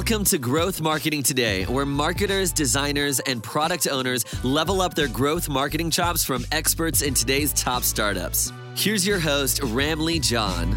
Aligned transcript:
Welcome 0.00 0.24
to 0.24 0.38
Growth 0.38 0.80
Marketing 0.80 1.22
Today, 1.22 1.64
where 1.64 1.84
marketers, 1.84 2.52
designers, 2.52 3.20
and 3.20 3.42
product 3.42 3.86
owners 3.86 4.24
level 4.42 4.80
up 4.80 4.94
their 4.94 5.08
growth 5.08 5.46
marketing 5.46 5.90
chops 5.90 6.24
from 6.24 6.46
experts 6.52 7.02
in 7.02 7.12
today's 7.12 7.52
top 7.52 7.82
startups. 7.82 8.50
Here's 8.74 9.06
your 9.06 9.18
host, 9.18 9.60
Ramli 9.60 10.22
John. 10.22 10.74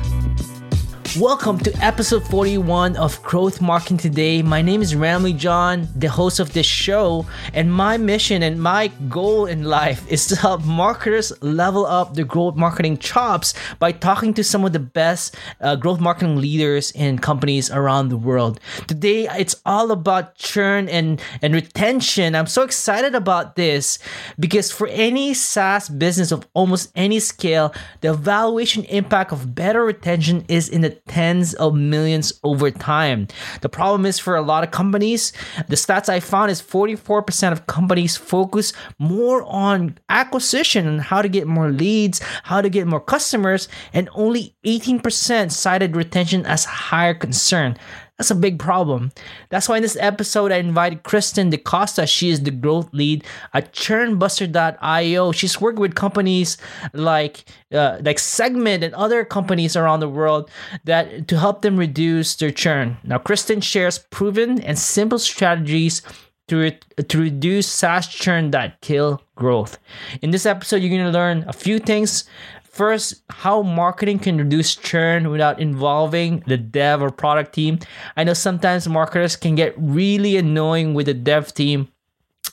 Welcome 1.20 1.60
to 1.60 1.72
episode 1.78 2.28
41 2.28 2.96
of 2.96 3.22
Growth 3.22 3.62
Marketing 3.62 3.98
Today. 3.98 4.42
My 4.42 4.64
name 4.64 4.82
is 4.82 4.96
Ramli 4.96 5.38
John, 5.38 5.88
the 5.96 6.08
host 6.08 6.40
of 6.40 6.54
this 6.54 6.66
show, 6.66 7.28
and 7.54 7.72
my 7.72 7.98
mission 7.98 8.42
and 8.42 8.60
my 8.60 8.88
goal 9.10 9.46
in 9.46 9.64
life 9.64 10.12
is 10.12 10.26
to 10.28 10.36
help 10.36 10.66
marketers 10.66 11.32
level 11.44 11.86
up 11.86 12.16
their 12.16 12.26
growth 12.26 12.56
marketing 12.56 12.98
chops 12.98 13.54
by 13.78 13.92
talking 13.92 14.34
to 14.34 14.44
some 14.44 14.66
of 14.66 14.74
the 14.74 14.80
best 14.80 15.36
uh, 15.62 15.76
growth 15.76 16.00
marketing 16.00 16.38
leaders 16.38 16.90
in 16.92 17.20
companies 17.20 17.70
around 17.70 18.10
the 18.10 18.18
world. 18.18 18.60
Today, 18.88 19.28
it's 19.38 19.56
all 19.68 19.92
about 19.92 20.34
churn 20.34 20.90
and, 20.90 21.22
and 21.44 21.54
retention. 21.54 22.34
I'm 22.34 22.48
so 22.48 22.64
excited 22.64 23.14
about 23.14 23.56
this 23.56 24.00
because 24.40 24.72
for 24.72 24.88
any 24.88 25.36
SaaS 25.36 25.90
business 25.90 26.32
of 26.32 26.48
almost 26.56 26.92
any 26.96 27.20
scale, 27.20 27.72
the 28.02 28.10
evaluation 28.14 28.84
impact 28.86 29.32
of 29.32 29.54
better 29.54 29.86
retention 29.86 30.44
is 30.48 30.68
in 30.68 30.82
the 30.82 31.03
tens 31.08 31.54
of 31.56 31.76
millions 31.76 32.34
over 32.44 32.72
time. 32.72 33.28
The 33.62 33.70
problem 33.70 34.06
is 34.06 34.20
for 34.20 34.36
a 34.36 34.42
lot 34.42 34.64
of 34.64 34.72
companies, 34.72 35.34
the 35.68 35.76
stats 35.76 36.08
I 36.10 36.20
found 36.20 36.50
is 36.52 36.62
44% 36.62 37.52
of 37.52 37.68
companies 37.68 38.16
focus 38.16 38.74
more 39.00 39.44
on 39.44 39.98
acquisition 40.10 40.88
and 40.88 41.02
how 41.02 41.22
to 41.22 41.30
get 41.30 41.48
more 41.48 41.72
leads, 41.72 42.22
how 42.44 42.62
to 42.62 42.70
get 42.70 42.88
more 42.88 43.02
customers, 43.02 43.68
and 43.92 44.10
only 44.14 44.56
18% 44.66 45.52
cited 45.52 45.96
retention 45.96 46.46
as 46.46 46.66
higher 46.66 47.14
concern. 47.14 47.78
That's 48.18 48.30
a 48.30 48.36
big 48.36 48.60
problem. 48.60 49.12
That's 49.50 49.68
why 49.68 49.78
in 49.78 49.82
this 49.82 49.98
episode, 50.00 50.52
I 50.52 50.58
invited 50.58 51.02
Kristen 51.02 51.50
DeCosta. 51.50 52.08
She 52.08 52.30
is 52.30 52.44
the 52.44 52.52
growth 52.52 52.88
lead 52.94 53.24
at 53.56 53.74
churnbuster.io. 53.74 55.32
She's 55.32 55.60
worked 55.60 55.80
with 55.80 55.96
companies 55.96 56.58
like 56.94 57.46
uh, 57.74 57.98
like 58.02 58.20
Segment 58.20 58.84
and 58.84 58.94
other 58.94 59.26
companies 59.26 59.76
around 59.76 60.00
the 60.00 60.10
world 60.10 60.52
that 60.84 61.28
to 61.28 61.40
help 61.40 61.64
them 61.64 61.76
reduce 61.76 62.36
their 62.36 62.52
churn. 62.52 62.98
Now, 63.04 63.18
Kristen 63.18 63.62
shares 63.62 63.98
proven 63.98 64.62
and 64.62 64.78
simple 64.78 65.18
strategies 65.18 66.04
to, 66.50 66.58
re- 66.58 66.80
to 67.08 67.20
reduce 67.20 67.68
SaaS 67.68 68.08
churn 68.08 68.52
that 68.52 68.82
kill 68.82 69.24
growth. 69.36 69.80
In 70.22 70.32
this 70.32 70.46
episode, 70.46 70.78
you're 70.78 70.96
going 70.96 71.12
to 71.12 71.18
learn 71.18 71.46
a 71.48 71.54
few 71.54 71.80
things 71.80 72.26
First, 72.74 73.22
how 73.30 73.62
marketing 73.62 74.18
can 74.18 74.40
reduce 74.40 74.76
churn 74.76 75.30
without 75.30 75.60
involving 75.60 76.44
the 76.48 76.58
dev 76.58 77.04
or 77.04 77.12
product 77.12 77.54
team. 77.54 77.78
I 78.18 78.24
know 78.24 78.34
sometimes 78.34 78.88
marketers 78.88 79.36
can 79.36 79.54
get 79.54 79.76
really 79.78 80.38
annoying 80.38 80.96
with 80.96 81.06
the 81.06 81.14
dev 81.14 81.54
team 81.54 81.90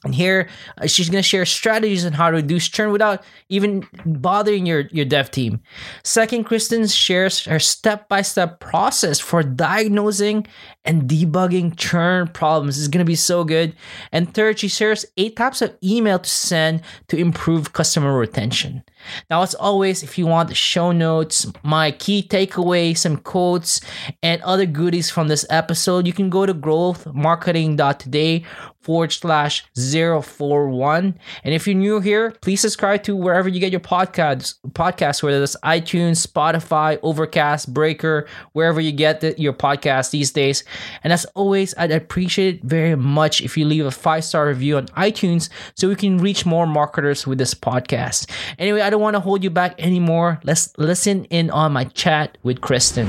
and 0.04 0.14
here 0.14 0.48
uh, 0.78 0.86
she's 0.86 1.10
going 1.10 1.22
to 1.22 1.28
share 1.28 1.44
strategies 1.44 2.06
on 2.06 2.12
how 2.12 2.30
to 2.30 2.36
reduce 2.36 2.68
churn 2.68 2.90
without 2.90 3.22
even 3.48 3.86
bothering 4.06 4.64
your, 4.64 4.80
your 4.92 5.04
dev 5.04 5.30
team. 5.30 5.60
Second, 6.02 6.44
Kristen 6.44 6.86
shares 6.86 7.44
her 7.44 7.58
step 7.58 8.08
by 8.08 8.22
step 8.22 8.60
process 8.60 9.20
for 9.20 9.42
diagnosing 9.42 10.46
and 10.84 11.02
debugging 11.02 11.76
churn 11.76 12.28
problems. 12.28 12.78
It's 12.78 12.88
going 12.88 13.04
to 13.04 13.08
be 13.08 13.16
so 13.16 13.44
good. 13.44 13.76
And 14.12 14.32
third, 14.32 14.58
she 14.58 14.68
shares 14.68 15.04
eight 15.18 15.36
types 15.36 15.60
of 15.60 15.76
email 15.84 16.18
to 16.18 16.30
send 16.30 16.82
to 17.08 17.18
improve 17.18 17.74
customer 17.74 18.16
retention. 18.16 18.82
Now, 19.28 19.42
as 19.42 19.54
always, 19.54 20.02
if 20.02 20.16
you 20.18 20.26
want 20.26 20.54
show 20.56 20.92
notes, 20.92 21.46
my 21.62 21.90
key 21.90 22.22
takeaways, 22.22 22.98
some 22.98 23.18
quotes, 23.18 23.80
and 24.22 24.40
other 24.42 24.66
goodies 24.66 25.10
from 25.10 25.28
this 25.28 25.44
episode, 25.50 26.06
you 26.06 26.12
can 26.12 26.30
go 26.30 26.46
to 26.46 26.54
growthmarketing.today 26.54 28.44
forward 28.80 29.12
slash 29.12 29.64
041. 29.74 31.18
And 31.44 31.54
if 31.54 31.66
you're 31.66 31.76
new 31.76 32.00
here, 32.00 32.32
please 32.40 32.60
subscribe 32.60 33.02
to 33.04 33.14
wherever 33.14 33.48
you 33.48 33.60
get 33.60 33.72
your 33.72 33.80
podcasts, 33.80 34.54
podcasts 34.70 35.22
whether 35.22 35.38
that's 35.38 35.56
iTunes, 35.62 36.26
Spotify, 36.26 36.98
Overcast, 37.02 37.72
Breaker, 37.72 38.26
wherever 38.52 38.80
you 38.80 38.92
get 38.92 39.20
the, 39.20 39.34
your 39.38 39.52
podcast 39.52 40.10
these 40.10 40.32
days. 40.32 40.64
And 41.04 41.12
as 41.12 41.24
always, 41.34 41.74
I'd 41.76 41.92
appreciate 41.92 42.56
it 42.56 42.62
very 42.64 42.96
much 42.96 43.40
if 43.40 43.56
you 43.56 43.64
leave 43.66 43.86
a 43.86 43.90
five 43.90 44.24
star 44.24 44.46
review 44.46 44.76
on 44.76 44.86
iTunes 44.88 45.50
so 45.74 45.88
we 45.88 45.96
can 45.96 46.18
reach 46.18 46.46
more 46.46 46.66
marketers 46.66 47.26
with 47.26 47.38
this 47.38 47.54
podcast. 47.54 48.30
Anyway, 48.58 48.80
I 48.80 48.90
don't 48.90 49.00
want 49.02 49.14
to 49.14 49.20
hold 49.20 49.44
you 49.44 49.50
back 49.50 49.74
anymore. 49.78 50.40
Let's 50.44 50.76
listen 50.78 51.24
in 51.26 51.50
on 51.50 51.72
my 51.72 51.84
chat 51.84 52.38
with 52.42 52.60
Kristen. 52.60 53.08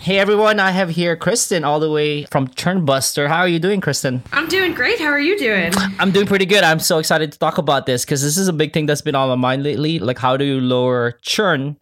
Hey 0.00 0.20
everyone, 0.20 0.60
I 0.60 0.70
have 0.70 0.90
here 0.90 1.16
Kristen 1.16 1.64
all 1.64 1.80
the 1.80 1.90
way 1.90 2.24
from 2.26 2.46
Churnbuster. 2.46 3.26
How 3.26 3.38
are 3.38 3.48
you 3.48 3.58
doing, 3.58 3.80
Kristen? 3.80 4.22
I'm 4.32 4.46
doing 4.46 4.72
great. 4.72 5.00
How 5.00 5.08
are 5.08 5.18
you 5.18 5.36
doing? 5.36 5.72
I'm 5.98 6.12
doing 6.12 6.26
pretty 6.26 6.46
good. 6.46 6.62
I'm 6.62 6.78
so 6.78 6.98
excited 6.98 7.32
to 7.32 7.38
talk 7.38 7.58
about 7.58 7.86
this 7.86 8.04
because 8.04 8.22
this 8.22 8.38
is 8.38 8.46
a 8.46 8.52
big 8.52 8.72
thing 8.72 8.86
that's 8.86 9.00
been 9.02 9.16
on 9.16 9.28
my 9.28 9.34
mind 9.34 9.64
lately. 9.64 9.98
Like, 9.98 10.18
how 10.18 10.36
do 10.36 10.44
you 10.44 10.60
lower 10.60 11.18
churn, 11.22 11.76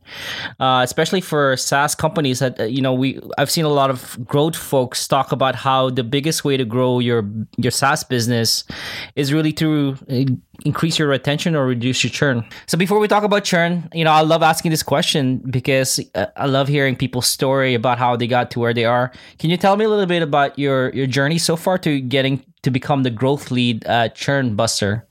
uh, 0.58 0.80
especially 0.82 1.20
for 1.20 1.58
SaaS 1.58 1.94
companies? 1.94 2.38
That 2.38 2.58
uh, 2.58 2.64
you 2.64 2.80
know, 2.80 2.94
we 2.94 3.20
I've 3.36 3.50
seen 3.50 3.66
a 3.66 3.68
lot 3.68 3.90
of 3.90 4.18
growth 4.26 4.56
folks 4.56 5.06
talk 5.06 5.30
about 5.30 5.54
how 5.54 5.90
the 5.90 6.02
biggest 6.02 6.42
way 6.42 6.56
to 6.56 6.64
grow 6.64 7.00
your 7.00 7.30
your 7.58 7.70
SaaS 7.70 8.02
business 8.02 8.64
is 9.14 9.30
really 9.30 9.52
to 9.52 9.96
uh, 10.10 10.24
increase 10.64 10.98
your 10.98 11.08
retention 11.08 11.54
or 11.54 11.66
reduce 11.66 12.02
your 12.02 12.10
churn. 12.10 12.44
So 12.66 12.78
before 12.78 12.98
we 12.98 13.08
talk 13.08 13.24
about 13.24 13.44
churn, 13.44 13.88
you 13.92 14.04
know, 14.04 14.12
I 14.12 14.22
love 14.22 14.42
asking 14.42 14.70
this 14.70 14.82
question 14.82 15.38
because 15.50 16.00
uh, 16.14 16.26
I 16.36 16.46
love 16.46 16.68
hearing 16.68 16.96
people's 16.96 17.26
story 17.26 17.74
about 17.74 17.98
how 17.98 18.16
they 18.16 18.26
got 18.26 18.50
to 18.52 18.60
where 18.60 18.74
they 18.74 18.84
are. 18.84 19.12
Can 19.38 19.50
you 19.50 19.56
tell 19.56 19.76
me 19.76 19.84
a 19.84 19.88
little 19.88 20.06
bit 20.06 20.22
about 20.22 20.58
your 20.58 20.90
your 20.94 21.06
journey 21.06 21.38
so 21.38 21.56
far 21.56 21.78
to 21.78 22.00
getting 22.00 22.44
to 22.62 22.70
become 22.70 23.02
the 23.02 23.10
growth 23.10 23.50
lead 23.50 23.84
at 23.84 24.14
Churn 24.14 24.56
Buster? 24.56 25.06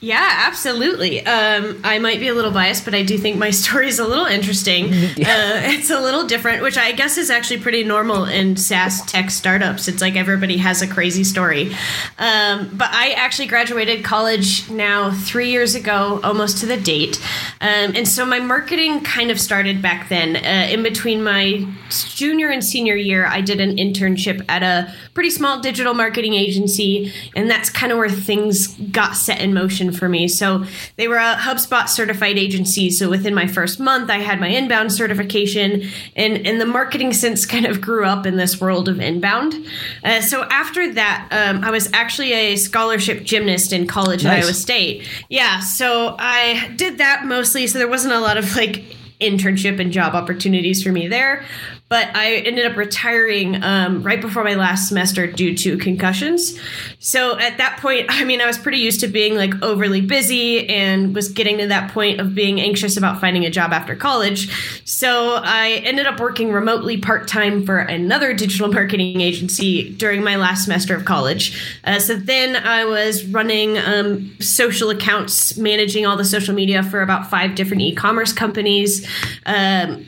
Yeah, 0.00 0.46
absolutely. 0.46 1.26
Um, 1.26 1.80
I 1.82 1.98
might 1.98 2.20
be 2.20 2.28
a 2.28 2.34
little 2.34 2.52
biased, 2.52 2.84
but 2.84 2.94
I 2.94 3.02
do 3.02 3.18
think 3.18 3.36
my 3.36 3.50
story 3.62 3.88
is 3.88 3.98
a 3.98 4.06
little 4.06 4.26
interesting. 4.26 4.92
Uh, 5.28 5.60
it's 5.64 5.90
a 5.90 6.00
little 6.00 6.26
different, 6.26 6.62
which 6.62 6.78
I 6.78 6.92
guess 6.92 7.18
is 7.18 7.28
actually 7.30 7.60
pretty 7.60 7.84
normal 7.84 8.24
in 8.24 8.56
SaaS 8.56 9.04
tech 9.04 9.30
startups. 9.30 9.88
It's 9.88 10.00
like 10.00 10.16
everybody 10.16 10.56
has 10.58 10.80
a 10.80 10.86
crazy 10.86 11.22
story. 11.22 11.74
Um, 12.18 12.70
but 12.72 12.88
I 12.92 13.12
actually 13.16 13.48
graduated 13.48 14.04
college 14.04 14.70
now 14.70 15.10
three 15.10 15.50
years 15.50 15.74
ago, 15.74 16.20
almost 16.22 16.58
to 16.58 16.66
the 16.66 16.76
date. 16.76 17.20
Um, 17.60 17.94
and 17.94 18.06
so 18.08 18.24
my 18.24 18.38
marketing 18.38 19.00
kind 19.02 19.30
of 19.30 19.40
started 19.40 19.82
back 19.82 20.08
then. 20.08 20.36
Uh, 20.36 20.68
in 20.70 20.82
between 20.82 21.22
my 21.22 21.66
junior 21.90 22.48
and 22.48 22.64
senior 22.64 22.96
year, 22.96 23.26
I 23.26 23.40
did 23.40 23.60
an 23.60 23.76
internship 23.76 24.44
at 24.48 24.62
a 24.62 24.92
pretty 25.18 25.30
small 25.30 25.58
digital 25.58 25.94
marketing 25.94 26.34
agency. 26.34 27.12
And 27.34 27.50
that's 27.50 27.70
kind 27.70 27.90
of 27.90 27.98
where 27.98 28.08
things 28.08 28.68
got 28.92 29.16
set 29.16 29.40
in 29.40 29.52
motion 29.52 29.90
for 29.90 30.08
me. 30.08 30.28
So 30.28 30.64
they 30.94 31.08
were 31.08 31.16
a 31.16 31.34
HubSpot 31.34 31.88
certified 31.88 32.38
agency. 32.38 32.88
So 32.88 33.10
within 33.10 33.34
my 33.34 33.48
first 33.48 33.80
month, 33.80 34.10
I 34.10 34.18
had 34.18 34.38
my 34.38 34.46
inbound 34.46 34.92
certification, 34.92 35.88
and 36.14 36.46
and 36.46 36.60
the 36.60 36.66
marketing 36.66 37.12
sense 37.12 37.46
kind 37.46 37.66
of 37.66 37.80
grew 37.80 38.04
up 38.04 38.26
in 38.26 38.36
this 38.36 38.60
world 38.60 38.88
of 38.88 39.00
inbound. 39.00 39.66
Uh, 40.04 40.20
so 40.20 40.44
after 40.44 40.94
that, 40.94 41.26
um, 41.32 41.64
I 41.64 41.72
was 41.72 41.92
actually 41.92 42.32
a 42.32 42.54
scholarship 42.54 43.24
gymnast 43.24 43.72
in 43.72 43.88
college 43.88 44.22
nice. 44.22 44.38
at 44.38 44.44
Iowa 44.44 44.54
State. 44.54 45.08
Yeah, 45.28 45.58
so 45.58 46.14
I 46.16 46.72
did 46.76 46.98
that 46.98 47.24
mostly. 47.24 47.66
So 47.66 47.80
there 47.80 47.88
wasn't 47.88 48.14
a 48.14 48.20
lot 48.20 48.36
of 48.36 48.54
like 48.54 48.84
internship 49.20 49.80
and 49.80 49.90
job 49.90 50.14
opportunities 50.14 50.80
for 50.80 50.92
me 50.92 51.08
there 51.08 51.44
but 51.88 52.14
I 52.14 52.36
ended 52.36 52.66
up 52.66 52.76
retiring 52.76 53.62
um, 53.62 54.02
right 54.02 54.20
before 54.20 54.44
my 54.44 54.54
last 54.54 54.88
semester 54.88 55.26
due 55.26 55.56
to 55.56 55.78
concussions. 55.78 56.58
So 56.98 57.38
at 57.38 57.56
that 57.58 57.78
point, 57.80 58.06
I 58.10 58.24
mean, 58.24 58.40
I 58.40 58.46
was 58.46 58.58
pretty 58.58 58.78
used 58.78 59.00
to 59.00 59.08
being 59.08 59.34
like 59.36 59.54
overly 59.62 60.02
busy 60.02 60.68
and 60.68 61.14
was 61.14 61.30
getting 61.30 61.58
to 61.58 61.66
that 61.68 61.90
point 61.90 62.20
of 62.20 62.34
being 62.34 62.60
anxious 62.60 62.96
about 62.96 63.20
finding 63.20 63.46
a 63.46 63.50
job 63.50 63.72
after 63.72 63.96
college. 63.96 64.50
So 64.84 65.40
I 65.42 65.80
ended 65.84 66.06
up 66.06 66.20
working 66.20 66.52
remotely 66.52 66.98
part 66.98 67.26
time 67.26 67.64
for 67.64 67.78
another 67.78 68.34
digital 68.34 68.70
marketing 68.70 69.22
agency 69.22 69.90
during 69.94 70.22
my 70.22 70.36
last 70.36 70.64
semester 70.64 70.94
of 70.94 71.06
college. 71.06 71.78
Uh, 71.84 71.98
so 71.98 72.16
then 72.16 72.56
I 72.56 72.84
was 72.84 73.24
running 73.24 73.78
um, 73.78 74.36
social 74.40 74.90
accounts, 74.90 75.56
managing 75.56 76.04
all 76.04 76.16
the 76.16 76.24
social 76.24 76.54
media 76.54 76.82
for 76.82 77.00
about 77.00 77.30
five 77.30 77.54
different 77.54 77.82
e 77.82 77.94
commerce 77.94 78.32
companies. 78.32 79.08
Um, 79.46 80.04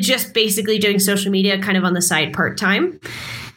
just 0.00 0.34
basically 0.34 0.78
doing 0.78 0.98
social 0.98 1.30
media 1.30 1.60
kind 1.60 1.76
of 1.76 1.84
on 1.84 1.94
the 1.94 2.02
side 2.02 2.32
part 2.32 2.58
time. 2.58 3.00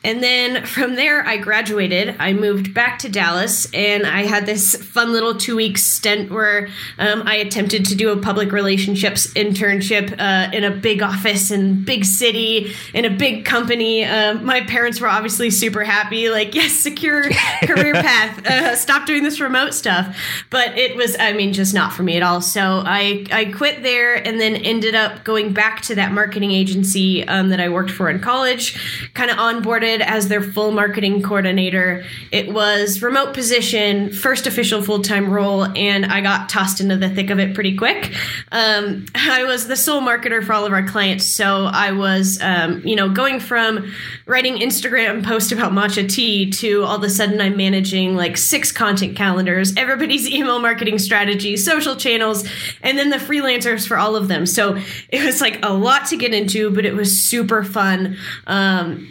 And 0.08 0.24
then 0.24 0.66
from 0.66 0.96
there, 0.96 1.28
I 1.28 1.36
graduated. 1.36 2.16
I 2.18 2.32
moved 2.32 2.74
back 2.74 3.00
to 3.00 3.10
Dallas, 3.10 3.68
and 3.74 4.08
I 4.08 4.22
had 4.22 4.46
this 4.46 4.74
fun 4.74 5.12
little 5.12 5.36
two 5.36 5.58
week 5.58 5.78
stint 5.78 6.32
where 6.32 6.70
um, 6.98 7.24
I 7.26 7.36
attempted 7.36 7.84
to 7.88 7.96
do 7.96 8.12
a 8.12 8.18
public 8.18 8.54
relationships 8.54 9.28
internship 9.34 10.16
uh, 10.18 10.50
in 10.56 10.64
a 10.64 10.72
big 10.72 11.02
office 11.02 11.52
in 11.52 11.84
big 11.84 12.06
city 12.06 12.74
in 12.94 13.04
a 13.04 13.10
big 13.10 13.44
company. 13.44 14.06
Uh, 14.06 14.36
my 14.36 14.62
parents 14.62 15.02
were 15.02 15.10
obviously 15.10 15.50
super 15.50 15.84
happy, 15.84 16.30
like 16.30 16.56
yes, 16.56 16.72
secure 16.72 17.24
career 17.64 17.92
path. 17.92 18.48
Uh, 18.48 18.78
stop 18.78 19.06
doing 19.08 19.24
this 19.24 19.42
remote 19.42 19.74
stuff. 19.74 20.18
But 20.50 20.78
it 20.78 20.96
was, 20.96 21.18
I 21.20 21.34
mean, 21.34 21.52
just 21.52 21.74
not 21.74 21.92
for 21.92 22.04
me 22.04 22.16
at 22.16 22.24
all. 22.24 22.40
So 22.40 22.82
I 22.86 23.26
I 23.30 23.52
quit 23.52 23.84
there, 23.84 24.16
and 24.16 24.40
then 24.40 24.56
ended 24.56 24.96
up 24.96 25.26
going 25.26 25.52
back 25.52 25.82
to 25.82 25.96
that 25.96 26.14
marketing 26.14 26.52
agency 26.52 27.28
um, 27.28 27.50
that 27.50 27.60
I 27.60 27.68
worked 27.68 27.92
for 27.92 28.10
in 28.10 28.22
college. 28.22 28.80
Kind 29.14 29.30
of 29.30 29.36
onboarded 29.36 29.97
started 29.98 30.14
as 30.14 30.28
their 30.28 30.42
full 30.42 30.72
marketing 30.72 31.22
coordinator. 31.22 32.04
It 32.32 32.54
was 32.54 33.02
remote 33.02 33.34
position, 33.34 34.12
first 34.12 34.48
official 34.48 34.82
full 34.82 35.02
time 35.02 35.30
role, 35.30 35.66
and 35.78 36.06
I 36.06 36.22
got 36.22 36.50
tossed 36.50 36.82
into 36.82 36.98
the 36.98 37.10
thick 37.10 37.30
of 37.30 37.40
it 37.40 37.54
pretty 37.54 37.76
quick. 37.76 38.14
Um, 38.52 39.06
I 39.16 39.44
was 39.44 39.68
the 39.68 39.76
sole 39.76 40.02
marketer 40.02 40.44
for 40.44 40.54
all 40.54 40.66
of 40.66 40.74
our 40.74 40.88
clients, 40.88 41.26
so 41.26 41.66
I 41.66 41.92
was, 41.92 42.40
um, 42.42 42.82
you 42.86 42.96
know, 42.96 43.10
going 43.10 43.40
from 43.40 43.92
writing 44.26 44.58
Instagram 44.58 45.26
posts 45.26 45.52
about 45.52 45.72
matcha 45.72 46.08
tea 46.08 46.50
to 46.52 46.84
all 46.84 46.98
of 46.98 47.04
a 47.04 47.10
sudden 47.10 47.42
I'm 47.42 47.58
managing 47.58 48.16
like 48.16 48.38
six 48.38 48.72
content 48.72 49.16
calendars, 49.16 49.76
everybody's 49.76 50.28
email 50.38 50.60
marketing 50.60 51.00
strategy, 51.00 51.58
social 51.58 51.96
channels, 51.96 52.48
and 52.82 52.98
then 52.98 53.10
the 53.10 53.18
freelancers 53.18 53.88
for 53.88 53.98
all 53.98 54.16
of 54.16 54.28
them. 54.28 54.46
So 54.46 54.78
it 55.10 55.24
was 55.24 55.42
like 55.42 55.60
a 55.64 55.74
lot 55.74 56.08
to 56.08 56.18
get 56.18 56.34
into, 56.34 56.72
but 56.72 56.86
it 56.86 56.94
was 56.94 57.18
super 57.18 57.64
fun. 57.64 58.18
Um, 58.46 59.08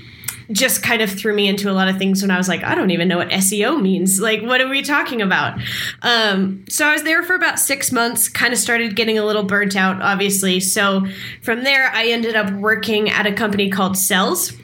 just 0.52 0.82
kind 0.82 1.02
of 1.02 1.10
threw 1.10 1.34
me 1.34 1.48
into 1.48 1.70
a 1.70 1.72
lot 1.72 1.88
of 1.88 1.98
things 1.98 2.22
when 2.22 2.30
I 2.30 2.38
was 2.38 2.48
like, 2.48 2.62
I 2.62 2.74
don't 2.74 2.90
even 2.90 3.08
know 3.08 3.18
what 3.18 3.30
SEO 3.30 3.80
means. 3.80 4.20
Like, 4.20 4.42
what 4.42 4.60
are 4.60 4.68
we 4.68 4.82
talking 4.82 5.22
about? 5.22 5.58
Um, 6.02 6.64
so 6.68 6.86
I 6.86 6.92
was 6.92 7.02
there 7.02 7.22
for 7.22 7.34
about 7.34 7.58
six 7.58 7.90
months, 7.90 8.28
kind 8.28 8.52
of 8.52 8.58
started 8.58 8.96
getting 8.96 9.18
a 9.18 9.24
little 9.24 9.42
burnt 9.42 9.76
out, 9.76 10.00
obviously. 10.00 10.60
So 10.60 11.06
from 11.42 11.64
there, 11.64 11.90
I 11.92 12.08
ended 12.08 12.36
up 12.36 12.50
working 12.52 13.10
at 13.10 13.26
a 13.26 13.32
company 13.32 13.70
called 13.70 13.94
Selz 13.94 14.58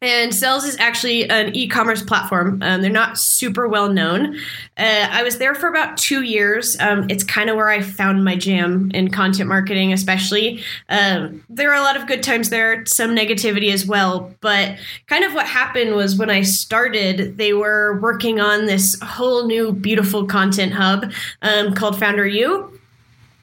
and 0.00 0.32
Selz 0.32 0.66
is 0.66 0.78
actually 0.78 1.28
an 1.28 1.54
e 1.54 1.68
commerce 1.68 2.02
platform. 2.02 2.62
Um, 2.62 2.82
they're 2.82 2.90
not 2.90 3.18
super 3.18 3.66
well 3.66 3.88
known. 3.92 4.36
Uh, 4.76 5.08
I 5.10 5.22
was 5.22 5.38
there 5.38 5.54
for 5.54 5.68
about 5.68 5.96
two 5.96 6.22
years. 6.22 6.76
Um, 6.78 7.06
it's 7.08 7.24
kind 7.24 7.50
of 7.50 7.56
where 7.56 7.68
I 7.68 7.82
found 7.82 8.24
my 8.24 8.36
jam 8.36 8.90
in 8.94 9.10
content 9.10 9.48
marketing, 9.48 9.92
especially. 9.92 10.62
Um, 10.88 11.44
there 11.48 11.70
are 11.70 11.76
a 11.76 11.82
lot 11.82 11.96
of 11.96 12.06
good 12.06 12.22
times 12.22 12.50
there, 12.50 12.86
some 12.86 13.14
negativity 13.14 13.72
as 13.72 13.86
well. 13.86 14.34
But 14.40 14.78
kind 15.06 15.24
of 15.24 15.34
what 15.34 15.46
happened 15.46 15.94
was 15.94 16.16
when 16.16 16.30
I 16.30 16.42
started, 16.42 17.36
they 17.36 17.52
were 17.52 17.98
working 18.00 18.40
on 18.40 18.66
this 18.66 18.98
whole 19.02 19.46
new 19.46 19.72
beautiful 19.72 20.26
content 20.26 20.72
hub 20.72 21.12
um, 21.42 21.74
called 21.74 21.98
Founder 21.98 22.26
U 22.26 22.77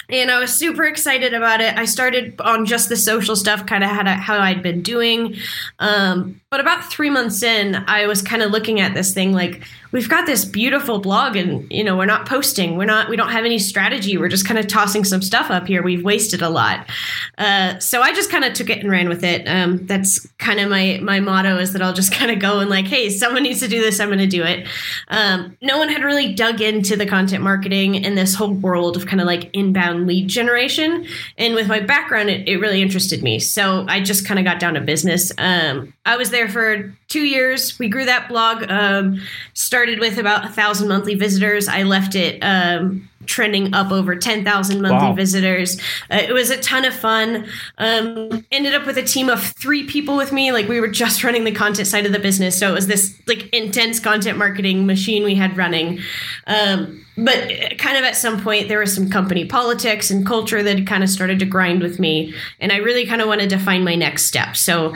and 0.09 0.31
I 0.31 0.39
was 0.39 0.53
super 0.53 0.83
excited 0.83 1.33
about 1.33 1.61
it. 1.61 1.77
I 1.77 1.85
started 1.85 2.39
on 2.41 2.65
just 2.65 2.89
the 2.89 2.95
social 2.95 3.35
stuff, 3.35 3.65
kind 3.65 3.83
of 3.83 3.89
how 3.89 4.39
I'd 4.39 4.61
been 4.61 4.81
doing. 4.81 5.35
Um, 5.79 6.41
but 6.49 6.59
about 6.59 6.85
three 6.85 7.09
months 7.09 7.43
in, 7.43 7.75
I 7.87 8.07
was 8.07 8.21
kind 8.21 8.41
of 8.41 8.51
looking 8.51 8.79
at 8.79 8.93
this 8.93 9.13
thing 9.13 9.33
like, 9.33 9.63
we've 9.95 10.09
got 10.09 10.25
this 10.25 10.43
beautiful 10.43 10.99
blog 10.99 11.37
and 11.37 11.71
you 11.71 11.81
know 11.81 11.95
we're 11.95 12.05
not 12.05 12.27
posting. 12.27 12.75
We're 12.75 12.83
not 12.83 13.09
we 13.09 13.15
don't 13.15 13.31
have 13.31 13.45
any 13.45 13.57
strategy. 13.57 14.17
We're 14.17 14.27
just 14.27 14.45
kind 14.45 14.59
of 14.59 14.67
tossing 14.67 15.05
some 15.05 15.21
stuff 15.21 15.49
up 15.49 15.67
here. 15.67 15.81
We've 15.81 16.03
wasted 16.03 16.41
a 16.41 16.49
lot. 16.49 16.89
Uh, 17.37 17.79
so 17.79 18.01
i 18.01 18.13
just 18.13 18.29
kind 18.29 18.43
of 18.43 18.51
took 18.53 18.69
it 18.69 18.79
and 18.79 18.91
ran 18.91 19.07
with 19.07 19.23
it. 19.23 19.47
Um, 19.47 19.85
that's 19.85 20.27
kind 20.37 20.59
of 20.59 20.69
my 20.69 20.99
my 21.01 21.21
motto 21.21 21.57
is 21.57 21.71
that 21.73 21.81
i'll 21.81 21.93
just 21.93 22.11
kind 22.19 22.29
of 22.29 22.39
go 22.39 22.59
and 22.59 22.69
like 22.69 22.85
hey 22.85 23.09
someone 23.09 23.43
needs 23.43 23.61
to 23.61 23.67
do 23.67 23.81
this 23.81 23.99
i'm 24.01 24.09
going 24.09 24.19
to 24.19 24.27
do 24.27 24.43
it. 24.43 24.67
Um, 25.07 25.57
no 25.61 25.77
one 25.77 25.87
had 25.87 26.03
really 26.03 26.33
dug 26.33 26.59
into 26.59 26.97
the 26.97 27.05
content 27.05 27.41
marketing 27.41 28.05
and 28.05 28.17
this 28.17 28.35
whole 28.35 28.53
world 28.53 28.97
of 28.97 29.05
kind 29.05 29.21
of 29.21 29.27
like 29.27 29.49
inbound 29.53 29.94
lead 29.95 30.27
generation. 30.27 31.05
And 31.37 31.55
with 31.55 31.67
my 31.67 31.79
background 31.79 32.29
it, 32.29 32.47
it 32.47 32.57
really 32.57 32.81
interested 32.81 33.23
me. 33.23 33.39
So 33.39 33.85
i 33.87 34.01
just 34.01 34.25
kind 34.27 34.39
of 34.39 34.45
got 34.45 34.59
down 34.59 34.75
to 34.75 34.81
business. 34.81 35.31
Um, 35.37 35.93
i 36.05 36.17
was 36.17 36.29
there 36.29 36.49
for 36.49 36.93
two 37.07 37.23
years. 37.23 37.79
We 37.79 37.89
grew 37.89 38.05
that 38.05 38.27
blog 38.27 38.69
um, 38.69 39.21
started 39.53 39.99
with 39.99 40.17
about 40.17 40.45
a 40.45 40.49
thousand 40.49 40.87
monthly 40.87 41.15
visitors. 41.15 41.67
I 41.67 41.83
left 41.83 42.15
it 42.15 42.39
um, 42.41 43.09
trending 43.25 43.73
up 43.73 43.91
over 43.91 44.15
10,000 44.15 44.81
monthly 44.81 44.97
wow. 44.97 45.13
visitors. 45.13 45.79
Uh, 46.11 46.17
it 46.27 46.33
was 46.33 46.49
a 46.49 46.57
ton 46.57 46.85
of 46.85 46.93
fun. 46.93 47.47
Um, 47.77 48.45
ended 48.51 48.73
up 48.73 48.85
with 48.85 48.97
a 48.97 49.03
team 49.03 49.29
of 49.29 49.41
three 49.41 49.85
people 49.85 50.15
with 50.15 50.31
me. 50.31 50.51
Like 50.51 50.67
we 50.67 50.79
were 50.79 50.87
just 50.87 51.23
running 51.23 51.43
the 51.43 51.51
content 51.51 51.87
side 51.87 52.05
of 52.05 52.11
the 52.11 52.19
business. 52.19 52.57
So 52.57 52.69
it 52.69 52.73
was 52.73 52.87
this 52.87 53.19
like 53.27 53.49
intense 53.53 53.99
content 53.99 54.37
marketing 54.37 54.85
machine 54.85 55.23
we 55.23 55.35
had 55.35 55.57
running. 55.57 55.99
Um, 56.47 57.05
but 57.17 57.77
kind 57.77 57.97
of 57.97 58.03
at 58.03 58.15
some 58.15 58.41
point 58.41 58.67
there 58.67 58.79
was 58.79 58.93
some 58.93 59.09
company 59.09 59.45
politics 59.45 60.11
and 60.11 60.25
culture 60.25 60.61
that 60.61 60.85
kind 60.85 61.03
of 61.03 61.09
started 61.09 61.39
to 61.39 61.45
grind 61.45 61.81
with 61.81 61.99
me. 61.99 62.33
And 62.59 62.71
I 62.71 62.77
really 62.77 63.05
kind 63.05 63.21
of 63.21 63.27
wanted 63.27 63.49
to 63.51 63.59
find 63.59 63.85
my 63.85 63.95
next 63.95 64.25
step. 64.25 64.57
So 64.57 64.93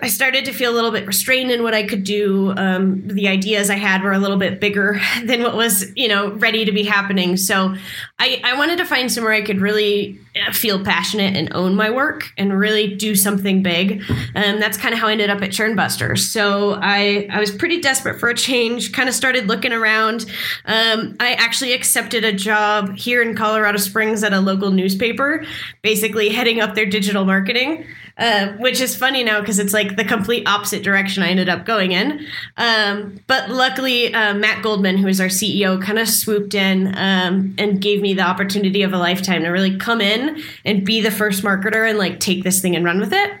I 0.00 0.08
started 0.08 0.44
to 0.44 0.52
feel 0.52 0.70
a 0.72 0.74
little 0.74 0.90
bit 0.90 1.06
restrained 1.06 1.50
in 1.50 1.62
what 1.62 1.74
I 1.74 1.82
could 1.82 2.04
do. 2.04 2.52
Um, 2.56 3.06
the 3.08 3.28
ideas 3.28 3.70
I 3.70 3.76
had 3.76 4.02
were 4.02 4.12
a 4.12 4.18
little 4.18 4.36
bit 4.36 4.60
bigger 4.60 5.00
than 5.24 5.42
what 5.42 5.56
was, 5.56 5.90
you 5.96 6.08
know, 6.08 6.32
ready 6.32 6.64
to 6.64 6.72
be 6.72 6.82
happening. 6.82 7.36
So 7.36 7.74
I, 8.18 8.40
I 8.44 8.56
wanted 8.56 8.78
to 8.78 8.84
find 8.84 9.10
somewhere 9.10 9.32
I 9.32 9.42
could 9.42 9.60
really 9.60 10.18
uh, 10.46 10.52
feel 10.52 10.84
passionate 10.84 11.34
and 11.34 11.52
own 11.54 11.74
my 11.74 11.90
work 11.90 12.30
and 12.36 12.58
really 12.58 12.94
do 12.94 13.14
something 13.14 13.62
big. 13.62 14.02
And 14.34 14.60
that's 14.60 14.76
kind 14.76 14.92
of 14.92 15.00
how 15.00 15.08
I 15.08 15.12
ended 15.12 15.30
up 15.30 15.42
at 15.42 15.50
Churnbusters. 15.50 16.18
So 16.18 16.78
I, 16.80 17.26
I 17.30 17.40
was 17.40 17.50
pretty 17.50 17.80
desperate 17.80 18.20
for 18.20 18.28
a 18.28 18.34
change, 18.34 18.92
kind 18.92 19.08
of 19.08 19.14
started 19.14 19.46
looking 19.48 19.72
around. 19.72 20.26
Um, 20.66 21.16
I 21.20 21.32
actually 21.34 21.72
accepted 21.72 22.24
a 22.24 22.32
job 22.32 22.96
here 22.96 23.22
in 23.22 23.34
Colorado 23.34 23.78
Springs 23.78 24.22
at 24.22 24.32
a 24.32 24.40
local 24.40 24.70
newspaper, 24.70 25.44
basically 25.82 26.28
heading 26.28 26.60
up 26.60 26.74
their 26.74 26.86
digital 26.86 27.24
marketing. 27.24 27.86
Uh, 28.18 28.52
which 28.52 28.80
is 28.80 28.96
funny 28.96 29.22
now 29.22 29.40
because 29.40 29.58
it's 29.58 29.74
like 29.74 29.96
the 29.96 30.04
complete 30.04 30.48
opposite 30.48 30.82
direction 30.82 31.22
I 31.22 31.28
ended 31.28 31.50
up 31.50 31.66
going 31.66 31.92
in. 31.92 32.26
Um, 32.56 33.20
but 33.26 33.50
luckily, 33.50 34.14
uh, 34.14 34.32
Matt 34.32 34.62
Goldman, 34.62 34.96
who 34.96 35.06
is 35.06 35.20
our 35.20 35.26
CEO, 35.26 35.82
kind 35.82 35.98
of 35.98 36.08
swooped 36.08 36.54
in 36.54 36.96
um, 36.96 37.54
and 37.58 37.78
gave 37.78 38.00
me 38.00 38.14
the 38.14 38.22
opportunity 38.22 38.82
of 38.82 38.94
a 38.94 38.98
lifetime 38.98 39.42
to 39.42 39.50
really 39.50 39.76
come 39.76 40.00
in 40.00 40.42
and 40.64 40.82
be 40.82 41.02
the 41.02 41.10
first 41.10 41.42
marketer 41.42 41.86
and 41.86 41.98
like 41.98 42.18
take 42.18 42.42
this 42.42 42.62
thing 42.62 42.74
and 42.74 42.86
run 42.86 43.00
with 43.00 43.12
it. 43.12 43.32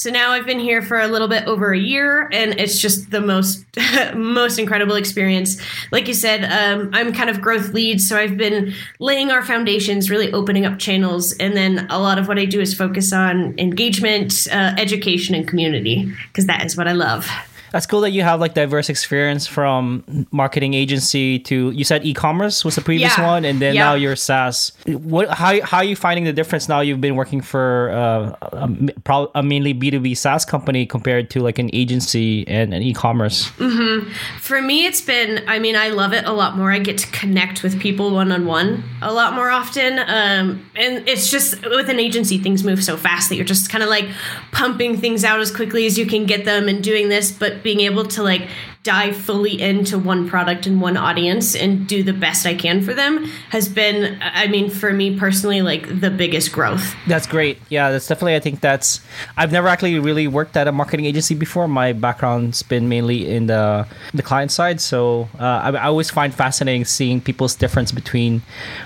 So 0.00 0.08
now 0.08 0.30
I've 0.30 0.46
been 0.46 0.58
here 0.58 0.80
for 0.80 0.98
a 0.98 1.08
little 1.08 1.28
bit 1.28 1.46
over 1.46 1.74
a 1.74 1.78
year, 1.78 2.26
and 2.32 2.58
it's 2.58 2.80
just 2.80 3.10
the 3.10 3.20
most 3.20 3.66
most 4.14 4.58
incredible 4.58 4.94
experience. 4.94 5.60
Like 5.92 6.08
you 6.08 6.14
said, 6.14 6.42
um, 6.44 6.88
I'm 6.94 7.12
kind 7.12 7.28
of 7.28 7.42
growth 7.42 7.74
lead, 7.74 8.00
so 8.00 8.16
I've 8.16 8.38
been 8.38 8.72
laying 8.98 9.30
our 9.30 9.44
foundations, 9.44 10.08
really 10.08 10.32
opening 10.32 10.64
up 10.64 10.78
channels, 10.78 11.34
and 11.34 11.54
then 11.54 11.86
a 11.90 11.98
lot 11.98 12.18
of 12.18 12.28
what 12.28 12.38
I 12.38 12.46
do 12.46 12.62
is 12.62 12.72
focus 12.72 13.12
on 13.12 13.54
engagement, 13.58 14.48
uh, 14.50 14.72
education, 14.78 15.34
and 15.34 15.46
community 15.46 16.10
because 16.28 16.46
that 16.46 16.64
is 16.64 16.78
what 16.78 16.88
I 16.88 16.92
love 16.92 17.28
that's 17.72 17.86
cool 17.86 18.00
that 18.02 18.10
you 18.10 18.22
have 18.22 18.40
like 18.40 18.54
diverse 18.54 18.88
experience 18.88 19.46
from 19.46 20.26
marketing 20.30 20.74
agency 20.74 21.38
to 21.38 21.70
you 21.70 21.84
said 21.84 22.04
e-commerce 22.04 22.64
was 22.64 22.74
the 22.74 22.80
previous 22.80 23.16
yeah. 23.16 23.26
one 23.26 23.44
and 23.44 23.60
then 23.60 23.74
yeah. 23.74 23.84
now 23.84 23.94
you're 23.94 24.16
SaaS. 24.16 24.72
What 24.86 25.28
how 25.30 25.60
how 25.62 25.78
are 25.78 25.84
you 25.84 25.96
finding 25.96 26.24
the 26.24 26.32
difference 26.32 26.68
now 26.68 26.80
you've 26.80 27.00
been 27.00 27.16
working 27.16 27.40
for 27.40 27.90
uh, 27.90 28.36
a, 28.52 29.28
a, 29.34 29.42
mainly 29.42 29.74
B2B 29.74 30.16
SaaS 30.16 30.44
company 30.44 30.86
compared 30.86 31.30
to 31.30 31.40
like 31.40 31.58
an 31.58 31.70
agency 31.72 32.46
and 32.48 32.74
an 32.74 32.82
e-commerce? 32.82 33.50
Mm-hmm. 33.52 34.10
For 34.38 34.60
me 34.60 34.86
it's 34.86 35.00
been 35.00 35.44
I 35.48 35.58
mean 35.58 35.76
I 35.76 35.90
love 35.90 36.12
it 36.12 36.24
a 36.24 36.32
lot 36.32 36.56
more. 36.56 36.72
I 36.72 36.78
get 36.78 36.98
to 36.98 37.06
connect 37.08 37.62
with 37.62 37.80
people 37.80 38.10
one 38.12 38.32
on 38.32 38.46
one 38.46 38.84
a 39.02 39.12
lot 39.12 39.34
more 39.34 39.50
often 39.50 39.98
um, 39.98 40.64
and 40.74 41.08
it's 41.08 41.30
just 41.30 41.62
with 41.62 41.88
an 41.88 41.98
agency 41.98 42.38
things 42.38 42.64
move 42.64 42.82
so 42.82 42.96
fast 42.96 43.28
that 43.28 43.36
you're 43.36 43.44
just 43.44 43.70
kind 43.70 43.82
of 43.82 43.90
like 43.90 44.06
pumping 44.52 44.96
things 44.96 45.24
out 45.24 45.40
as 45.40 45.54
quickly 45.54 45.86
as 45.86 45.98
you 45.98 46.06
can 46.06 46.26
get 46.26 46.44
them 46.44 46.68
and 46.68 46.82
doing 46.82 47.08
this 47.08 47.32
but 47.32 47.59
being 47.62 47.80
able 47.80 48.04
to 48.04 48.22
like 48.22 48.48
dive 48.82 49.14
fully 49.14 49.60
into 49.60 49.98
one 49.98 50.26
product 50.28 50.66
and 50.66 50.80
one 50.80 50.96
audience 50.96 51.54
and 51.54 51.86
do 51.86 52.02
the 52.02 52.14
best 52.14 52.46
I 52.46 52.54
can 52.54 52.80
for 52.80 52.94
them 52.94 53.24
has 53.50 53.68
been, 53.68 54.18
I 54.22 54.46
mean, 54.46 54.70
for 54.70 54.92
me 54.92 55.18
personally, 55.18 55.60
like 55.60 56.00
the 56.00 56.10
biggest 56.10 56.50
growth. 56.50 56.94
That's 57.06 57.26
great. 57.26 57.58
Yeah, 57.68 57.90
that's 57.90 58.06
definitely, 58.06 58.36
I 58.36 58.40
think 58.40 58.60
that's, 58.60 59.02
I've 59.36 59.52
never 59.52 59.68
actually 59.68 59.98
really 59.98 60.26
worked 60.26 60.56
at 60.56 60.66
a 60.66 60.72
marketing 60.72 61.04
agency 61.04 61.34
before. 61.34 61.68
My 61.68 61.92
background's 61.92 62.62
been 62.62 62.88
mainly 62.88 63.30
in 63.30 63.46
the, 63.46 63.86
the 64.14 64.22
client 64.22 64.50
side. 64.50 64.80
So 64.80 65.28
uh, 65.38 65.44
I, 65.44 65.70
I 65.72 65.86
always 65.86 66.10
find 66.10 66.32
fascinating 66.32 66.86
seeing 66.86 67.20
people's 67.20 67.54
difference 67.54 67.92
between 67.92 68.40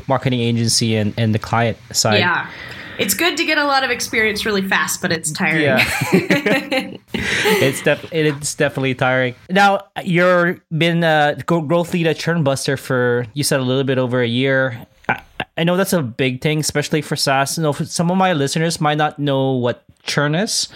marketing 0.08 0.40
agency 0.40 0.96
and, 0.96 1.14
and 1.16 1.32
the 1.32 1.38
client 1.38 1.78
side. 1.92 2.18
Yeah 2.18 2.50
it's 2.98 3.14
good 3.14 3.36
to 3.36 3.44
get 3.44 3.58
a 3.58 3.64
lot 3.64 3.84
of 3.84 3.90
experience 3.90 4.44
really 4.46 4.66
fast, 4.66 5.00
but 5.02 5.12
it's 5.12 5.30
tiring. 5.30 5.62
Yeah. 5.62 5.84
it's 7.14 7.82
def- 7.82 8.12
it's 8.12 8.54
definitely 8.54 8.94
tiring. 8.94 9.34
Now 9.50 9.86
you're 10.04 10.58
been 10.76 11.04
a 11.04 11.36
growth 11.46 11.92
lead 11.92 12.06
at 12.06 12.16
Churnbuster 12.16 12.78
for 12.78 13.26
you 13.34 13.44
said 13.44 13.60
a 13.60 13.62
little 13.62 13.84
bit 13.84 13.98
over 13.98 14.20
a 14.20 14.28
year. 14.28 14.86
I, 15.08 15.22
I 15.56 15.64
know 15.64 15.76
that's 15.76 15.92
a 15.92 16.02
big 16.02 16.40
thing, 16.40 16.60
especially 16.60 17.02
for 17.02 17.16
SaaS. 17.16 17.56
You 17.56 17.62
know, 17.62 17.72
some 17.72 18.10
of 18.10 18.16
my 18.16 18.32
listeners 18.32 18.80
might 18.80 18.98
not 18.98 19.18
know 19.18 19.52
what 19.52 19.84
churn 20.02 20.34
is. 20.34 20.68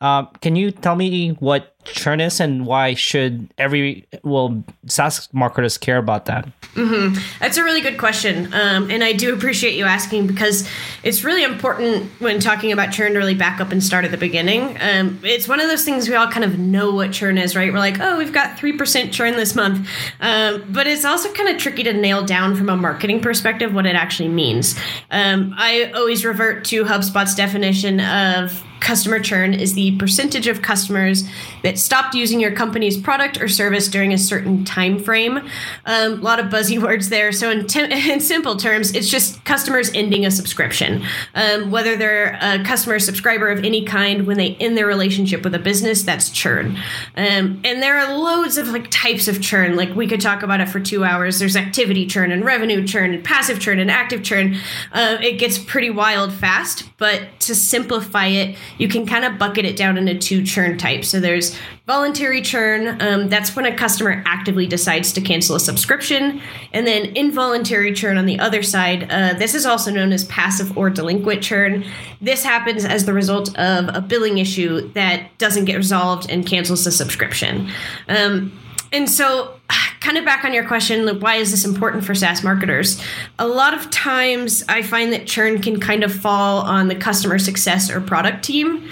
Um, 0.00 0.28
can 0.40 0.56
you 0.56 0.70
tell 0.70 0.96
me 0.96 1.30
what 1.40 1.74
churn 1.84 2.20
is 2.20 2.40
and 2.40 2.66
why 2.66 2.94
should 2.94 3.52
every 3.58 4.06
well 4.22 4.62
SaaS 4.86 5.28
marketers 5.32 5.76
care 5.78 5.98
about 5.98 6.26
that? 6.26 6.48
Mm-hmm. 6.74 7.18
That's 7.40 7.56
a 7.56 7.64
really 7.64 7.80
good 7.80 7.98
question, 7.98 8.52
um, 8.54 8.90
and 8.90 9.02
I 9.02 9.12
do 9.12 9.34
appreciate 9.34 9.74
you 9.74 9.84
asking 9.84 10.26
because 10.26 10.68
it's 11.02 11.24
really 11.24 11.42
important 11.42 12.04
when 12.20 12.38
talking 12.38 12.70
about 12.70 12.92
churn 12.92 13.12
to 13.12 13.18
really 13.18 13.34
back 13.34 13.60
up 13.60 13.72
and 13.72 13.82
start 13.82 14.04
at 14.04 14.10
the 14.10 14.16
beginning. 14.16 14.76
Um, 14.80 15.20
it's 15.22 15.48
one 15.48 15.60
of 15.60 15.68
those 15.68 15.84
things 15.84 16.08
we 16.08 16.14
all 16.14 16.30
kind 16.30 16.44
of 16.44 16.58
know 16.58 16.94
what 16.94 17.12
churn 17.12 17.38
is, 17.38 17.56
right? 17.56 17.72
We're 17.72 17.78
like, 17.78 17.98
oh, 18.00 18.16
we've 18.18 18.32
got 18.32 18.58
three 18.58 18.76
percent 18.76 19.12
churn 19.12 19.36
this 19.36 19.54
month, 19.54 19.86
um, 20.20 20.64
but 20.70 20.86
it's 20.86 21.04
also 21.04 21.32
kind 21.32 21.48
of 21.48 21.58
tricky 21.58 21.82
to 21.82 21.92
nail 21.92 22.24
down 22.24 22.56
from 22.56 22.68
a 22.68 22.76
marketing 22.76 23.20
perspective 23.20 23.74
what 23.74 23.84
it 23.84 23.96
actually 23.96 24.28
means. 24.28 24.78
Um, 25.10 25.54
I 25.56 25.90
always 25.94 26.24
revert 26.24 26.64
to 26.66 26.84
HubSpot's 26.84 27.34
definition 27.34 28.00
of 28.00 28.64
customer 28.80 29.20
churn 29.20 29.54
is 29.54 29.74
the 29.74 29.96
percentage 29.96 30.46
of 30.46 30.62
customers 30.62 31.28
that 31.62 31.78
stopped 31.78 32.14
using 32.14 32.40
your 32.40 32.52
company's 32.52 32.98
product 32.98 33.40
or 33.40 33.48
service 33.48 33.88
during 33.88 34.12
a 34.12 34.18
certain 34.18 34.64
time 34.64 34.98
frame. 34.98 35.38
Um, 35.86 36.12
a 36.12 36.16
lot 36.16 36.38
of 36.38 36.50
buzzy 36.50 36.78
words 36.78 37.08
there. 37.08 37.32
So, 37.32 37.50
in, 37.50 37.66
in 37.76 38.20
simple 38.20 38.56
terms, 38.56 38.92
it's 38.94 39.08
just 39.08 39.44
customers 39.44 39.90
ending 39.94 40.26
a 40.26 40.30
subscription, 40.30 41.02
um, 41.34 41.70
whether 41.70 41.96
they're 41.96 42.38
a 42.40 42.62
customer 42.64 42.98
subscriber 42.98 43.48
of 43.48 43.64
any 43.64 43.84
kind. 43.84 44.26
When 44.26 44.36
they 44.36 44.56
end 44.56 44.76
their 44.76 44.86
relationship 44.86 45.44
with 45.44 45.54
a 45.54 45.58
business, 45.58 46.02
that's 46.02 46.30
churn. 46.30 46.76
Um, 47.16 47.60
and 47.64 47.82
there 47.82 47.98
are 47.98 48.16
loads 48.16 48.58
of 48.58 48.68
like 48.68 48.90
types 48.90 49.28
of 49.28 49.40
churn. 49.40 49.76
Like 49.76 49.94
we 49.94 50.06
could 50.06 50.20
talk 50.20 50.42
about 50.42 50.60
it 50.60 50.68
for 50.68 50.80
two 50.80 51.04
hours. 51.04 51.38
There's 51.38 51.56
activity 51.56 52.06
churn 52.06 52.32
and 52.32 52.44
revenue 52.44 52.86
churn 52.86 53.14
and 53.14 53.24
passive 53.24 53.60
churn 53.60 53.78
and 53.78 53.90
active 53.90 54.22
churn. 54.22 54.56
Uh, 54.92 55.18
it 55.20 55.38
gets 55.38 55.58
pretty 55.58 55.90
wild 55.90 56.32
fast. 56.32 56.84
But 56.98 57.40
to 57.40 57.54
simplify 57.54 58.26
it, 58.26 58.56
you 58.78 58.88
can 58.88 59.06
kind 59.06 59.24
of 59.24 59.38
bucket 59.38 59.64
it 59.64 59.76
down 59.76 59.96
into 59.96 60.18
two 60.18 60.44
churn 60.44 60.76
types. 60.78 61.08
So 61.08 61.20
there's 61.20 61.49
voluntary 61.86 62.42
churn. 62.42 63.00
Um, 63.00 63.28
that's 63.28 63.54
when 63.56 63.66
a 63.66 63.76
customer 63.76 64.22
actively 64.26 64.66
decides 64.66 65.12
to 65.14 65.20
cancel 65.20 65.56
a 65.56 65.60
subscription, 65.60 66.40
and 66.72 66.86
then 66.86 67.16
involuntary 67.16 67.92
churn 67.92 68.16
on 68.16 68.26
the 68.26 68.38
other 68.38 68.62
side. 68.62 69.10
Uh, 69.10 69.34
this 69.34 69.54
is 69.54 69.66
also 69.66 69.90
known 69.90 70.12
as 70.12 70.24
passive 70.24 70.76
or 70.76 70.90
delinquent 70.90 71.42
churn. 71.42 71.84
This 72.20 72.44
happens 72.44 72.84
as 72.84 73.06
the 73.06 73.12
result 73.12 73.56
of 73.58 73.94
a 73.94 74.00
billing 74.00 74.38
issue 74.38 74.88
that 74.92 75.36
doesn't 75.38 75.64
get 75.64 75.76
resolved 75.76 76.30
and 76.30 76.46
cancels 76.46 76.84
the 76.84 76.92
subscription. 76.92 77.70
Um, 78.08 78.52
and 78.92 79.08
so, 79.08 79.54
kind 80.00 80.16
of 80.16 80.24
back 80.24 80.44
on 80.44 80.52
your 80.54 80.66
question, 80.66 81.20
why 81.20 81.36
is 81.36 81.50
this 81.50 81.64
important 81.64 82.04
for 82.04 82.14
SaaS 82.14 82.42
marketers? 82.42 83.02
A 83.38 83.46
lot 83.46 83.74
of 83.74 83.90
times 83.90 84.64
I 84.68 84.82
find 84.82 85.12
that 85.12 85.26
churn 85.26 85.60
can 85.60 85.78
kind 85.78 86.02
of 86.02 86.12
fall 86.12 86.60
on 86.60 86.88
the 86.88 86.94
customer 86.94 87.38
success 87.38 87.90
or 87.90 88.00
product 88.00 88.44
team. 88.44 88.88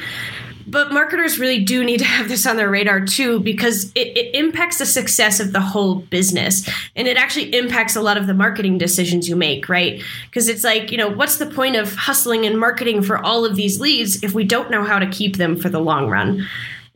But 0.71 0.93
marketers 0.93 1.39
really 1.39 1.65
do 1.65 1.83
need 1.83 1.99
to 1.99 2.05
have 2.05 2.29
this 2.29 2.47
on 2.47 2.57
their 2.57 2.69
radar 2.69 3.01
too, 3.01 3.41
because 3.41 3.91
it, 3.95 4.17
it, 4.17 4.35
impacts 4.35 4.79
the 4.79 4.87
success 4.87 5.41
of 5.41 5.53
the 5.53 5.61
whole 5.61 5.97
business. 5.97 6.69
And 6.95 7.09
it 7.09 7.17
actually 7.17 7.55
impacts 7.57 7.97
a 7.97 8.03
lot 8.03 8.19
of 8.19 8.27
the 8.27 8.35
marketing 8.35 8.77
decisions 8.77 9.29
you 9.29 9.37
make, 9.37 9.69
right? 9.69 10.03
Because 10.27 10.49
it's 10.49 10.65
like, 10.65 10.93
you 10.93 10.99
know, 10.99 11.09
what's 11.09 11.39
the 11.39 11.47
point 11.47 11.77
of 11.77 11.95
hustling 11.95 12.45
and 12.45 12.59
marketing 12.59 13.03
for 13.03 13.17
all 13.19 13.45
of 13.45 13.57
these 13.57 13.81
leads 13.81 14.23
if 14.23 14.35
we 14.35 14.45
don't 14.45 14.71
know 14.71 14.85
how 14.85 14.99
to 14.99 15.07
keep 15.07 15.37
them 15.37 15.57
for 15.57 15.71
the 15.71 15.81
long 15.81 16.09
run? 16.09 16.47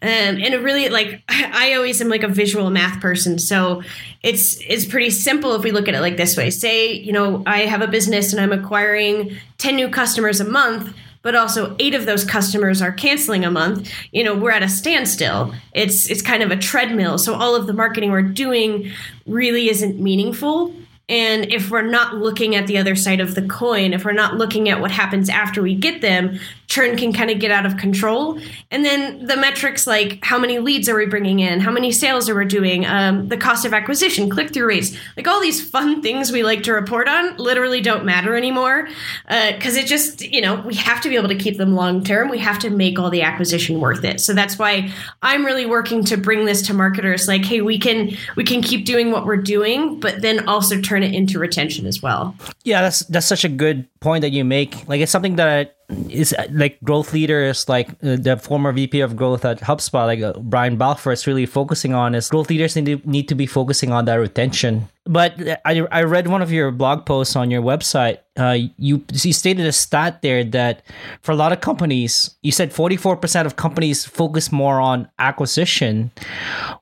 Um, 0.02 0.09
and 0.09 0.43
it 0.43 0.61
really 0.62 0.88
like 0.88 1.23
I 1.29 1.75
always 1.75 2.00
am 2.00 2.09
like 2.09 2.25
a 2.25 2.29
visual 2.29 2.69
math 2.71 3.00
person, 3.00 3.38
so 3.38 3.83
it's 4.23 4.59
it's 4.67 4.85
pretty 4.85 5.11
simple 5.11 5.55
if 5.55 5.62
we 5.62 5.71
look 5.71 5.87
at 5.87 5.95
it 5.95 6.00
like 6.00 6.17
this 6.17 6.37
way. 6.37 6.50
Say 6.50 6.93
you 6.93 7.12
know 7.12 7.45
I 7.47 7.61
have 7.61 7.83
a 7.83 7.87
business 7.87 8.33
and 8.33 8.41
I'm 8.41 8.50
acquiring 8.50 9.37
ten 9.59 9.76
new 9.76 9.88
customers 9.88 10.41
a 10.41 10.45
month, 10.45 10.93
but 11.23 11.35
also 11.35 11.75
eight 11.79 11.95
of 11.95 12.07
those 12.07 12.25
customers 12.25 12.83
are 12.83 12.93
canceling 12.93 13.45
a 13.45 13.50
month. 13.50 13.91
You 14.11 14.25
know 14.25 14.35
we're 14.35 14.50
at 14.50 14.62
a 14.62 14.69
standstill. 14.69 15.55
It's 15.73 16.11
it's 16.11 16.23
kind 16.23 16.43
of 16.43 16.50
a 16.50 16.57
treadmill. 16.57 17.19
So 17.19 17.35
all 17.35 17.55
of 17.55 17.67
the 17.67 17.73
marketing 17.73 18.11
we're 18.11 18.23
doing 18.23 18.91
really 19.26 19.69
isn't 19.71 19.99
meaningful 19.99 20.75
and 21.12 21.52
if 21.52 21.71
we're 21.71 21.83
not 21.83 22.14
looking 22.14 22.57
at 22.57 22.66
the 22.66 22.78
other 22.78 22.97
side 22.97 23.21
of 23.21 23.35
the 23.35 23.42
coin, 23.42 23.92
if 23.92 24.02
we're 24.02 24.12
not 24.12 24.38
looking 24.38 24.71
at 24.71 24.81
what 24.81 24.90
happens 24.90 25.28
after 25.28 25.61
we 25.61 25.75
get 25.75 26.00
them, 26.00 26.40
churn 26.69 26.97
can 26.97 27.12
kind 27.12 27.31
of 27.31 27.38
get 27.38 27.50
out 27.50 27.66
of 27.66 27.76
control. 27.76 28.40
And 28.71 28.83
then 28.83 29.26
the 29.26 29.37
metrics 29.37 29.87
like 29.87 30.25
how 30.25 30.38
many 30.38 30.59
leads 30.59 30.88
are 30.88 30.97
we 30.97 31.04
bringing 31.04 31.40
in, 31.40 31.61
how 31.61 31.71
many 31.71 31.92
sales 31.92 32.31
are 32.31 32.35
we 32.35 32.47
doing, 32.47 32.87
um, 32.87 33.28
the 33.28 33.37
cost 33.37 33.66
of 33.66 33.75
acquisition, 33.75 34.31
click 34.31 34.54
through 34.54 34.66
rates, 34.69 34.97
like 35.14 35.28
all 35.28 35.38
these 35.38 35.69
fun 35.69 36.00
things 36.02 36.33
we 36.33 36.42
like 36.42 36.62
to 36.62 36.73
report 36.73 37.09
on 37.09 37.37
literally 37.37 37.83
don't 37.83 38.07
matter 38.07 38.35
anymore 38.35 38.88
because 39.26 39.76
uh, 39.76 39.81
it 39.81 39.87
just, 39.87 40.23
you 40.23 40.40
know, 40.40 40.62
we 40.62 40.75
have 40.76 41.02
to 41.02 41.11
be 41.11 41.16
able 41.16 41.28
to 41.28 41.37
keep 41.37 41.59
them 41.59 41.75
long 41.75 42.02
term. 42.02 42.31
We 42.31 42.38
have 42.38 42.59
to 42.61 42.71
make 42.71 42.99
all 42.99 43.11
the 43.11 43.21
acquisition 43.21 43.81
worth 43.81 44.02
it. 44.02 44.19
So 44.19 44.33
that's 44.33 44.59
why 44.59 44.90
I'm 45.21 45.45
really 45.45 45.66
working 45.66 46.04
to 46.04 46.16
bring 46.16 46.47
this 46.47 46.62
to 46.69 46.75
marketers 46.75 47.28
like, 47.28 47.45
hey, 47.45 47.61
we 47.61 47.78
can 47.78 48.16
we 48.35 48.45
can 48.45 48.62
keep 48.62 48.87
doing 48.87 49.11
what 49.11 49.26
we're 49.26 49.37
doing, 49.37 50.00
but 50.00 50.23
then 50.23 50.49
also 50.49 50.81
turn 50.81 51.01
it 51.02 51.14
into 51.14 51.38
retention 51.38 51.87
as 51.87 52.02
well. 52.02 52.35
Yeah, 52.64 52.82
that's 52.82 53.00
that's 53.00 53.26
such 53.26 53.44
a 53.44 53.49
good 53.49 53.87
point 54.00 54.23
that 54.23 54.30
you 54.30 54.44
make. 54.44 54.88
Like 54.88 55.00
it's 55.00 55.12
something 55.12 55.37
that 55.37 55.76
is 56.09 56.35
like 56.50 56.80
growth 56.82 57.12
leaders, 57.12 57.68
like 57.68 57.90
uh, 58.02 58.16
the 58.16 58.38
former 58.40 58.73
VP 58.73 59.00
of 59.00 59.16
growth 59.16 59.44
at 59.44 59.61
HubSpot, 59.61 60.06
like 60.06 60.21
uh, 60.21 60.38
Brian 60.40 60.76
Balfour, 60.76 61.12
is 61.12 61.26
really 61.26 61.47
focusing 61.47 61.94
on 61.94 62.14
is 62.14 62.28
growth 62.28 62.50
leaders 62.50 62.76
need 62.76 62.87
to, 62.87 63.09
need 63.09 63.28
to 63.28 63.35
be 63.35 63.47
focusing 63.47 63.92
on 63.92 64.04
that 64.06 64.16
retention. 64.16 64.88
But 65.04 65.35
I, 65.64 65.80
I 65.90 66.02
read 66.04 66.28
one 66.28 66.42
of 66.42 66.52
your 66.52 66.71
blog 66.71 67.06
posts 67.06 67.35
on 67.35 67.50
your 67.50 67.61
website. 67.61 68.18
Uh, 68.38 68.56
you 68.78 69.04
you 69.12 69.32
stated 69.32 69.66
a 69.66 69.73
stat 69.73 70.23
there 70.23 70.42
that 70.42 70.82
for 71.21 71.32
a 71.32 71.35
lot 71.35 71.52
of 71.52 71.61
companies, 71.61 72.35
you 72.42 72.52
said 72.52 72.73
forty 72.73 72.97
four 72.97 73.16
percent 73.16 73.44
of 73.44 73.56
companies 73.56 74.06
focus 74.06 74.52
more 74.52 74.80
on 74.80 75.09
acquisition, 75.18 76.11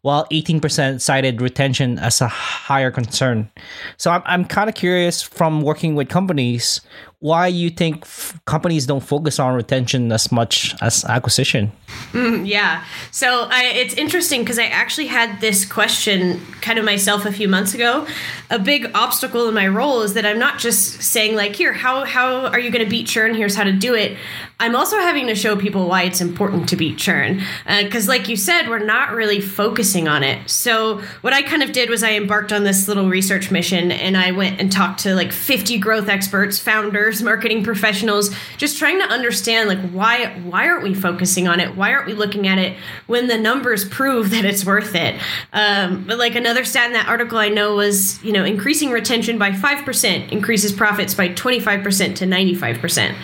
while 0.03 0.27
eighteen 0.31 0.61
percent 0.61 1.03
cited 1.03 1.41
retention 1.41 1.99
as 1.99 2.21
a 2.21 2.29
higher 2.29 2.91
concern. 2.91 3.51
So 3.97 4.11
I'm 4.11 4.23
I'm 4.27 4.45
kind 4.45 4.69
of 4.69 4.77
curious 4.77 5.23
from 5.23 5.63
working 5.63 5.95
with 5.95 6.09
companies 6.09 6.83
why 7.19 7.47
you 7.47 7.69
think 7.69 8.03
f- 8.03 8.41
companies 8.47 8.87
don't 8.87 9.03
focus 9.03 9.39
on 9.39 9.55
retention 9.55 10.11
as 10.11 10.33
much 10.33 10.75
as 10.81 11.05
acquisition. 11.05 11.71
Mm, 12.13 12.47
yeah. 12.49 12.83
So 13.11 13.47
I, 13.51 13.65
it's 13.75 13.93
interesting 13.95 14.41
because 14.41 14.59
I 14.59 14.65
actually 14.65 15.09
had 15.09 15.39
this 15.41 15.67
question 15.67 16.41
kind 16.63 16.79
of 16.79 16.85
myself 16.87 17.27
a 17.27 17.33
few 17.33 17.47
months 17.47 17.75
ago. 17.75 18.07
A 18.51 18.59
big 18.59 18.91
obstacle 18.95 19.49
in 19.49 19.55
my 19.55 19.69
role 19.69 20.03
is 20.03 20.15
that 20.15 20.27
I'm 20.27 20.39
not 20.39 20.59
just 20.59 21.03
saying 21.03 21.37
like, 21.37 21.57
here, 21.57 21.73
how 21.73 22.05
how 22.05 22.47
are 22.47 22.59
you 22.59 22.71
going 22.71 22.85
to 22.85 22.91
beat 22.91 23.07
churn? 23.07 23.35
Here's 23.35 23.55
how 23.55 23.65
to 23.65 23.73
do 23.73 23.95
it. 23.95 24.17
I'm 24.61 24.77
also 24.77 24.99
having 24.99 25.27
to 25.29 25.35
show 25.35 25.57
people 25.57 25.89
why 25.89 26.03
it's 26.03 26.21
important 26.21 26.69
to 26.69 26.77
beat 26.77 26.99
churn. 26.99 27.43
Because, 27.67 28.07
uh, 28.07 28.13
like 28.13 28.29
you 28.29 28.37
said, 28.37 28.69
we're 28.69 28.79
not 28.79 29.13
really 29.13 29.41
focusing 29.41 30.07
on 30.07 30.23
it. 30.23 30.51
So, 30.51 31.01
what 31.23 31.33
I 31.33 31.41
kind 31.41 31.63
of 31.63 31.73
did 31.73 31.89
was 31.89 32.03
I 32.03 32.13
embarked 32.13 32.53
on 32.53 32.65
this 32.65 32.87
little 32.87 33.09
research 33.09 33.51
mission 33.51 33.91
and 33.91 34.19
I 34.19 34.33
went 34.33 34.61
and 34.61 34.71
talked 34.71 35.01
to 35.01 35.15
like 35.15 35.33
50 35.33 35.79
growth 35.79 36.09
experts, 36.09 36.59
founders, 36.59 37.23
marketing 37.23 37.65
professionals, 37.65 38.31
just 38.59 38.79
trying 38.79 38.99
to 38.99 39.07
understand 39.07 39.69
like 39.69 39.79
why 39.93 40.27
why 40.41 40.69
aren't 40.69 40.83
we 40.83 40.95
focusing 40.95 41.49
on 41.49 41.59
it? 41.59 41.75
Why 41.75 41.95
aren't 41.95 42.07
we 42.07 42.13
looking 42.13 42.47
at 42.47 42.59
it 42.59 42.77
when 43.07 43.29
the 43.29 43.39
numbers 43.39 43.89
prove 43.89 44.31
that 44.31 44.45
it's 44.45 44.67
worth 44.67 44.95
it? 44.95 45.19
Um, 45.55 46.05
but 46.07 46.19
like 46.19 46.35
another 46.35 46.65
stat 46.65 46.87
in 46.87 46.93
that 46.93 47.09
article 47.09 47.39
I 47.39 47.49
know 47.49 47.77
was 47.77 48.23
you 48.23 48.33
know 48.33 48.45
increasing 48.45 48.91
retention 48.91 49.39
by 49.39 49.53
five 49.53 49.87
percent 49.87 50.31
increases 50.33 50.71
profits 50.71 51.15
by 51.15 51.29
25 51.29 51.83
percent 51.83 52.17
to 52.19 52.27
95 52.27 52.79
percent. 52.79 53.17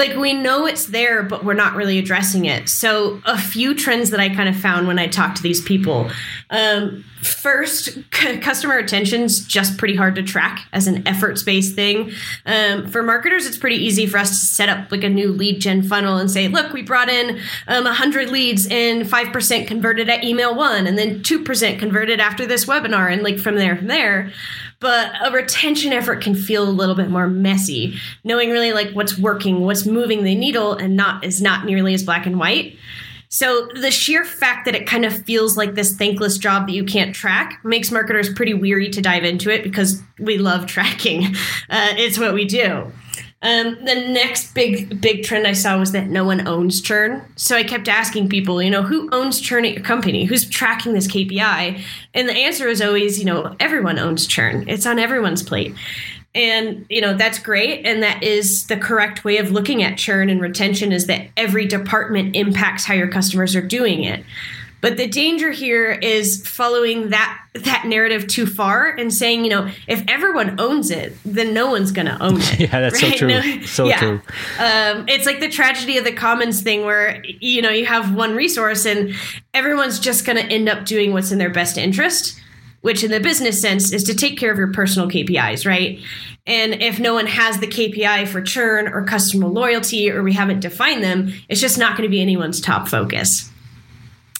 Like 0.00 0.16
we 0.16 0.32
know 0.32 0.64
it's 0.64 0.86
there, 0.86 1.22
but 1.22 1.44
we're 1.44 1.52
not 1.52 1.74
really 1.74 1.98
addressing 1.98 2.46
it. 2.46 2.70
So, 2.70 3.20
a 3.26 3.38
few 3.38 3.74
trends 3.74 4.08
that 4.10 4.18
I 4.18 4.30
kind 4.30 4.48
of 4.48 4.56
found 4.56 4.88
when 4.88 4.98
I 4.98 5.06
talked 5.08 5.36
to 5.36 5.42
these 5.42 5.60
people. 5.60 6.10
Um, 6.48 7.04
first, 7.20 7.98
c- 8.14 8.38
customer 8.38 8.78
is 8.78 9.46
just 9.46 9.76
pretty 9.76 9.94
hard 9.94 10.14
to 10.14 10.22
track 10.22 10.66
as 10.72 10.86
an 10.86 11.06
efforts 11.06 11.42
based 11.42 11.74
thing. 11.74 12.12
Um, 12.46 12.88
for 12.88 13.02
marketers, 13.02 13.46
it's 13.46 13.58
pretty 13.58 13.76
easy 13.76 14.06
for 14.06 14.16
us 14.16 14.30
to 14.30 14.36
set 14.36 14.70
up 14.70 14.90
like 14.90 15.04
a 15.04 15.08
new 15.10 15.32
lead 15.32 15.60
gen 15.60 15.82
funnel 15.82 16.16
and 16.16 16.30
say, 16.30 16.48
look, 16.48 16.72
we 16.72 16.80
brought 16.80 17.10
in 17.10 17.38
um, 17.68 17.84
100 17.84 18.30
leads 18.30 18.66
and 18.70 19.02
5% 19.02 19.66
converted 19.66 20.08
at 20.08 20.24
email 20.24 20.54
one, 20.54 20.86
and 20.86 20.96
then 20.96 21.20
2% 21.20 21.78
converted 21.78 22.20
after 22.20 22.46
this 22.46 22.64
webinar, 22.64 23.12
and 23.12 23.22
like 23.22 23.38
from 23.38 23.56
there, 23.56 23.76
from 23.76 23.88
there 23.88 24.32
but 24.80 25.12
a 25.22 25.30
retention 25.30 25.92
effort 25.92 26.22
can 26.22 26.34
feel 26.34 26.64
a 26.64 26.70
little 26.70 26.94
bit 26.94 27.10
more 27.10 27.28
messy. 27.28 27.98
Knowing 28.24 28.50
really 28.50 28.72
like 28.72 28.90
what's 28.92 29.18
working 29.18 29.60
what's 29.60 29.86
moving 29.86 30.24
the 30.24 30.34
needle 30.34 30.72
and 30.72 30.96
not 30.96 31.24
is 31.24 31.40
not 31.40 31.66
nearly 31.66 31.94
as 31.94 32.02
black 32.02 32.26
and 32.26 32.38
white. 32.38 32.76
So 33.32 33.68
the 33.74 33.92
sheer 33.92 34.24
fact 34.24 34.64
that 34.64 34.74
it 34.74 34.88
kind 34.88 35.04
of 35.04 35.24
feels 35.24 35.56
like 35.56 35.74
this 35.76 35.94
thankless 35.96 36.36
job 36.36 36.66
that 36.66 36.72
you 36.72 36.84
can't 36.84 37.14
track 37.14 37.64
makes 37.64 37.92
marketers 37.92 38.28
pretty 38.32 38.54
weary 38.54 38.90
to 38.90 39.00
dive 39.00 39.22
into 39.22 39.50
it 39.50 39.62
because 39.62 40.02
we 40.18 40.38
love 40.38 40.66
tracking. 40.66 41.36
Uh, 41.72 41.94
it's 41.96 42.18
what 42.18 42.34
we 42.34 42.44
do 42.44 42.90
um, 43.42 43.78
the 43.86 43.94
next 43.94 44.52
big 44.54 45.00
big 45.00 45.24
trend 45.24 45.46
I 45.46 45.54
saw 45.54 45.78
was 45.78 45.92
that 45.92 46.08
no 46.08 46.24
one 46.24 46.46
owns 46.46 46.82
churn. 46.82 47.24
So 47.36 47.56
I 47.56 47.62
kept 47.62 47.88
asking 47.88 48.28
people, 48.28 48.62
you 48.62 48.70
know, 48.70 48.82
who 48.82 49.08
owns 49.12 49.40
churn 49.40 49.64
at 49.64 49.72
your 49.72 49.82
company? 49.82 50.24
Who's 50.24 50.48
tracking 50.48 50.92
this 50.92 51.06
KPI? 51.06 51.82
And 52.12 52.28
the 52.28 52.34
answer 52.34 52.68
is 52.68 52.82
always, 52.82 53.18
you 53.18 53.24
know, 53.24 53.56
everyone 53.58 53.98
owns 53.98 54.26
churn. 54.26 54.68
It's 54.68 54.84
on 54.84 54.98
everyone's 54.98 55.42
plate. 55.42 55.74
And 56.32 56.86
you 56.88 57.00
know 57.00 57.14
that's 57.14 57.40
great, 57.40 57.84
and 57.84 58.04
that 58.04 58.22
is 58.22 58.66
the 58.68 58.76
correct 58.76 59.24
way 59.24 59.38
of 59.38 59.50
looking 59.50 59.82
at 59.82 59.98
churn 59.98 60.30
and 60.30 60.40
retention. 60.40 60.92
Is 60.92 61.06
that 61.06 61.26
every 61.36 61.66
department 61.66 62.36
impacts 62.36 62.84
how 62.84 62.94
your 62.94 63.08
customers 63.08 63.56
are 63.56 63.62
doing 63.62 64.04
it. 64.04 64.24
But 64.80 64.96
the 64.96 65.06
danger 65.06 65.50
here 65.50 65.90
is 65.90 66.46
following 66.46 67.10
that 67.10 67.38
that 67.54 67.84
narrative 67.86 68.26
too 68.28 68.46
far 68.46 68.88
and 68.88 69.12
saying, 69.12 69.44
you 69.44 69.50
know, 69.50 69.68
if 69.88 70.04
everyone 70.08 70.60
owns 70.60 70.90
it, 70.90 71.14
then 71.24 71.52
no 71.52 71.70
one's 71.70 71.90
going 71.90 72.06
to 72.06 72.22
own 72.22 72.36
it. 72.38 72.60
yeah, 72.60 72.80
that's 72.80 73.02
right? 73.02 73.12
so 73.12 73.18
true. 73.18 73.28
No, 73.28 73.60
so 73.62 73.86
yeah. 73.86 73.98
true. 73.98 74.22
Um, 74.58 75.08
it's 75.08 75.26
like 75.26 75.40
the 75.40 75.48
tragedy 75.48 75.98
of 75.98 76.04
the 76.04 76.12
commons 76.12 76.62
thing, 76.62 76.84
where 76.84 77.22
you 77.24 77.62
know 77.62 77.70
you 77.70 77.86
have 77.86 78.14
one 78.14 78.34
resource 78.34 78.86
and 78.86 79.14
everyone's 79.52 79.98
just 79.98 80.24
going 80.24 80.36
to 80.38 80.44
end 80.44 80.68
up 80.68 80.84
doing 80.84 81.12
what's 81.12 81.32
in 81.32 81.38
their 81.38 81.50
best 81.50 81.76
interest 81.76 82.40
which 82.82 83.04
in 83.04 83.10
the 83.10 83.20
business 83.20 83.60
sense 83.60 83.92
is 83.92 84.04
to 84.04 84.14
take 84.14 84.38
care 84.38 84.50
of 84.50 84.58
your 84.58 84.72
personal 84.72 85.08
KPIs, 85.08 85.66
right? 85.66 86.00
And 86.46 86.82
if 86.82 86.98
no 86.98 87.14
one 87.14 87.26
has 87.26 87.60
the 87.60 87.66
KPI 87.66 88.26
for 88.28 88.40
churn 88.40 88.88
or 88.88 89.04
customer 89.04 89.46
loyalty, 89.46 90.10
or 90.10 90.22
we 90.22 90.32
haven't 90.32 90.60
defined 90.60 91.04
them, 91.04 91.32
it's 91.48 91.60
just 91.60 91.78
not 91.78 91.96
going 91.96 92.08
to 92.08 92.10
be 92.10 92.22
anyone's 92.22 92.60
top 92.60 92.88
focus. 92.88 93.50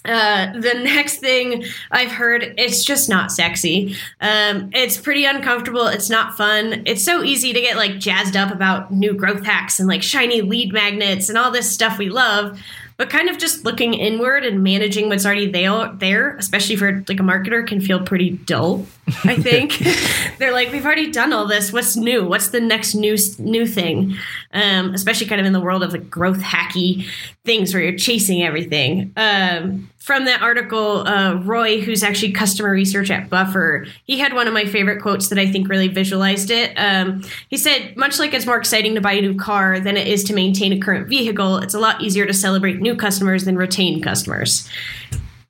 Uh, 0.05 0.53
the 0.59 0.75
next 0.83 1.19
thing 1.19 1.65
I've 1.91 2.11
heard, 2.11 2.55
it's 2.57 2.85
just 2.85 3.09
not 3.09 3.31
sexy. 3.31 3.97
Um, 4.21 4.71
it's 4.73 4.97
pretty 4.97 5.25
uncomfortable. 5.25 5.87
It's 5.87 6.09
not 6.09 6.37
fun. 6.37 6.85
It's 6.87 7.05
so 7.05 7.23
easy 7.23 7.53
to 7.53 7.61
get 7.61 7.77
like 7.77 7.99
jazzed 7.99 8.37
up 8.37 8.51
about 8.51 8.93
new 8.93 9.13
growth 9.13 9.45
hacks 9.45 9.79
and 9.79 9.89
like 9.89 10.03
shiny 10.03 10.41
lead 10.41 10.73
magnets 10.73 11.29
and 11.29 11.37
all 11.37 11.51
this 11.51 11.71
stuff 11.71 11.99
we 11.99 12.09
love 12.09 12.59
but 13.01 13.09
kind 13.09 13.31
of 13.31 13.39
just 13.39 13.65
looking 13.65 13.95
inward 13.95 14.45
and 14.45 14.63
managing 14.63 15.09
what's 15.09 15.25
already 15.25 15.51
there, 15.51 15.91
there 15.95 16.37
especially 16.37 16.77
for 16.77 17.03
like 17.09 17.19
a 17.19 17.23
marketer, 17.23 17.67
can 17.67 17.81
feel 17.81 17.99
pretty 17.99 18.33
dull. 18.33 18.85
I 19.25 19.37
think 19.37 19.83
they're 20.39 20.53
like, 20.53 20.73
we've 20.73 20.85
already 20.85 21.11
done 21.11 21.33
all 21.33 21.47
this. 21.47 21.73
What's 21.73 21.97
new? 21.97 22.27
What's 22.27 22.49
the 22.49 22.61
next 22.61 22.95
new 22.95 23.17
new 23.39 23.67
thing? 23.67 24.17
Um, 24.53 24.95
especially 24.95 25.27
kind 25.27 25.41
of 25.41 25.47
in 25.47 25.53
the 25.53 25.61
world 25.61 25.83
of 25.83 25.93
like 25.93 26.11
growth 26.11 26.41
hacky 26.41 27.07
things 27.45 27.73
where 27.73 27.83
you're 27.83 27.99
chasing 27.99 28.43
everything. 28.43 29.13
Um, 29.17 29.91
from 29.99 30.25
that 30.25 30.43
article, 30.43 31.07
uh, 31.07 31.35
Roy, 31.35 31.81
who's 31.81 32.03
actually 32.03 32.33
customer 32.33 32.71
research 32.71 33.11
at 33.11 33.29
Buffer, 33.29 33.87
he 34.05 34.19
had 34.19 34.33
one 34.33 34.49
of 34.49 34.55
my 34.55 34.65
favorite 34.65 35.03
quotes 35.03 35.29
that 35.29 35.39
I 35.39 35.51
think 35.51 35.69
really 35.69 35.89
visualized 35.89 36.51
it. 36.51 36.73
Um, 36.77 37.23
he 37.49 37.57
said, 37.57 37.97
much 37.97 38.19
like 38.19 38.33
it's 38.33 38.47
more 38.47 38.57
exciting 38.57 38.95
to 38.95 39.01
buy 39.01 39.13
a 39.13 39.21
new 39.21 39.37
car 39.37 39.79
than 39.79 39.97
it 39.97 40.09
is 40.09 40.25
to 40.25 40.35
maintain 40.35 40.73
a 40.73 40.81
current 40.81 41.09
vehicle, 41.09 41.59
it's 41.59 41.75
a 41.75 41.79
lot 41.79 42.01
easier 42.01 42.27
to 42.27 42.33
celebrate 42.33 42.81
new 42.81 42.97
customers 42.97 43.45
than 43.45 43.57
retain 43.57 44.01
customers. 44.01 44.69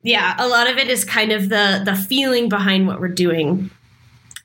Yeah, 0.02 0.34
a 0.38 0.48
lot 0.48 0.68
of 0.70 0.78
it 0.78 0.88
is 0.88 1.04
kind 1.04 1.32
of 1.32 1.48
the 1.48 1.82
the 1.84 1.94
feeling 1.94 2.48
behind 2.48 2.86
what 2.86 3.00
we're 3.00 3.08
doing. 3.08 3.70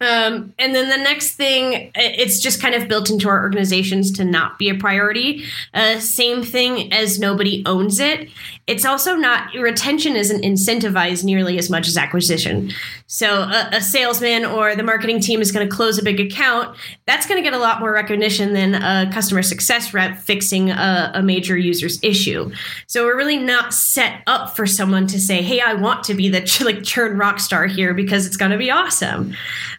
Um, 0.02 0.54
and 0.60 0.76
then 0.76 0.90
the 0.90 0.98
next 0.98 1.36
thing, 1.36 1.92
it's 1.96 2.40
just 2.40 2.62
kind 2.62 2.76
of 2.76 2.90
built 2.90 3.10
into 3.10 3.30
our 3.30 3.42
organizations 3.42 4.12
to 4.14 4.26
not 4.26 4.60
be 4.60 4.68
a 4.68 4.76
priority. 4.76 5.46
Uh, 5.74 6.00
same 6.00 6.44
thing 6.44 6.92
as 6.92 7.18
nobody 7.18 7.64
owns 7.66 8.00
it. 8.00 8.30
It's 8.68 8.84
also 8.84 9.16
not, 9.16 9.54
retention 9.54 10.16
isn't 10.16 10.44
incentivized 10.44 11.24
nearly 11.24 11.60
as 11.60 11.70
much 11.70 11.88
as 11.88 11.98
acquisition. 11.98 12.72
So 13.06 13.28
a, 13.28 13.70
a 13.74 13.82
salesman 13.82 14.44
or 14.44 14.76
the 14.76 14.82
marketing 14.82 15.20
team 15.20 15.40
is 15.40 15.52
going 15.52 15.70
to 15.70 15.76
close 15.76 16.00
a 16.00 16.04
big 16.04 16.20
account. 16.20 16.76
That's 17.06 17.28
going 17.28 17.38
to 17.38 17.44
get 17.44 17.54
a 17.54 17.60
lot 17.60 17.80
more 17.80 17.94
recognition 17.94 18.54
than 18.54 18.74
a 18.74 19.12
customer 19.14 19.44
success 19.44 19.94
rep 19.94 20.18
fixing 20.18 20.72
a, 20.72 21.12
a 21.14 21.22
major 21.22 21.56
user's 21.56 22.00
issue. 22.02 22.52
So 22.88 23.06
we're 23.06 23.18
really 23.18 23.38
not 23.38 23.72
set 23.72 24.24
up 24.26 24.56
for 24.56 24.66
someone 24.66 25.06
to 25.08 25.20
say, 25.20 25.44
hey, 25.44 25.62
I 25.62 25.76
want 25.76 26.04
to 26.06 26.16
be 26.16 26.30
the 26.30 26.42
ch- 26.42 26.62
like 26.62 26.84
churn 26.84 27.20
rock 27.20 27.40
star 27.40 27.68
here 27.68 27.94
because 27.94 28.26
it's 28.26 28.38
going 28.38 28.52
to 28.52 28.58
be 28.58 28.72
awesome. 28.72 29.36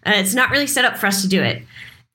Uh, 0.07 0.13
it's 0.15 0.35
not 0.35 0.51
really 0.51 0.69
set 0.69 0.85
up 0.85 0.97
for 0.97 1.07
us 1.07 1.23
to 1.23 1.29
do 1.29 1.43
it. 1.43 1.63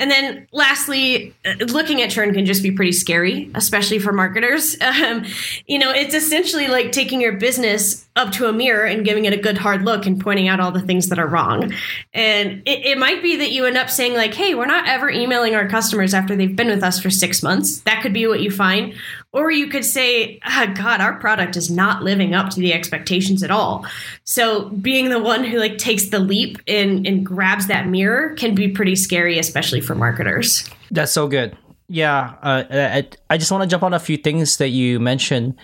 And 0.02 0.10
then 0.10 0.48
lastly, 0.52 1.36
uh, 1.46 1.54
looking 1.66 2.02
at 2.02 2.10
churn 2.10 2.34
can 2.34 2.48
just 2.48 2.64
be 2.64 2.72
pretty 2.72 2.92
scary, 2.92 3.52
especially 3.54 4.00
for 4.00 4.12
marketers. 4.12 4.76
Um, 4.92 5.26
you 5.68 5.80
know, 5.80 5.92
it's 5.92 6.14
essentially 6.14 6.68
like 6.68 6.92
taking 6.92 7.22
your 7.22 7.34
business 7.34 8.08
up 8.16 8.32
to 8.34 8.48
a 8.48 8.54
mirror 8.54 8.86
and 8.86 9.06
giving 9.06 9.24
it 9.26 9.32
a 9.32 9.38
good 9.38 9.58
hard 9.58 9.84
look 9.84 10.06
and 10.06 10.20
pointing 10.20 10.50
out 10.50 10.60
all 10.60 10.72
the 10.72 10.82
things 10.82 11.08
that 11.08 11.18
are 11.18 11.28
wrong. 11.28 11.74
And 12.14 12.62
it, 12.66 12.86
it 12.86 12.98
might 12.98 13.24
be 13.24 13.38
that 13.38 13.52
you 13.52 13.66
end 13.66 13.78
up 13.78 13.90
saying, 13.90 14.14
like, 14.14 14.34
hey, 14.34 14.54
we're 14.54 14.66
not 14.66 14.88
ever 14.88 15.10
emailing 15.10 15.56
our 15.56 15.68
customers 15.68 16.14
after 16.14 16.36
they've 16.36 16.56
been 16.56 16.68
with 16.68 16.84
us 16.84 17.00
for 17.00 17.10
six 17.10 17.42
months. 17.42 17.82
That 17.82 18.02
could 18.02 18.14
be 18.14 18.28
what 18.28 18.42
you 18.42 18.52
find. 18.52 18.94
Or 19.32 19.50
you 19.50 19.68
could 19.68 19.86
say, 19.86 20.42
oh, 20.46 20.74
God, 20.76 21.00
our 21.00 21.18
product 21.20 21.56
is 21.56 21.72
not 21.72 22.04
living 22.04 22.34
up 22.34 22.50
to 22.50 22.60
the 22.60 22.74
expectations 22.74 23.44
at 23.44 23.52
all. 23.52 23.86
So 24.26 24.70
being 24.70 25.10
the 25.10 25.20
one 25.20 25.46
who 25.46 25.58
like 25.58 25.78
takes 25.78 26.10
the 26.10 26.20
leap 26.20 26.58
and, 26.68 27.08
and 27.08 27.26
grabs 27.26 27.68
that 27.68 27.88
mirror 27.88 28.36
can 28.36 28.56
be 28.56 28.68
pretty 28.68 28.98
scary, 28.98 29.40
especially 29.40 29.80
for 29.80 29.96
marketers. 29.96 30.70
That's 30.92 31.14
so 31.14 31.30
good. 31.30 31.58
Yeah. 31.88 32.36
Uh, 32.42 32.64
I, 32.70 33.10
I 33.30 33.38
just 33.38 33.52
want 33.52 33.64
to 33.64 33.70
jump 33.70 33.84
on 33.84 33.94
a 33.94 34.00
few 34.00 34.18
things 34.18 34.58
that 34.58 34.70
you 34.70 35.00
mentioned. 35.00 35.56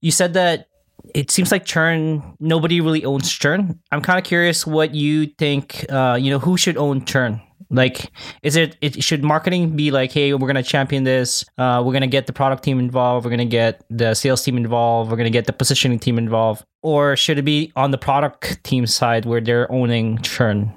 You 0.00 0.10
said 0.10 0.34
that 0.34 0.68
it 1.16 1.30
seems 1.30 1.50
like 1.50 1.64
churn 1.64 2.22
nobody 2.38 2.80
really 2.80 3.04
owns 3.04 3.30
churn 3.32 3.80
i'm 3.90 4.02
kind 4.02 4.18
of 4.18 4.24
curious 4.24 4.66
what 4.66 4.94
you 4.94 5.26
think 5.38 5.86
uh, 5.90 6.16
you 6.20 6.30
know 6.30 6.38
who 6.38 6.56
should 6.56 6.76
own 6.76 7.04
churn 7.04 7.40
like, 7.70 8.12
is 8.42 8.54
it, 8.54 8.76
it 8.80 9.02
should 9.02 9.24
marketing 9.24 9.74
be 9.74 9.90
like, 9.90 10.12
hey, 10.12 10.32
we're 10.34 10.46
gonna 10.46 10.62
champion 10.62 11.04
this. 11.04 11.44
Uh, 11.58 11.82
we're 11.84 11.92
gonna 11.92 12.06
get 12.06 12.26
the 12.26 12.32
product 12.32 12.62
team 12.62 12.78
involved. 12.78 13.24
We're 13.24 13.30
gonna 13.30 13.44
get 13.44 13.84
the 13.90 14.14
sales 14.14 14.42
team 14.44 14.56
involved. 14.56 15.10
We're 15.10 15.16
gonna 15.16 15.30
get 15.30 15.46
the 15.46 15.52
positioning 15.52 15.98
team 15.98 16.18
involved. 16.18 16.64
Or 16.82 17.16
should 17.16 17.38
it 17.38 17.42
be 17.42 17.72
on 17.74 17.90
the 17.90 17.98
product 17.98 18.62
team 18.62 18.86
side 18.86 19.24
where 19.24 19.40
they're 19.40 19.70
owning 19.72 20.18
churn? 20.18 20.72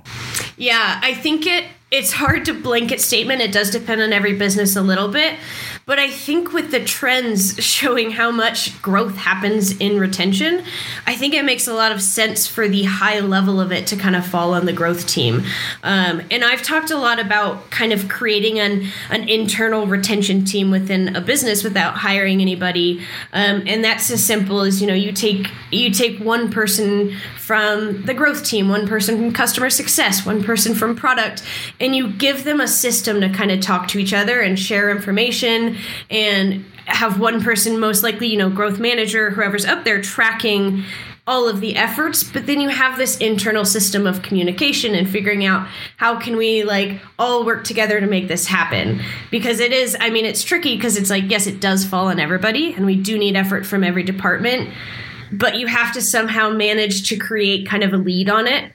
Yeah, 0.57 0.99
I 1.03 1.13
think 1.13 1.45
it 1.45 1.65
it's 1.91 2.11
hard 2.11 2.45
to 2.45 2.53
blanket 2.53 3.01
statement. 3.01 3.41
It 3.41 3.51
does 3.51 3.71
depend 3.71 4.01
on 4.01 4.13
every 4.13 4.33
business 4.33 4.75
a 4.75 4.81
little 4.81 5.07
bit. 5.07 5.39
But 5.87 5.97
I 5.97 6.11
think 6.11 6.53
with 6.53 6.69
the 6.69 6.83
trends 6.83 7.55
showing 7.63 8.11
how 8.11 8.29
much 8.29 8.79
growth 8.83 9.15
happens 9.15 9.75
in 9.77 9.99
retention, 9.99 10.63
I 11.07 11.15
think 11.15 11.33
it 11.33 11.43
makes 11.43 11.67
a 11.67 11.73
lot 11.73 11.91
of 11.91 11.99
sense 11.99 12.45
for 12.45 12.67
the 12.67 12.83
high 12.83 13.21
level 13.21 13.59
of 13.59 13.71
it 13.71 13.87
to 13.87 13.95
kind 13.95 14.15
of 14.15 14.23
fall 14.23 14.53
on 14.53 14.67
the 14.67 14.73
growth 14.73 15.07
team. 15.07 15.43
Um, 15.81 16.21
and 16.29 16.43
I've 16.43 16.61
talked 16.61 16.91
a 16.91 16.97
lot 16.97 17.19
about 17.19 17.71
kind 17.71 17.91
of 17.91 18.07
creating 18.07 18.59
an, 18.59 18.85
an 19.09 19.27
internal 19.27 19.87
retention 19.87 20.45
team 20.45 20.69
within 20.69 21.15
a 21.15 21.21
business 21.21 21.63
without 21.63 21.95
hiring 21.95 22.39
anybody. 22.39 22.99
Um, 23.33 23.63
and 23.65 23.83
that's 23.83 24.11
as 24.11 24.23
simple 24.23 24.61
as, 24.61 24.79
you 24.79 24.85
know, 24.85 24.93
you 24.93 25.11
take 25.11 25.49
you 25.71 25.91
take 25.91 26.19
one 26.19 26.51
person 26.51 27.15
from 27.49 28.03
the 28.03 28.13
growth 28.13 28.45
team, 28.45 28.69
one 28.69 28.87
person 28.87 29.17
from 29.17 29.33
customer 29.33 29.71
success, 29.71 30.23
one 30.23 30.43
person 30.43 30.75
from 30.75 30.95
product, 30.95 31.41
and 31.79 31.95
you 31.95 32.11
give 32.11 32.43
them 32.43 32.61
a 32.61 32.67
system 32.67 33.21
to 33.21 33.27
kind 33.27 33.49
of 33.49 33.59
talk 33.59 33.87
to 33.87 33.97
each 33.97 34.13
other 34.13 34.39
and 34.39 34.59
share 34.59 34.91
information 34.91 35.75
and 36.11 36.63
have 36.85 37.19
one 37.19 37.41
person 37.41 37.79
most 37.79 38.03
likely 38.03 38.27
you 38.27 38.37
know 38.37 38.51
growth 38.51 38.79
manager 38.79 39.31
whoever's 39.31 39.65
up 39.65 39.83
there 39.83 39.99
tracking 39.99 40.83
all 41.25 41.47
of 41.47 41.59
the 41.59 41.75
efforts 41.75 42.23
but 42.23 42.45
then 42.45 42.61
you 42.61 42.69
have 42.69 42.99
this 42.99 43.17
internal 43.17 43.65
system 43.65 44.05
of 44.05 44.21
communication 44.21 44.93
and 44.93 45.09
figuring 45.09 45.43
out 45.43 45.67
how 45.97 46.19
can 46.19 46.37
we 46.37 46.63
like 46.63 47.01
all 47.17 47.43
work 47.43 47.63
together 47.63 47.99
to 47.99 48.05
make 48.05 48.27
this 48.27 48.45
happen. 48.45 49.01
Because 49.31 49.59
it 49.59 49.73
is 49.73 49.97
i 49.99 50.11
mean 50.11 50.25
it's 50.25 50.43
tricky 50.43 50.75
because 50.75 50.97
it's 50.97 51.09
like 51.09 51.23
yes 51.31 51.47
it 51.47 51.59
does 51.59 51.83
fall 51.83 52.09
on 52.09 52.19
everybody 52.19 52.73
and 52.73 52.85
we 52.85 52.95
do 52.95 53.17
need 53.17 53.35
effort 53.35 53.65
from 53.65 53.83
every 53.83 54.03
department 54.03 54.69
but 55.31 55.57
you 55.57 55.67
have 55.67 55.93
to 55.93 56.01
somehow 56.01 56.49
manage 56.49 57.07
to 57.09 57.17
create 57.17 57.67
kind 57.67 57.83
of 57.83 57.93
a 57.93 57.97
lead 57.97 58.29
on 58.29 58.47
it 58.47 58.71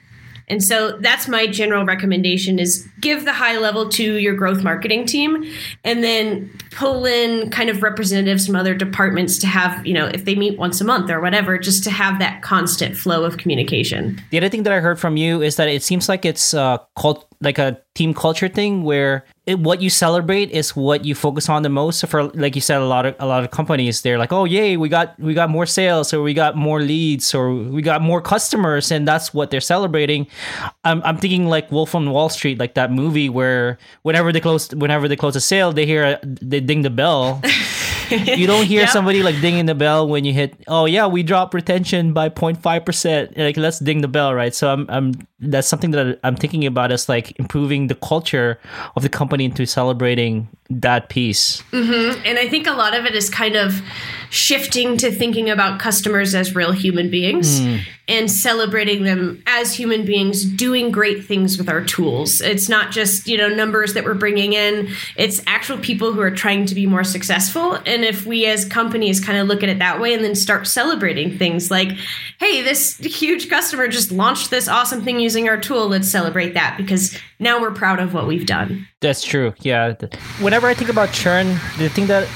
and 0.47 0.63
so 0.63 0.97
that's 0.99 1.27
my 1.27 1.47
general 1.47 1.85
recommendation 1.85 2.59
is 2.59 2.87
give 2.99 3.25
the 3.25 3.33
high 3.33 3.57
level 3.57 3.89
to 3.89 4.17
your 4.17 4.35
growth 4.35 4.63
marketing 4.63 5.05
team 5.05 5.43
and 5.83 6.03
then 6.03 6.51
pull 6.71 7.05
in 7.05 7.49
kind 7.49 7.69
of 7.69 7.81
representatives 7.81 8.45
from 8.45 8.55
other 8.55 8.75
departments 8.75 9.39
to 9.39 9.47
have, 9.47 9.85
you 9.85 9.93
know, 9.93 10.05
if 10.05 10.25
they 10.25 10.35
meet 10.35 10.57
once 10.59 10.79
a 10.81 10.83
month 10.83 11.09
or 11.09 11.19
whatever, 11.19 11.57
just 11.57 11.83
to 11.85 11.91
have 11.91 12.19
that 12.19 12.43
constant 12.43 12.95
flow 12.95 13.23
of 13.23 13.37
communication. 13.37 14.21
The 14.29 14.37
other 14.37 14.49
thing 14.49 14.63
that 14.63 14.73
I 14.73 14.79
heard 14.79 14.99
from 14.99 15.17
you 15.17 15.41
is 15.41 15.55
that 15.55 15.67
it 15.67 15.81
seems 15.81 16.07
like 16.07 16.25
it's 16.25 16.53
uh, 16.53 16.77
cult- 16.95 17.27
like 17.41 17.57
a 17.57 17.81
team 17.95 18.13
culture 18.13 18.47
thing 18.47 18.83
where 18.83 19.25
it, 19.45 19.59
what 19.59 19.81
you 19.81 19.89
celebrate 19.89 20.49
is 20.51 20.75
what 20.75 21.05
you 21.05 21.13
focus 21.13 21.49
on 21.49 21.61
the 21.61 21.69
most. 21.69 21.99
So 21.99 22.07
for 22.07 22.23
like 22.23 22.55
you 22.55 22.61
said, 22.61 22.81
a 22.81 22.85
lot 22.85 23.05
of 23.05 23.15
a 23.19 23.27
lot 23.27 23.43
of 23.43 23.51
companies 23.51 24.01
they're 24.01 24.17
like, 24.17 24.33
oh 24.33 24.45
yay, 24.45 24.75
we 24.75 24.89
got 24.89 25.19
we 25.19 25.33
got 25.33 25.49
more 25.49 25.65
sales, 25.65 26.13
or 26.13 26.21
we 26.21 26.33
got 26.33 26.55
more 26.55 26.81
leads, 26.81 27.33
or 27.33 27.53
we 27.53 27.81
got 27.81 28.01
more 28.01 28.21
customers, 28.21 28.91
and 28.91 29.07
that's 29.07 29.33
what 29.33 29.51
they're 29.51 29.61
celebrating. 29.61 30.25
I'm, 30.83 31.01
I'm 31.03 31.17
thinking 31.17 31.47
like 31.47 31.71
Wolf 31.71 31.93
on 31.93 32.09
Wall 32.09 32.29
Street, 32.29 32.57
like 32.57 32.73
that 32.73 32.91
movie 32.91 33.29
where 33.29 33.77
whenever 34.01 34.31
they 34.31 34.39
close 34.39 34.73
whenever 34.73 35.07
they 35.07 35.15
close 35.15 35.35
a 35.35 35.41
sale, 35.41 35.71
they 35.71 35.85
hear 35.85 36.19
they 36.23 36.59
ding 36.59 36.81
the 36.81 36.89
bell. 36.89 37.41
you 38.37 38.47
don't 38.47 38.65
hear 38.65 38.81
yep. 38.81 38.89
somebody 38.89 39.23
like 39.23 39.39
dinging 39.41 39.65
the 39.65 39.75
bell 39.75 40.07
when 40.07 40.25
you 40.25 40.33
hit. 40.33 40.55
Oh 40.67 40.85
yeah, 40.85 41.07
we 41.07 41.23
dropped 41.23 41.53
retention 41.53 42.13
by 42.13 42.29
0.5 42.29 42.85
percent. 42.85 43.37
Like 43.37 43.57
let's 43.57 43.79
ding 43.79 44.01
the 44.01 44.07
bell, 44.07 44.33
right? 44.33 44.53
So 44.53 44.71
I'm, 44.71 44.85
I'm 44.89 45.13
that's 45.39 45.67
something 45.67 45.91
that 45.91 46.19
I'm 46.23 46.35
thinking 46.35 46.65
about 46.65 46.91
is 46.91 47.09
like 47.09 47.37
improving 47.39 47.87
the 47.87 47.95
culture 47.95 48.59
of 48.95 49.03
the 49.03 49.09
company 49.09 49.45
into 49.45 49.65
celebrating 49.65 50.47
that 50.69 51.09
piece. 51.09 51.61
Mm-hmm. 51.71 52.21
And 52.25 52.39
I 52.39 52.49
think 52.49 52.67
a 52.67 52.73
lot 52.73 52.95
of 52.95 53.05
it 53.05 53.15
is 53.15 53.29
kind 53.29 53.55
of 53.55 53.81
shifting 54.31 54.97
to 54.97 55.11
thinking 55.11 55.49
about 55.49 55.79
customers 55.79 56.33
as 56.33 56.55
real 56.55 56.71
human 56.71 57.09
beings 57.09 57.61
mm. 57.61 57.81
and 58.07 58.29
celebrating 58.29 59.03
them 59.03 59.41
as 59.45 59.73
human 59.73 60.03
beings 60.03 60.43
doing 60.43 60.91
great 60.91 61.23
things 61.23 61.57
with 61.57 61.69
our 61.69 61.83
tools. 61.83 62.41
It's 62.41 62.67
not 62.67 62.91
just, 62.91 63.27
you 63.27 63.37
know, 63.37 63.47
numbers 63.47 63.93
that 63.93 64.03
we're 64.03 64.15
bringing 64.15 64.53
in, 64.53 64.89
it's 65.15 65.41
actual 65.47 65.77
people 65.77 66.11
who 66.11 66.21
are 66.21 66.31
trying 66.31 66.65
to 66.65 66.75
be 66.75 66.87
more 66.87 67.03
successful. 67.03 67.75
And 67.85 68.03
if 68.03 68.25
we 68.25 68.45
as 68.47 68.65
companies 68.65 69.23
kind 69.23 69.37
of 69.37 69.47
look 69.47 69.63
at 69.63 69.69
it 69.69 69.79
that 69.79 70.01
way 70.01 70.13
and 70.13 70.23
then 70.23 70.35
start 70.35 70.67
celebrating 70.67 71.37
things 71.37 71.69
like, 71.69 71.91
hey, 72.39 72.61
this 72.63 72.97
huge 72.97 73.49
customer 73.49 73.87
just 73.87 74.11
launched 74.11 74.49
this 74.49 74.67
awesome 74.67 75.03
thing 75.03 75.19
using 75.19 75.47
our 75.47 75.57
tool, 75.57 75.87
let's 75.87 76.09
celebrate 76.09 76.55
that 76.55 76.75
because 76.77 77.17
now 77.39 77.61
we're 77.61 77.71
proud 77.71 77.99
of 77.99 78.13
what 78.13 78.27
we've 78.27 78.47
done 78.47 78.87
That's 79.05 79.23
true. 79.23 79.53
Yeah. 79.61 79.93
Whenever 80.41 80.65
I 80.65 80.73
think 80.73 80.89
about 80.89 81.13
churn, 81.13 81.61
the 81.77 81.89
thing 81.89 82.07
that 82.07 82.27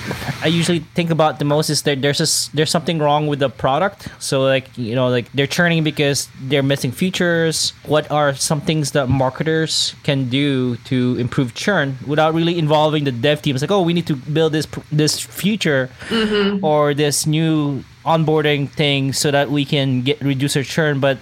I 0.44 0.48
usually 0.48 0.86
think 0.94 1.10
about 1.10 1.40
the 1.40 1.46
most 1.46 1.72
is 1.72 1.82
that 1.82 2.04
there's 2.04 2.22
a, 2.22 2.30
there's 2.56 2.70
something 2.70 3.00
wrong 3.00 3.26
with 3.26 3.40
the 3.40 3.50
product. 3.50 4.08
So 4.20 4.44
like 4.44 4.70
you 4.78 4.94
know 4.94 5.10
like 5.10 5.32
they're 5.34 5.50
churning 5.50 5.84
because 5.84 6.30
they're 6.44 6.62
missing 6.62 6.92
features. 6.92 7.74
What 7.88 8.06
are 8.12 8.36
some 8.36 8.62
things 8.62 8.92
that 8.92 9.10
marketers 9.10 9.96
can 10.04 10.30
do 10.30 10.78
to 10.94 11.18
improve 11.18 11.56
churn 11.56 11.98
without 12.06 12.36
really 12.36 12.60
involving 12.60 13.04
the 13.04 13.12
dev 13.12 13.42
team? 13.42 13.56
It's 13.56 13.64
like 13.64 13.72
oh 13.72 13.82
we 13.82 13.94
need 13.94 14.06
to 14.06 14.16
build 14.16 14.54
this 14.54 14.68
this 14.92 15.20
feature 15.20 15.90
mm-hmm. 16.10 16.64
or 16.64 16.94
this 16.94 17.26
new 17.26 17.84
onboarding 18.06 18.70
thing 18.70 19.12
so 19.12 19.32
that 19.32 19.50
we 19.50 19.66
can 19.66 20.04
get 20.04 20.22
reduce 20.22 20.56
our 20.56 20.62
churn, 20.62 21.00
but 21.00 21.18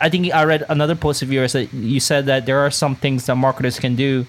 I 0.00 0.08
think 0.08 0.32
I 0.32 0.44
read 0.44 0.64
another 0.68 0.94
post 0.94 1.22
of 1.22 1.32
yours 1.32 1.52
that 1.52 1.74
you 1.74 1.98
said 1.98 2.26
that 2.26 2.46
there 2.46 2.60
are 2.60 2.70
some 2.70 2.94
things 2.94 3.26
that 3.26 3.34
marketers 3.34 3.80
can 3.80 3.96
do 3.96 4.26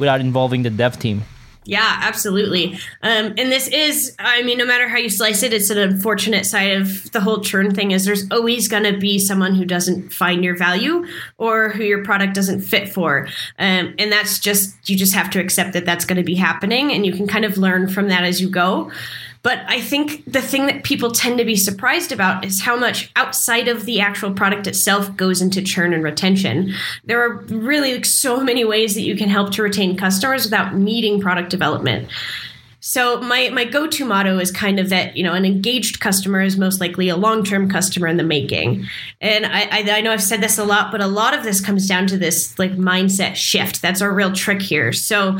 without 0.00 0.20
involving 0.20 0.62
the 0.62 0.70
dev 0.70 0.98
team. 0.98 1.22
Yeah, 1.66 2.00
absolutely. 2.02 2.74
Um, 3.02 3.34
and 3.36 3.52
this 3.52 3.68
is, 3.68 4.16
I 4.18 4.42
mean, 4.42 4.56
no 4.56 4.64
matter 4.64 4.88
how 4.88 4.96
you 4.96 5.10
slice 5.10 5.42
it, 5.42 5.52
it's 5.52 5.68
an 5.68 5.76
unfortunate 5.78 6.46
side 6.46 6.72
of 6.72 7.12
the 7.12 7.20
whole 7.20 7.42
churn 7.42 7.74
thing 7.74 7.90
is 7.90 8.06
there's 8.06 8.28
always 8.30 8.66
going 8.66 8.82
to 8.84 8.98
be 8.98 9.18
someone 9.18 9.54
who 9.54 9.66
doesn't 9.66 10.10
find 10.10 10.42
your 10.42 10.56
value 10.56 11.06
or 11.36 11.68
who 11.68 11.84
your 11.84 12.02
product 12.02 12.34
doesn't 12.34 12.62
fit 12.62 12.88
for. 12.88 13.28
Um, 13.58 13.94
and 13.98 14.10
that's 14.10 14.40
just, 14.40 14.88
you 14.88 14.96
just 14.96 15.14
have 15.14 15.30
to 15.30 15.38
accept 15.38 15.74
that 15.74 15.84
that's 15.84 16.06
going 16.06 16.16
to 16.16 16.24
be 16.24 16.34
happening 16.34 16.92
and 16.92 17.04
you 17.04 17.12
can 17.12 17.28
kind 17.28 17.44
of 17.44 17.58
learn 17.58 17.88
from 17.88 18.08
that 18.08 18.24
as 18.24 18.40
you 18.40 18.48
go. 18.48 18.90
But 19.42 19.60
I 19.66 19.80
think 19.80 20.30
the 20.30 20.42
thing 20.42 20.66
that 20.66 20.84
people 20.84 21.12
tend 21.12 21.38
to 21.38 21.44
be 21.44 21.56
surprised 21.56 22.12
about 22.12 22.44
is 22.44 22.60
how 22.60 22.76
much 22.76 23.10
outside 23.16 23.68
of 23.68 23.86
the 23.86 24.00
actual 24.00 24.32
product 24.32 24.66
itself 24.66 25.16
goes 25.16 25.40
into 25.40 25.62
churn 25.62 25.94
and 25.94 26.04
retention. 26.04 26.74
There 27.04 27.22
are 27.22 27.36
really 27.44 28.02
so 28.02 28.40
many 28.40 28.64
ways 28.64 28.94
that 28.94 29.02
you 29.02 29.16
can 29.16 29.30
help 29.30 29.52
to 29.52 29.62
retain 29.62 29.96
customers 29.96 30.44
without 30.44 30.74
needing 30.74 31.20
product 31.20 31.50
development. 31.50 32.08
So 32.82 33.20
my 33.20 33.50
my 33.50 33.66
go-to 33.66 34.06
motto 34.06 34.38
is 34.38 34.50
kind 34.50 34.80
of 34.80 34.88
that 34.88 35.14
you 35.14 35.22
know 35.22 35.34
an 35.34 35.44
engaged 35.44 36.00
customer 36.00 36.40
is 36.40 36.56
most 36.56 36.80
likely 36.80 37.10
a 37.10 37.16
long-term 37.16 37.70
customer 37.70 38.08
in 38.08 38.16
the 38.16 38.24
making, 38.24 38.86
and 39.20 39.44
I, 39.44 39.68
I, 39.70 39.98
I 39.98 40.00
know 40.00 40.10
I've 40.10 40.22
said 40.22 40.40
this 40.40 40.56
a 40.56 40.64
lot, 40.64 40.90
but 40.90 41.02
a 41.02 41.06
lot 41.06 41.34
of 41.34 41.44
this 41.44 41.60
comes 41.60 41.86
down 41.86 42.06
to 42.06 42.16
this 42.16 42.58
like 42.58 42.72
mindset 42.72 43.36
shift. 43.36 43.82
That's 43.82 44.00
our 44.00 44.12
real 44.12 44.32
trick 44.32 44.62
here. 44.62 44.94
So 44.94 45.38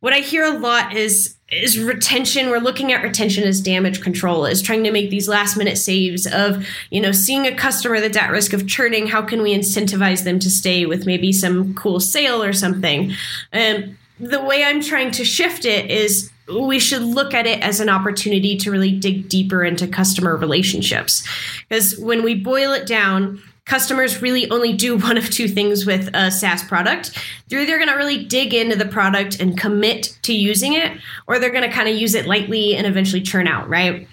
what 0.00 0.12
I 0.12 0.18
hear 0.18 0.44
a 0.44 0.58
lot 0.58 0.96
is 0.96 1.36
is 1.50 1.78
retention 1.78 2.48
we're 2.48 2.58
looking 2.58 2.92
at 2.92 3.02
retention 3.02 3.44
as 3.44 3.60
damage 3.60 4.00
control 4.00 4.46
is 4.46 4.62
trying 4.62 4.84
to 4.84 4.92
make 4.92 5.10
these 5.10 5.28
last 5.28 5.56
minute 5.56 5.76
saves 5.76 6.26
of 6.26 6.64
you 6.90 7.00
know 7.00 7.12
seeing 7.12 7.46
a 7.46 7.54
customer 7.54 8.00
that's 8.00 8.16
at 8.16 8.30
risk 8.30 8.52
of 8.52 8.66
churning 8.68 9.06
how 9.06 9.20
can 9.20 9.42
we 9.42 9.54
incentivize 9.54 10.24
them 10.24 10.38
to 10.38 10.48
stay 10.48 10.86
with 10.86 11.06
maybe 11.06 11.32
some 11.32 11.74
cool 11.74 11.98
sale 12.00 12.42
or 12.42 12.52
something? 12.52 13.12
And 13.52 13.96
the 14.18 14.42
way 14.42 14.62
i'm 14.64 14.80
trying 14.82 15.10
to 15.10 15.24
shift 15.24 15.64
it 15.64 15.90
is 15.90 16.30
we 16.58 16.78
should 16.78 17.02
look 17.02 17.32
at 17.32 17.46
it 17.46 17.62
as 17.62 17.80
an 17.80 17.88
opportunity 17.88 18.56
to 18.56 18.70
really 18.70 18.92
dig 18.92 19.28
deeper 19.28 19.62
into 19.62 19.86
customer 19.86 20.36
relationships. 20.36 21.26
Because 21.68 21.96
when 21.98 22.24
we 22.24 22.34
boil 22.34 22.72
it 22.72 22.86
down 22.86 23.40
customers 23.64 24.22
really 24.22 24.50
only 24.50 24.72
do 24.72 24.96
one 24.98 25.16
of 25.16 25.30
two 25.30 25.48
things 25.48 25.86
with 25.86 26.08
a 26.14 26.30
SaaS 26.30 26.62
product. 26.64 27.16
They're 27.48 27.60
either 27.60 27.76
going 27.76 27.88
to 27.88 27.96
really 27.96 28.24
dig 28.24 28.54
into 28.54 28.76
the 28.76 28.86
product 28.86 29.40
and 29.40 29.58
commit 29.58 30.18
to 30.22 30.34
using 30.34 30.74
it, 30.74 30.98
or 31.26 31.38
they're 31.38 31.50
going 31.50 31.68
to 31.68 31.74
kind 31.74 31.88
of 31.88 31.96
use 31.96 32.14
it 32.14 32.26
lightly 32.26 32.76
and 32.76 32.86
eventually 32.86 33.22
churn 33.22 33.46
out, 33.46 33.68
right? 33.68 34.08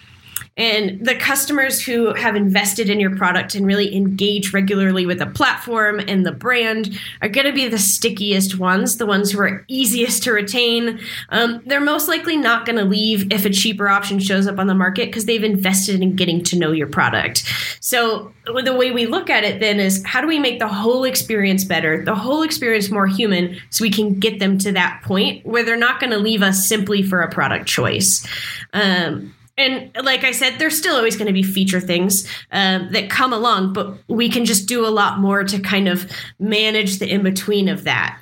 And 0.58 1.06
the 1.06 1.16
customers 1.16 1.80
who 1.82 2.14
have 2.16 2.36
invested 2.36 2.90
in 2.90 3.00
your 3.00 3.16
product 3.16 3.54
and 3.54 3.66
really 3.66 3.96
engage 3.96 4.54
regularly 4.54 5.06
with 5.06 5.20
the 5.20 5.28
platform 5.28 6.00
and 6.00 6.26
the 6.26 6.32
brand 6.32 7.00
are 7.22 7.30
going 7.30 7.46
to 7.46 7.54
be 7.54 7.68
the 7.68 7.78
stickiest 7.78 8.58
ones, 8.58 8.98
the 8.98 9.06
ones 9.06 9.32
who 9.32 9.40
are 9.40 9.64
easiest 9.68 10.24
to 10.24 10.32
retain. 10.32 11.00
Um, 11.30 11.62
they're 11.68 11.80
most 11.80 12.08
likely 12.08 12.38
not 12.38 12.66
going 12.66 12.78
to 12.78 12.86
leave 12.86 13.32
if 13.32 13.46
a 13.46 13.52
cheaper 13.52 13.88
option 13.88 14.20
shows 14.20 14.48
up 14.48 14.58
on 14.58 14.66
the 14.66 14.74
market 14.74 15.10
because 15.10 15.26
they've 15.26 15.44
invested 15.44 16.02
in 16.02 16.16
getting 16.16 16.44
to 16.46 16.58
know 16.58 16.72
your 16.72 16.88
product. 16.88 17.46
So, 17.80 18.34
the 18.64 18.74
way 18.74 18.92
we 18.92 19.06
look 19.06 19.30
at 19.30 19.44
it 19.44 19.60
then 19.60 19.80
is 19.80 20.04
how 20.06 20.22
do 20.22 20.28
we 20.28 20.40
make 20.40 20.60
the 20.60 20.68
whole 20.68 21.04
experience 21.04 21.66
better, 21.66 22.04
the 22.04 22.16
whole 22.16 22.44
experience 22.44 22.90
more 22.90 23.06
human, 23.06 23.58
so 23.70 23.84
we 23.84 23.92
can 23.92 24.20
get 24.20 24.40
them 24.40 24.58
to 24.60 24.72
that 24.72 25.02
point 25.04 25.46
where 25.46 25.64
they're 25.64 25.76
not 25.76 26.00
going 26.00 26.12
to 26.12 26.18
leave 26.18 26.42
us 26.42 26.66
simply 26.66 27.04
for 27.04 27.22
a 27.22 27.30
product 27.30 27.68
choice. 27.68 28.26
Um, 28.74 29.34
and 29.58 29.92
like 30.04 30.24
I 30.24 30.32
said, 30.32 30.60
there's 30.60 30.78
still 30.78 30.96
always 30.96 31.18
going 31.18 31.28
to 31.28 31.34
be 31.34 31.44
feature 31.44 31.80
things 31.80 32.28
uh, 32.52 32.88
that 32.92 33.10
come 33.10 33.34
along, 33.34 33.74
but 33.74 33.98
we 34.08 34.30
can 34.30 34.46
just 34.46 34.68
do 34.68 34.86
a 34.86 34.90
lot 34.90 35.20
more 35.20 35.44
to 35.44 35.60
kind 35.60 35.88
of 35.88 36.10
manage 36.40 37.00
the 37.00 37.10
in 37.12 37.24
between 37.24 37.68
of 37.68 37.84
that. 37.86 38.20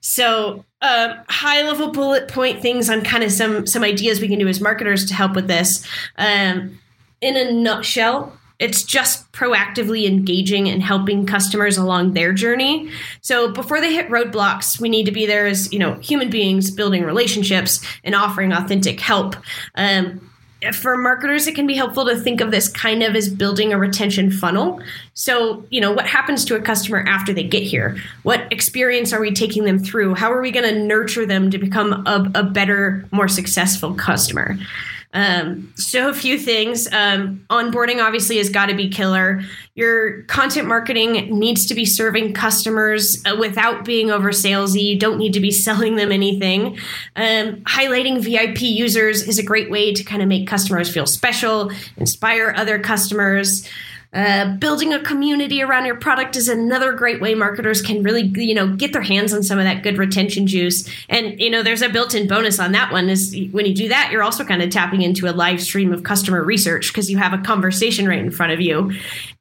So, 0.00 0.64
uh, 0.80 1.14
high 1.28 1.62
level 1.62 1.90
bullet 1.90 2.28
point 2.28 2.62
things 2.62 2.88
on 2.88 3.02
kind 3.02 3.24
of 3.24 3.32
some 3.32 3.66
some 3.66 3.82
ideas 3.82 4.20
we 4.20 4.28
can 4.28 4.38
do 4.38 4.48
as 4.48 4.60
marketers 4.60 5.04
to 5.06 5.14
help 5.14 5.34
with 5.34 5.48
this. 5.48 5.86
Um, 6.16 6.78
in 7.20 7.36
a 7.36 7.52
nutshell, 7.52 8.38
it's 8.58 8.82
just 8.82 9.30
proactively 9.32 10.06
engaging 10.06 10.68
and 10.68 10.82
helping 10.82 11.26
customers 11.26 11.76
along 11.76 12.12
their 12.12 12.32
journey. 12.32 12.90
So 13.20 13.52
before 13.52 13.80
they 13.80 13.92
hit 13.92 14.08
roadblocks, 14.08 14.80
we 14.80 14.88
need 14.88 15.04
to 15.06 15.12
be 15.12 15.26
there 15.26 15.46
as 15.46 15.70
you 15.72 15.78
know 15.78 15.94
human 15.94 16.30
beings 16.30 16.70
building 16.70 17.04
relationships 17.04 17.84
and 18.04 18.14
offering 18.14 18.52
authentic 18.52 19.00
help. 19.00 19.36
Um, 19.74 20.27
for 20.72 20.96
marketers, 20.96 21.46
it 21.46 21.54
can 21.54 21.66
be 21.66 21.76
helpful 21.76 22.04
to 22.06 22.16
think 22.16 22.40
of 22.40 22.50
this 22.50 22.68
kind 22.68 23.02
of 23.02 23.14
as 23.14 23.28
building 23.28 23.72
a 23.72 23.78
retention 23.78 24.30
funnel. 24.30 24.80
So, 25.14 25.64
you 25.70 25.80
know, 25.80 25.92
what 25.92 26.06
happens 26.06 26.44
to 26.46 26.56
a 26.56 26.60
customer 26.60 27.04
after 27.06 27.32
they 27.32 27.44
get 27.44 27.62
here? 27.62 27.96
What 28.24 28.52
experience 28.52 29.12
are 29.12 29.20
we 29.20 29.32
taking 29.32 29.64
them 29.64 29.78
through? 29.78 30.16
How 30.16 30.32
are 30.32 30.40
we 30.40 30.50
going 30.50 30.72
to 30.72 30.80
nurture 30.80 31.26
them 31.26 31.50
to 31.50 31.58
become 31.58 32.04
a, 32.06 32.30
a 32.34 32.42
better, 32.42 33.06
more 33.12 33.28
successful 33.28 33.94
customer? 33.94 34.58
Um, 35.14 35.72
so 35.76 36.08
a 36.10 36.14
few 36.14 36.38
things. 36.38 36.86
Um, 36.92 37.44
onboarding 37.48 38.02
obviously 38.02 38.36
has 38.38 38.50
got 38.50 38.66
to 38.66 38.74
be 38.74 38.90
killer. 38.90 39.42
Your 39.74 40.22
content 40.24 40.68
marketing 40.68 41.38
needs 41.38 41.66
to 41.66 41.74
be 41.74 41.86
serving 41.86 42.34
customers 42.34 43.22
uh, 43.24 43.36
without 43.38 43.84
being 43.84 44.10
over 44.10 44.30
salesy. 44.30 44.82
You 44.82 44.98
don't 44.98 45.18
need 45.18 45.32
to 45.32 45.40
be 45.40 45.50
selling 45.68 45.96
them 45.96 46.12
anything. 46.12 46.78
Um, 47.16 47.62
highlighting 47.62 48.20
VIP 48.20 48.62
users 48.62 49.22
is 49.22 49.38
a 49.38 49.42
great 49.42 49.70
way 49.70 49.94
to 49.94 50.04
kind 50.04 50.20
of 50.20 50.28
make 50.28 50.46
customers 50.46 50.92
feel 50.92 51.06
special, 51.06 51.72
inspire 51.96 52.52
other 52.56 52.78
customers. 52.78 53.66
Uh, 54.10 54.56
building 54.56 54.92
a 54.94 55.02
community 55.02 55.62
around 55.62 55.84
your 55.84 55.96
product 55.96 56.34
is 56.34 56.48
another 56.48 56.92
great 56.92 57.20
way 57.20 57.34
marketers 57.34 57.82
can 57.82 58.02
really, 58.02 58.22
you 58.36 58.54
know, 58.54 58.74
get 58.74 58.94
their 58.94 59.02
hands 59.02 59.34
on 59.34 59.42
some 59.42 59.58
of 59.58 59.64
that 59.64 59.82
good 59.82 59.98
retention 59.98 60.46
juice. 60.46 60.88
And 61.10 61.38
you 61.38 61.50
know, 61.50 61.62
there's 61.62 61.82
a 61.82 61.90
built-in 61.90 62.26
bonus 62.26 62.58
on 62.58 62.72
that 62.72 62.90
one. 62.90 63.10
Is 63.10 63.36
when 63.50 63.66
you 63.66 63.74
do 63.74 63.88
that, 63.88 64.10
you're 64.10 64.22
also 64.22 64.44
kind 64.44 64.62
of 64.62 64.70
tapping 64.70 65.02
into 65.02 65.28
a 65.28 65.32
live 65.32 65.62
stream 65.62 65.92
of 65.92 66.04
customer 66.04 66.42
research 66.42 66.88
because 66.88 67.10
you 67.10 67.18
have 67.18 67.34
a 67.34 67.38
conversation 67.38 68.08
right 68.08 68.18
in 68.18 68.30
front 68.30 68.52
of 68.52 68.60
you. 68.62 68.92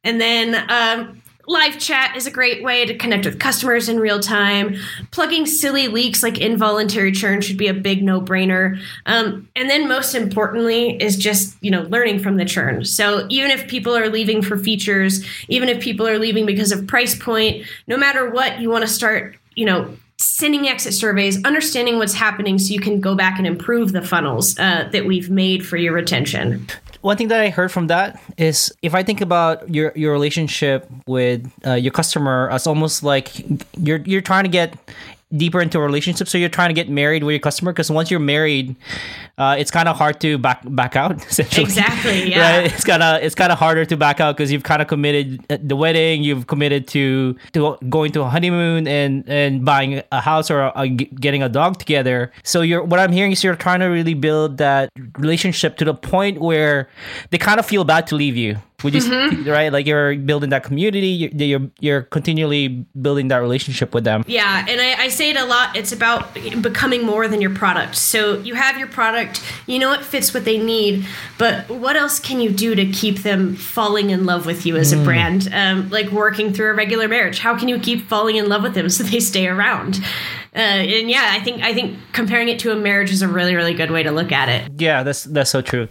And 0.04 0.20
then 0.20 0.56
um, 0.70 1.17
live 1.48 1.80
chat 1.80 2.16
is 2.16 2.28
a 2.28 2.32
great 2.32 2.62
way 2.62 2.86
to 2.86 2.96
connect 2.96 3.26
with 3.26 3.40
customers 3.40 3.90
in 3.90 4.00
real 4.00 4.20
time. 4.20 4.76
Plugging 5.12 5.46
silly 5.46 5.88
leaks 5.88 6.22
like 6.22 6.40
involuntary 6.40 7.12
churn 7.12 7.42
should 7.42 7.58
be 7.58 7.68
a 7.68 7.74
big 7.74 8.04
no 8.04 8.22
brainer. 8.22 8.80
Um, 9.06 9.48
and 9.56 9.70
then, 9.70 9.88
most 9.88 10.14
importantly, 10.14 11.02
is 11.02 11.16
just 11.16 11.58
you 11.62 11.72
know 11.72 11.84
learning 11.84 12.20
from 12.20 12.38
the 12.38 12.46
churn. 12.46 12.86
So 12.86 13.26
even 13.30 13.52
if 13.52 13.68
people 13.68 13.96
are 13.96 14.10
leaving 14.10 14.42
for 14.42 14.58
features, 14.58 15.26
even 15.48 15.70
if 15.70 15.82
people 15.82 16.08
are 16.08 16.20
leaving 16.20 16.46
because 16.46 16.72
of 16.72 16.86
price 16.86 17.18
point, 17.18 17.66
no 17.88 17.98
matter 17.98 18.30
what, 18.30 18.60
you 18.60 18.70
want 18.70 18.84
to 18.84 18.88
start 18.92 19.38
you 19.56 19.66
know 19.66 19.98
sending 20.20 20.68
exit 20.68 20.94
surveys, 20.94 21.44
understanding 21.44 21.98
what's 21.98 22.14
happening 22.14 22.58
so 22.58 22.74
you 22.74 22.80
can 22.80 23.00
go 23.00 23.16
back 23.16 23.38
and 23.38 23.46
improve 23.46 23.92
the 23.92 24.02
funnels 24.02 24.58
uh, 24.60 24.90
that 24.92 25.06
we've 25.06 25.30
made 25.30 25.66
for 25.66 25.78
your 25.78 25.94
retention. 25.94 26.68
One 27.02 27.16
thing 27.18 27.28
that 27.28 27.40
I 27.40 27.50
heard 27.50 27.72
from 27.72 27.88
that 27.88 28.20
is 28.38 28.74
if 28.82 28.96
I 28.96 29.04
think 29.04 29.22
about 29.22 29.74
your 29.74 29.94
your 29.96 30.12
relationship 30.12 30.90
with 31.06 31.50
uh, 31.66 31.74
your 31.74 31.92
customer 31.92 32.50
as 32.52 32.66
almost 32.66 33.04
like 33.04 33.32
you're 33.78 34.00
you're 34.00 34.22
trying 34.22 34.44
to 34.44 34.50
get 34.50 34.74
deeper 35.36 35.62
into 35.62 35.78
a 35.78 35.82
relationship. 35.82 36.28
So 36.28 36.38
you're 36.38 36.50
trying 36.50 36.70
to 36.70 36.74
get 36.74 36.90
married 36.90 37.24
with 37.24 37.34
your 37.34 37.40
customer 37.40 37.74
because 37.74 37.92
once 37.92 38.10
you're 38.10 38.20
married, 38.20 38.76
uh, 39.38 39.56
it's 39.60 39.72
kind 39.72 39.90
of 39.90 39.98
hard 39.98 40.22
to 40.22 40.38
back 40.38 40.62
back 40.64 40.96
out. 40.96 41.26
Essentially, 41.30 41.64
exactly. 41.64 42.30
Yeah, 42.30 42.60
right? 42.60 42.66
it's 42.74 42.84
kind 42.84 43.04
of 43.04 43.22
it's 43.22 43.36
kind 43.36 43.52
of 43.52 43.60
harder 43.60 43.86
to 43.86 43.98
back 43.98 44.20
out 44.20 44.38
because 44.38 44.52
you've 44.52 44.64
kind 44.64 44.82
of 44.82 44.88
committed 44.88 45.46
uh, 45.50 45.58
the 45.62 45.76
wedding. 45.76 46.24
You've 46.24 46.48
committed 46.48 46.88
to 46.90 47.36
to 47.54 47.78
going 47.90 48.12
to 48.14 48.22
a 48.22 48.30
honeymoon 48.30 48.88
and 48.88 49.28
and 49.28 49.66
buying 49.66 50.02
a 50.12 50.22
house 50.22 50.50
or 50.50 50.62
a, 50.62 50.72
a, 50.76 50.88
getting 50.88 51.44
a 51.44 51.50
dog 51.50 51.78
together. 51.78 52.32
So 52.44 52.62
you're 52.62 52.84
what 52.84 53.00
I'm 53.00 53.12
hearing 53.12 53.32
is 53.34 53.44
you're 53.44 53.56
trying 53.56 53.82
to 53.82 53.88
really 53.88 54.14
build 54.14 54.58
that 54.58 54.90
relationship 55.18 55.78
to 55.78 55.86
the 55.86 55.94
point 55.94 56.40
where 56.40 56.90
they 57.32 57.38
kind 57.38 57.60
of 57.60 57.66
feel 57.66 57.84
bad 57.84 58.08
to 58.08 58.16
leave 58.16 58.38
you 58.38 58.58
would 58.84 58.94
you 58.94 59.02
mm-hmm. 59.02 59.50
right 59.50 59.74
like 59.74 59.88
you're 59.88 60.16
building 60.18 60.52
that 60.52 60.64
community 60.64 61.08
you're, 61.08 61.32
you're, 61.34 61.72
you're 61.80 62.02
continually 62.04 62.68
building 63.02 63.28
that 63.28 63.38
relationship 63.38 63.92
with 63.92 64.04
them 64.04 64.24
yeah 64.28 64.64
and 64.70 64.80
I, 64.80 65.06
I, 65.06 65.08
say 65.08 65.32
it 65.32 65.36
a 65.36 65.46
lot 65.46 65.76
it's 65.76 65.92
about 65.92 66.32
becoming 66.62 67.04
more 67.04 67.28
than 67.28 67.42
your 67.42 67.56
product 67.56 67.96
so 67.96 68.38
you 68.38 68.54
have 68.54 68.78
your 68.78 68.88
product 68.88 69.44
you 69.66 69.80
know 69.80 69.94
it 69.94 70.06
fits 70.06 70.32
what 70.32 70.46
they 70.46 70.60
need 70.60 71.08
but 71.40 71.68
what 71.70 71.96
else 71.96 72.20
can 72.20 72.40
you 72.40 72.52
do 72.52 72.76
to 72.76 72.86
keep 72.92 73.24
them 73.24 73.56
falling 73.56 74.12
in 74.12 74.28
love 74.28 74.46
with 74.46 74.64
you 74.64 74.78
as 74.78 74.94
mm. 74.94 75.02
a 75.02 75.04
brand 75.04 75.50
um, 75.54 75.90
like 75.90 76.12
working 76.12 76.54
through 76.54 76.70
a 76.70 76.74
regular 76.76 77.08
marriage 77.08 77.40
how 77.40 77.58
can 77.58 77.68
you 77.68 77.80
keep 77.80 78.08
falling 78.08 78.36
in 78.36 78.48
love 78.48 78.62
with 78.62 78.76
them 78.76 78.90
so 78.90 79.04
they 79.04 79.20
stay 79.20 79.48
around 79.48 80.00
Uh, 80.58 80.60
and 80.60 81.08
yeah, 81.08 81.34
I 81.34 81.40
think 81.40 81.62
I 81.62 81.72
think 81.72 82.00
comparing 82.14 82.50
it 82.50 82.58
to 82.60 82.72
a 82.72 82.76
marriage 82.76 83.12
is 83.12 83.22
a 83.22 83.28
really 83.28 83.56
really 83.56 83.76
good 83.76 83.92
way 83.92 84.02
to 84.02 84.10
look 84.10 84.32
at 84.32 84.50
it. 84.50 84.72
Yeah, 84.82 85.04
that's 85.04 85.26
that's 85.26 85.52
so 85.52 85.62
true. 85.62 85.88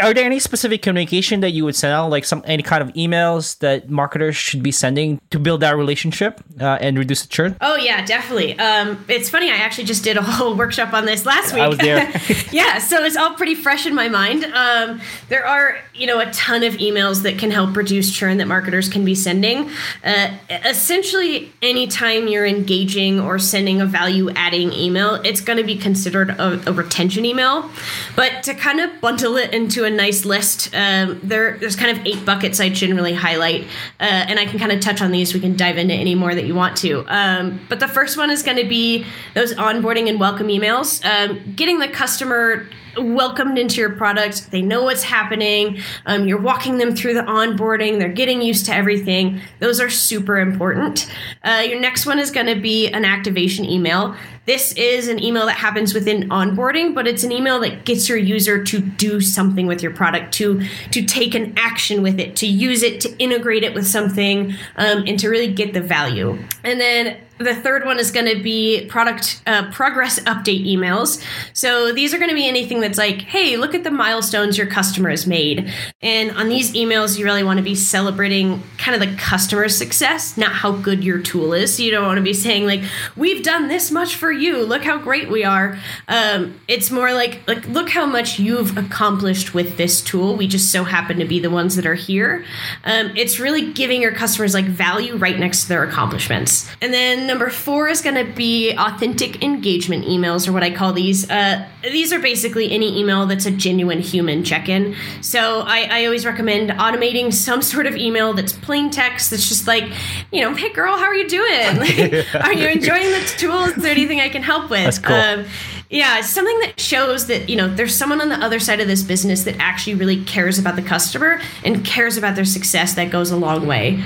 Are 0.00 0.14
there 0.14 0.24
any 0.24 0.38
specific 0.38 0.80
communication 0.80 1.40
that 1.40 1.50
you 1.50 1.62
would 1.66 1.76
send 1.76 1.92
out, 1.92 2.08
like 2.08 2.17
some 2.24 2.42
any 2.46 2.62
kind 2.62 2.82
of 2.82 2.92
emails 2.94 3.58
that 3.58 3.88
marketers 3.90 4.36
should 4.36 4.62
be 4.62 4.72
sending 4.72 5.20
to 5.30 5.38
build 5.38 5.60
that 5.60 5.76
relationship 5.76 6.40
uh, 6.60 6.78
and 6.80 6.98
reduce 6.98 7.22
the 7.22 7.28
churn? 7.28 7.56
Oh 7.60 7.76
yeah, 7.76 8.04
definitely. 8.04 8.58
Um, 8.58 9.04
it's 9.08 9.28
funny. 9.30 9.50
I 9.50 9.56
actually 9.56 9.84
just 9.84 10.04
did 10.04 10.16
a 10.16 10.22
whole 10.28 10.54
workshop 10.54 10.92
on 10.92 11.04
this 11.04 11.26
last 11.26 11.52
week. 11.52 11.62
I 11.62 11.68
was 11.68 11.78
there. 11.78 12.10
yeah, 12.52 12.78
so 12.78 13.04
it's 13.04 13.16
all 13.16 13.34
pretty 13.34 13.54
fresh 13.54 13.86
in 13.86 13.94
my 13.94 14.08
mind. 14.08 14.44
Um, 14.44 15.00
there 15.28 15.46
are 15.46 15.78
you 15.94 16.06
know 16.06 16.20
a 16.20 16.30
ton 16.32 16.62
of 16.62 16.74
emails 16.74 17.22
that 17.22 17.38
can 17.38 17.50
help 17.50 17.76
reduce 17.76 18.14
churn 18.14 18.38
that 18.38 18.46
marketers 18.46 18.88
can 18.88 19.04
be 19.04 19.14
sending. 19.14 19.70
Uh, 20.04 20.36
essentially, 20.64 21.52
anytime 21.62 22.28
you're 22.28 22.46
engaging 22.46 23.20
or 23.20 23.38
sending 23.38 23.80
a 23.80 23.86
value 23.86 24.30
adding 24.30 24.72
email, 24.72 25.14
it's 25.16 25.40
going 25.40 25.58
to 25.58 25.64
be 25.64 25.76
considered 25.76 26.30
a, 26.30 26.68
a, 26.68 26.72
retention 26.72 27.24
email. 27.24 27.68
But 28.16 28.42
to 28.44 28.54
kind 28.54 28.80
of 28.80 29.00
bundle 29.00 29.36
it 29.36 29.52
into 29.52 29.84
a 29.84 29.90
nice 29.90 30.24
list, 30.24 30.74
um, 30.74 31.20
there 31.22 31.58
there's 31.58 31.76
kind 31.76 31.96
of 31.96 32.06
eight 32.08 32.24
buckets 32.24 32.60
I 32.60 32.68
generally 32.70 33.14
highlight, 33.14 33.64
uh, 34.00 34.04
and 34.28 34.38
I 34.38 34.46
can 34.46 34.58
kind 34.58 34.72
of 34.72 34.80
touch 34.80 35.00
on 35.02 35.10
these. 35.10 35.34
We 35.34 35.40
can 35.40 35.56
dive 35.56 35.76
into 35.78 35.94
any 35.94 36.14
more 36.14 36.34
that 36.34 36.46
you 36.46 36.54
want 36.54 36.76
to. 36.78 37.04
Um, 37.06 37.60
but 37.68 37.80
the 37.80 37.88
first 37.88 38.16
one 38.16 38.30
is 38.30 38.42
going 38.42 38.56
to 38.56 38.68
be 38.68 39.04
those 39.34 39.54
onboarding 39.54 40.08
and 40.08 40.18
welcome 40.18 40.48
emails, 40.48 41.04
um, 41.04 41.54
getting 41.54 41.78
the 41.78 41.88
customer 41.88 42.68
welcomed 42.96 43.58
into 43.58 43.80
your 43.80 43.92
product. 43.92 44.50
They 44.50 44.62
know 44.62 44.84
what's 44.84 45.02
happening. 45.02 45.80
Um, 46.06 46.26
you're 46.26 46.40
walking 46.40 46.78
them 46.78 46.94
through 46.94 47.14
the 47.14 47.22
onboarding. 47.22 47.98
They're 47.98 48.08
getting 48.08 48.42
used 48.42 48.66
to 48.66 48.74
everything. 48.74 49.40
Those 49.60 49.80
are 49.80 49.90
super 49.90 50.38
important. 50.38 51.10
Uh, 51.42 51.64
your 51.68 51.80
next 51.80 52.06
one 52.06 52.18
is 52.18 52.30
going 52.30 52.46
to 52.46 52.60
be 52.60 52.88
an 52.88 53.04
activation 53.04 53.64
email. 53.64 54.16
This 54.46 54.72
is 54.72 55.08
an 55.08 55.22
email 55.22 55.44
that 55.44 55.56
happens 55.56 55.92
within 55.92 56.30
onboarding, 56.30 56.94
but 56.94 57.06
it's 57.06 57.22
an 57.22 57.32
email 57.32 57.60
that 57.60 57.84
gets 57.84 58.08
your 58.08 58.16
user 58.16 58.64
to 58.64 58.80
do 58.80 59.20
something 59.20 59.66
with 59.66 59.82
your 59.82 59.92
product, 59.92 60.32
to 60.34 60.62
to 60.92 61.04
take 61.04 61.34
an 61.34 61.52
action 61.58 62.02
with 62.02 62.18
it, 62.18 62.34
to 62.36 62.46
use 62.46 62.82
it, 62.82 63.02
to 63.02 63.14
integrate 63.18 63.62
it 63.62 63.74
with 63.74 63.86
something, 63.86 64.54
um, 64.76 65.04
and 65.06 65.18
to 65.18 65.28
really 65.28 65.52
get 65.52 65.74
the 65.74 65.82
value. 65.82 66.38
And 66.64 66.80
then 66.80 67.18
the 67.38 67.54
third 67.54 67.84
one 67.84 67.98
is 67.98 68.10
going 68.10 68.26
to 68.26 68.42
be 68.42 68.86
product 68.86 69.42
uh, 69.46 69.70
progress 69.70 70.18
update 70.20 70.66
emails. 70.66 71.24
So 71.52 71.92
these 71.92 72.12
are 72.14 72.18
going 72.18 72.30
to 72.30 72.34
be 72.34 72.48
anything 72.48 72.80
that's 72.80 72.98
like, 72.98 73.22
hey, 73.22 73.56
look 73.56 73.74
at 73.74 73.84
the 73.84 73.90
milestones 73.90 74.58
your 74.58 74.66
customer 74.66 75.10
has 75.10 75.26
made. 75.26 75.72
And 76.02 76.30
on 76.32 76.48
these 76.48 76.72
emails, 76.72 77.18
you 77.18 77.24
really 77.24 77.42
want 77.42 77.58
to 77.58 77.62
be 77.62 77.74
celebrating 77.74 78.62
kind 78.76 79.00
of 79.00 79.08
the 79.08 79.16
customer 79.16 79.68
success, 79.68 80.36
not 80.36 80.52
how 80.52 80.72
good 80.72 81.04
your 81.04 81.20
tool 81.20 81.52
is. 81.52 81.78
You 81.78 81.90
don't 81.90 82.04
want 82.04 82.18
to 82.18 82.22
be 82.22 82.34
saying 82.34 82.66
like, 82.66 82.82
we've 83.16 83.42
done 83.42 83.68
this 83.68 83.90
much 83.90 84.16
for 84.16 84.32
you. 84.32 84.64
Look 84.64 84.82
how 84.82 84.98
great 84.98 85.30
we 85.30 85.44
are. 85.44 85.78
Um, 86.08 86.60
it's 86.68 86.90
more 86.90 87.12
like, 87.12 87.46
like, 87.46 87.66
look 87.68 87.90
how 87.90 88.06
much 88.06 88.38
you've 88.38 88.76
accomplished 88.76 89.54
with 89.54 89.76
this 89.76 90.00
tool. 90.00 90.36
We 90.36 90.46
just 90.46 90.72
so 90.72 90.84
happen 90.84 91.18
to 91.18 91.24
be 91.24 91.38
the 91.38 91.50
ones 91.50 91.76
that 91.76 91.86
are 91.86 91.94
here. 91.94 92.44
Um, 92.84 93.12
it's 93.16 93.38
really 93.38 93.72
giving 93.72 94.02
your 94.02 94.12
customers 94.12 94.54
like 94.54 94.64
value 94.64 95.16
right 95.16 95.38
next 95.38 95.62
to 95.62 95.68
their 95.68 95.84
accomplishments. 95.84 96.68
And 96.80 96.92
then 96.92 97.27
number 97.28 97.50
four 97.50 97.88
is 97.88 98.00
going 98.00 98.16
to 98.16 98.32
be 98.32 98.72
authentic 98.72 99.44
engagement 99.44 100.06
emails, 100.06 100.48
or 100.48 100.52
what 100.52 100.64
I 100.64 100.70
call 100.70 100.92
these. 100.92 101.30
Uh, 101.30 101.64
these 101.82 102.12
are 102.12 102.18
basically 102.18 102.72
any 102.72 102.98
email 102.98 103.26
that's 103.26 103.46
a 103.46 103.52
genuine 103.52 104.00
human 104.00 104.42
check 104.42 104.68
in. 104.68 104.96
So 105.20 105.60
I, 105.60 105.86
I, 105.88 106.04
always 106.06 106.26
recommend 106.26 106.70
automating 106.70 107.32
some 107.32 107.62
sort 107.62 107.86
of 107.86 107.94
email 107.96 108.32
that's 108.32 108.52
plain 108.52 108.90
text 108.90 109.30
that's 109.30 109.48
just 109.48 109.68
like, 109.68 109.84
you 110.32 110.40
know, 110.40 110.54
hey 110.54 110.72
girl, 110.72 110.96
how 110.96 111.04
are 111.04 111.14
you 111.14 111.28
doing? 111.28 111.48
Like, 111.78 112.46
are 112.46 112.52
you 112.52 112.68
enjoying 112.68 113.10
the 113.10 113.34
tool? 113.36 113.64
Is 113.64 113.74
there 113.76 113.90
anything 113.90 114.20
I 114.20 114.28
can 114.28 114.42
help 114.42 114.70
with? 114.70 114.84
That's 114.84 114.98
cool. 114.98 115.14
Um, 115.14 115.44
yeah, 115.90 116.20
something 116.22 116.58
that 116.60 116.80
shows 116.80 117.26
that, 117.26 117.48
you 117.48 117.56
know, 117.56 117.68
there's 117.68 117.94
someone 117.94 118.20
on 118.20 118.28
the 118.28 118.36
other 118.36 118.58
side 118.58 118.80
of 118.80 118.88
this 118.88 119.02
business 119.02 119.44
that 119.44 119.56
actually 119.58 119.94
really 119.94 120.24
cares 120.24 120.58
about 120.58 120.76
the 120.76 120.82
customer 120.82 121.40
and 121.64 121.84
cares 121.84 122.16
about 122.16 122.36
their 122.36 122.44
success 122.44 122.94
that 122.94 123.10
goes 123.10 123.30
a 123.30 123.36
long 123.36 123.66
way. 123.66 124.02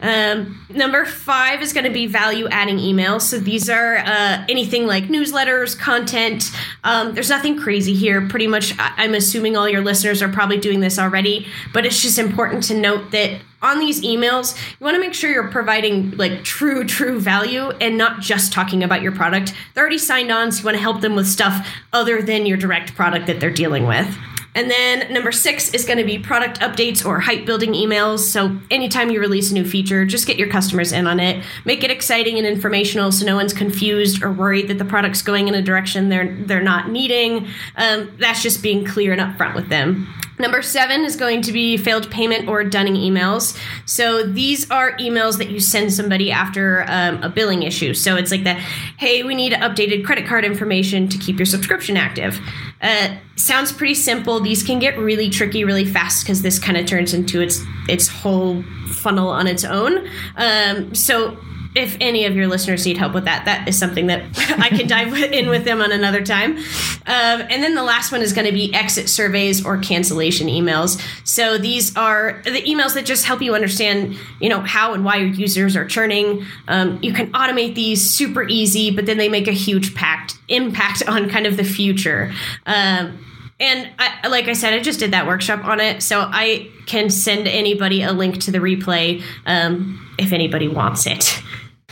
Um, 0.00 0.64
number 0.70 1.04
five 1.04 1.60
is 1.62 1.72
going 1.72 1.84
to 1.84 1.90
be 1.90 2.06
value 2.06 2.48
adding 2.48 2.78
emails. 2.78 3.22
So 3.22 3.38
these 3.38 3.68
are 3.68 3.98
uh, 3.98 4.44
anything 4.48 4.86
like 4.86 5.04
newsletters, 5.04 5.78
content. 5.78 6.50
Um, 6.84 7.14
there's 7.14 7.28
nothing 7.28 7.58
crazy 7.58 7.94
here. 7.94 8.26
Pretty 8.26 8.46
much, 8.46 8.74
I'm 8.78 9.14
assuming 9.14 9.56
all 9.56 9.68
your 9.68 9.82
listeners 9.82 10.22
are 10.22 10.28
probably 10.28 10.58
doing 10.58 10.80
this 10.80 10.98
already, 10.98 11.46
but 11.72 11.84
it's 11.84 12.00
just 12.00 12.18
important 12.18 12.62
to 12.64 12.74
note 12.74 13.10
that 13.10 13.40
on 13.62 13.78
these 13.78 14.00
emails, 14.00 14.56
you 14.78 14.84
want 14.84 14.94
to 14.94 15.00
make 15.00 15.12
sure 15.12 15.30
you're 15.30 15.48
providing 15.48 16.16
like 16.16 16.44
true, 16.44 16.84
true 16.84 17.20
value 17.20 17.68
and 17.80 17.98
not 17.98 18.20
just 18.20 18.52
talking 18.52 18.82
about 18.82 19.02
your 19.02 19.12
product. 19.12 19.52
They're 19.74 19.82
already 19.82 19.98
signed 19.98 20.32
on, 20.32 20.50
so 20.50 20.60
you 20.60 20.64
want 20.64 20.76
to 20.76 20.82
help 20.82 21.02
them 21.02 21.14
with 21.14 21.26
stuff 21.26 21.68
other 21.92 22.22
than 22.22 22.46
your 22.46 22.56
direct 22.56 22.94
product 22.94 23.26
that 23.26 23.38
they're 23.38 23.50
dealing 23.50 23.86
with. 23.86 24.16
And 24.54 24.70
then 24.70 25.12
number 25.12 25.30
six 25.30 25.72
is 25.74 25.84
going 25.84 25.98
to 25.98 26.04
be 26.04 26.18
product 26.18 26.60
updates 26.60 27.04
or 27.06 27.20
hype 27.20 27.46
building 27.46 27.72
emails. 27.72 28.18
So 28.20 28.58
anytime 28.70 29.10
you 29.10 29.20
release 29.20 29.50
a 29.50 29.54
new 29.54 29.64
feature, 29.64 30.04
just 30.04 30.26
get 30.26 30.38
your 30.38 30.48
customers 30.48 30.92
in 30.92 31.06
on 31.06 31.20
it. 31.20 31.44
Make 31.64 31.84
it 31.84 31.90
exciting 31.90 32.36
and 32.36 32.46
informational 32.46 33.12
so 33.12 33.24
no 33.24 33.36
one's 33.36 33.52
confused 33.52 34.22
or 34.22 34.32
worried 34.32 34.68
that 34.68 34.78
the 34.78 34.84
product's 34.84 35.22
going 35.22 35.46
in 35.46 35.54
a 35.54 35.62
direction 35.62 36.08
they're 36.08 36.34
they're 36.40 36.62
not 36.62 36.90
needing. 36.90 37.46
Um, 37.76 38.10
that's 38.18 38.42
just 38.42 38.62
being 38.62 38.84
clear 38.84 39.12
and 39.12 39.20
upfront 39.20 39.54
with 39.54 39.68
them. 39.68 40.12
Number 40.40 40.62
seven 40.62 41.04
is 41.04 41.16
going 41.16 41.42
to 41.42 41.52
be 41.52 41.76
failed 41.76 42.10
payment 42.10 42.48
or 42.48 42.64
dunning 42.64 42.94
emails. 42.94 43.56
So 43.84 44.22
these 44.22 44.70
are 44.70 44.96
emails 44.96 45.36
that 45.36 45.50
you 45.50 45.60
send 45.60 45.92
somebody 45.92 46.32
after 46.32 46.86
um, 46.88 47.22
a 47.22 47.28
billing 47.28 47.62
issue. 47.62 47.92
So 47.92 48.16
it's 48.16 48.30
like 48.30 48.44
that, 48.44 48.56
hey, 48.96 49.22
we 49.22 49.34
need 49.34 49.52
updated 49.52 50.02
credit 50.06 50.26
card 50.26 50.46
information 50.46 51.08
to 51.08 51.18
keep 51.18 51.38
your 51.38 51.44
subscription 51.44 51.98
active. 51.98 52.40
Uh, 52.82 53.16
sounds 53.36 53.72
pretty 53.72 53.94
simple. 53.94 54.40
These 54.40 54.62
can 54.62 54.78
get 54.78 54.98
really 54.98 55.28
tricky 55.28 55.64
really 55.64 55.84
fast 55.84 56.24
because 56.24 56.42
this 56.42 56.58
kind 56.58 56.78
of 56.78 56.86
turns 56.86 57.12
into 57.12 57.40
its 57.40 57.62
its 57.88 58.08
whole 58.08 58.62
funnel 58.88 59.28
on 59.28 59.46
its 59.46 59.64
own. 59.64 60.08
Um, 60.36 60.94
so 60.94 61.36
if 61.74 61.96
any 62.00 62.24
of 62.24 62.34
your 62.34 62.48
listeners 62.48 62.84
need 62.84 62.96
help 62.96 63.14
with 63.14 63.24
that, 63.26 63.44
that 63.44 63.68
is 63.68 63.78
something 63.78 64.08
that 64.08 64.22
I 64.58 64.68
can 64.68 64.88
dive 64.88 65.14
in 65.14 65.48
with 65.48 65.64
them 65.64 65.80
on 65.80 65.92
another 65.92 66.24
time. 66.24 66.56
Um, 66.56 67.42
and 67.48 67.62
then 67.62 67.74
the 67.74 67.82
last 67.82 68.10
one 68.12 68.22
is 68.22 68.32
going 68.32 68.46
to 68.46 68.52
be 68.52 68.74
exit 68.74 69.08
surveys 69.08 69.64
or 69.64 69.78
cancellation 69.78 70.48
emails. 70.48 71.00
So 71.24 71.58
these 71.58 71.96
are 71.96 72.42
the 72.44 72.62
emails 72.62 72.94
that 72.94 73.06
just 73.06 73.24
help 73.24 73.40
you 73.40 73.54
understand, 73.54 74.16
you 74.40 74.48
know, 74.48 74.60
how 74.60 74.94
and 74.94 75.04
why 75.04 75.16
your 75.16 75.28
users 75.28 75.76
are 75.76 75.86
churning. 75.86 76.44
Um, 76.68 76.98
you 77.02 77.12
can 77.12 77.32
automate 77.32 77.74
these 77.74 78.10
super 78.10 78.46
easy, 78.48 78.90
but 78.90 79.06
then 79.06 79.18
they 79.18 79.28
make 79.28 79.46
a 79.46 79.52
huge 79.52 79.94
pact, 79.94 80.38
impact 80.48 81.06
on 81.08 81.28
kind 81.28 81.46
of 81.46 81.56
the 81.56 81.64
future. 81.64 82.32
Um, 82.66 83.18
and 83.60 83.88
I, 83.98 84.26
like 84.28 84.48
I 84.48 84.54
said, 84.54 84.72
I 84.72 84.80
just 84.80 84.98
did 84.98 85.12
that 85.12 85.26
workshop 85.26 85.64
on 85.64 85.78
it, 85.80 86.02
so 86.02 86.20
I 86.20 86.68
can 86.86 87.10
send 87.10 87.46
anybody 87.46 88.02
a 88.02 88.12
link 88.12 88.40
to 88.42 88.50
the 88.50 88.58
replay 88.58 89.22
um, 89.46 90.14
if 90.18 90.32
anybody 90.32 90.66
wants 90.66 91.06
it 91.06 91.40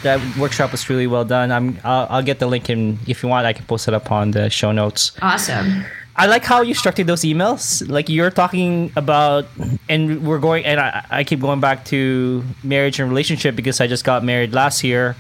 that 0.03 0.21
workshop 0.37 0.73
was 0.73 0.89
really 0.89 1.07
well 1.07 1.25
done. 1.25 1.51
I'm 1.51 1.79
I'll, 1.85 2.07
I'll, 2.11 2.23
get 2.23 2.39
the 2.39 2.47
link 2.47 2.69
and 2.69 2.99
if 3.09 3.23
you 3.23 3.29
want, 3.29 3.47
I 3.47 3.53
can 3.53 3.65
post 3.67 3.89
it 3.89 3.95
up 3.95 4.11
on 4.11 4.31
the 4.31 4.51
show 4.51 4.73
notes. 4.73 5.13
Awesome. 5.23 5.85
I 6.19 6.27
like 6.27 6.45
how 6.45 6.63
you 6.63 6.75
structured 6.75 7.07
those 7.07 7.23
emails. 7.23 7.89
Like 7.89 8.09
you're 8.09 8.33
talking 8.33 8.93
about, 8.97 9.47
and 9.89 10.27
we're 10.27 10.41
going, 10.41 10.65
and 10.65 10.81
I, 10.81 11.07
I 11.11 11.25
keep 11.25 11.39
going 11.39 11.61
back 11.61 11.85
to 11.87 12.43
marriage 12.65 12.99
and 12.99 13.09
relationship 13.09 13.55
because 13.55 13.81
I 13.81 13.87
just 13.87 14.05
got 14.05 14.25
married 14.25 14.53
last 14.53 14.83
year. 14.83 15.15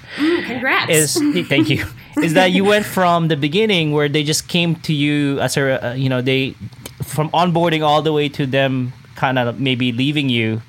Congrats! 0.48 0.90
Is 0.90 1.14
thank 1.48 1.68
you. 1.68 1.84
is 2.22 2.34
that 2.34 2.52
you 2.52 2.64
went 2.64 2.86
from 2.86 3.28
the 3.28 3.36
beginning 3.36 3.92
where 3.92 4.08
they 4.08 4.24
just 4.24 4.48
came 4.48 4.74
to 4.88 4.92
you 4.92 5.38
as 5.40 5.56
a, 5.56 5.90
uh, 5.90 5.92
you 5.94 6.08
know, 6.08 6.20
they 6.20 6.54
from 7.02 7.30
onboarding 7.30 7.82
all 7.82 8.02
the 8.02 8.12
way 8.12 8.28
to 8.28 8.46
them 8.46 8.92
kind 9.14 9.38
of 9.38 9.60
maybe 9.60 9.92
leaving 9.92 10.28
you 10.28 10.62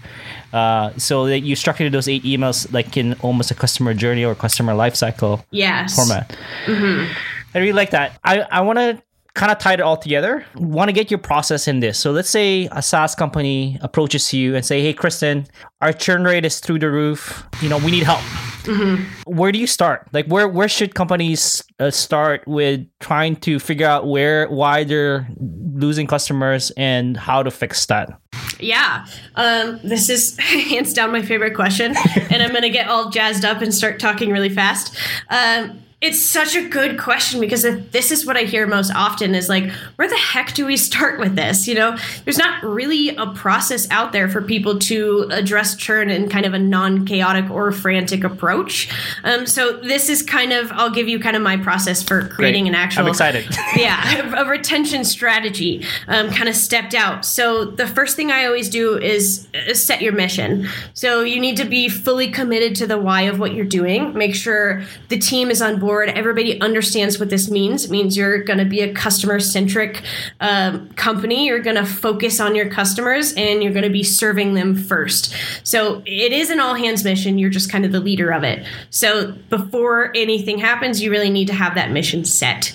uh, 0.53 0.91
so 0.97 1.27
that 1.27 1.41
you 1.41 1.55
structured 1.55 1.91
those 1.91 2.07
eight 2.07 2.23
emails 2.23 2.71
like 2.73 2.97
in 2.97 3.13
almost 3.21 3.51
a 3.51 3.55
customer 3.55 3.93
journey 3.93 4.25
or 4.25 4.35
customer 4.35 4.73
lifecycle 4.73 5.43
yes. 5.51 5.95
format. 5.95 6.35
Mm-hmm. 6.65 7.11
I 7.53 7.59
really 7.59 7.73
like 7.73 7.91
that. 7.91 8.19
I, 8.23 8.41
I 8.51 8.61
want 8.61 8.79
to 8.79 9.01
kind 9.33 9.51
of 9.51 9.57
tied 9.57 9.79
it 9.79 9.83
all 9.83 9.97
together. 9.97 10.45
Want 10.55 10.89
to 10.89 10.93
get 10.93 11.11
your 11.11 11.17
process 11.17 11.67
in 11.67 11.79
this. 11.79 11.97
So 11.97 12.11
let's 12.11 12.29
say 12.29 12.67
a 12.71 12.81
SaaS 12.81 13.15
company 13.15 13.77
approaches 13.81 14.33
you 14.33 14.55
and 14.55 14.65
say, 14.65 14.81
"Hey, 14.81 14.93
Kristen, 14.93 15.47
our 15.81 15.93
churn 15.93 16.23
rate 16.23 16.45
is 16.45 16.59
through 16.59 16.79
the 16.79 16.89
roof. 16.89 17.43
You 17.61 17.69
know, 17.69 17.77
we 17.77 17.91
need 17.91 18.03
help." 18.03 18.21
Mm-hmm. 18.63 19.31
Where 19.31 19.51
do 19.51 19.59
you 19.59 19.67
start? 19.67 20.07
Like, 20.11 20.27
where 20.27 20.47
where 20.47 20.67
should 20.67 20.95
companies 20.95 21.63
uh, 21.79 21.91
start 21.91 22.47
with 22.47 22.85
trying 22.99 23.37
to 23.37 23.59
figure 23.59 23.87
out 23.87 24.07
where 24.07 24.47
why 24.49 24.83
they're 24.83 25.27
losing 25.39 26.07
customers 26.07 26.71
and 26.71 27.15
how 27.15 27.43
to 27.43 27.51
fix 27.51 27.85
that? 27.87 28.19
Yeah, 28.59 29.05
um, 29.35 29.79
this 29.83 30.09
is 30.09 30.37
hands 30.39 30.93
down 30.93 31.11
my 31.11 31.21
favorite 31.21 31.55
question, 31.55 31.95
and 32.29 32.43
I'm 32.43 32.49
going 32.49 32.63
to 32.63 32.69
get 32.69 32.89
all 32.89 33.09
jazzed 33.09 33.45
up 33.45 33.61
and 33.61 33.73
start 33.73 33.99
talking 33.99 34.29
really 34.29 34.49
fast. 34.49 34.95
Um, 35.29 35.81
it's 36.01 36.21
such 36.21 36.55
a 36.55 36.65
good 36.65 36.97
question 36.97 37.41
because 37.41 37.63
this 37.91 38.09
is 38.09 38.25
what 38.25 38.37
I 38.37 38.43
hear 38.43 38.65
most 38.65 38.89
often 38.95 39.35
is 39.35 39.49
like, 39.49 39.69
where 39.97 40.07
the 40.07 40.15
heck 40.15 40.53
do 40.53 40.65
we 40.65 40.77
start 40.77 41.19
with 41.19 41.35
this? 41.35 41.67
You 41.67 41.75
know, 41.75 41.97
there's 42.23 42.37
not 42.37 42.63
really 42.63 43.13
a 43.17 43.27
process 43.27 43.85
out 43.91 44.13
there 44.13 44.29
for 44.29 44.41
people 44.41 44.79
to 44.79 45.27
address 45.29 45.75
churn 45.75 46.09
in 46.09 46.29
kind 46.29 46.45
of 46.45 46.53
a 46.53 46.59
non 46.59 47.05
chaotic 47.05 47.51
or 47.51 47.73
frantic 47.73 48.23
approach. 48.23 48.89
Um, 49.25 49.45
so 49.45 49.73
this 49.73 50.07
is 50.07 50.23
kind 50.23 50.53
of, 50.53 50.71
I'll 50.71 50.89
give 50.89 51.09
you 51.09 51.19
kind 51.19 51.35
of 51.35 51.41
my 51.41 51.57
process 51.57 52.01
for 52.01 52.29
creating 52.29 52.63
Great. 52.63 52.69
an 52.69 52.75
actual, 52.75 53.03
I'm 53.03 53.09
excited. 53.09 53.45
yeah, 53.75 54.41
a 54.41 54.45
retention 54.45 55.03
strategy, 55.03 55.85
um, 56.07 56.29
kind 56.29 56.47
of 56.47 56.55
stepped 56.55 56.93
out. 56.93 57.25
So 57.25 57.65
the 57.65 57.87
first 57.87 58.15
thing 58.15 58.31
I 58.31 58.45
always 58.45 58.69
do 58.69 58.97
is 58.97 59.49
set 59.73 60.01
your 60.01 60.13
mission. 60.13 60.69
So 60.93 61.23
you 61.23 61.41
need 61.41 61.57
to 61.57 61.65
be 61.65 61.89
fully 61.89 62.31
committed 62.31 62.77
to 62.77 62.87
the 62.87 62.97
why 62.97 63.23
of 63.23 63.37
what 63.37 63.53
you're 63.53 63.65
doing. 63.65 64.13
Make 64.13 64.33
sure 64.33 64.83
the 65.09 65.17
team 65.17 65.51
is 65.51 65.61
on 65.61 65.77
board 65.77 65.88
board. 65.89 66.09
Everybody 66.09 66.61
understands 66.61 67.17
what 67.17 67.31
this 67.31 67.49
means. 67.49 67.85
It 67.85 67.89
means 67.89 68.15
you're 68.15 68.43
going 68.43 68.59
to 68.59 68.65
be 68.65 68.81
a 68.81 68.93
customer 68.93 69.39
centric 69.39 70.03
um, 70.39 70.87
company. 70.89 71.47
You're 71.47 71.63
going 71.63 71.77
to 71.77 71.85
focus 71.85 72.39
on 72.39 72.53
your 72.53 72.69
customers 72.69 73.33
and 73.33 73.63
you're 73.63 73.73
going 73.73 73.85
to 73.85 73.89
be 73.89 74.03
serving 74.03 74.53
them 74.53 74.75
first. 74.75 75.33
So 75.63 76.03
it 76.05 76.31
is 76.31 76.51
an 76.51 76.59
all 76.59 76.75
hands 76.75 77.03
mission. 77.03 77.39
You're 77.39 77.49
just 77.49 77.71
kind 77.71 77.85
of 77.85 77.91
the 77.91 77.99
leader 77.99 78.29
of 78.29 78.43
it. 78.43 78.63
So 78.91 79.31
before 79.49 80.11
anything 80.15 80.59
happens, 80.59 81.01
you 81.01 81.09
really 81.09 81.31
need 81.31 81.47
to 81.47 81.55
have 81.55 81.73
that 81.73 81.89
mission 81.89 82.23
set. 82.23 82.71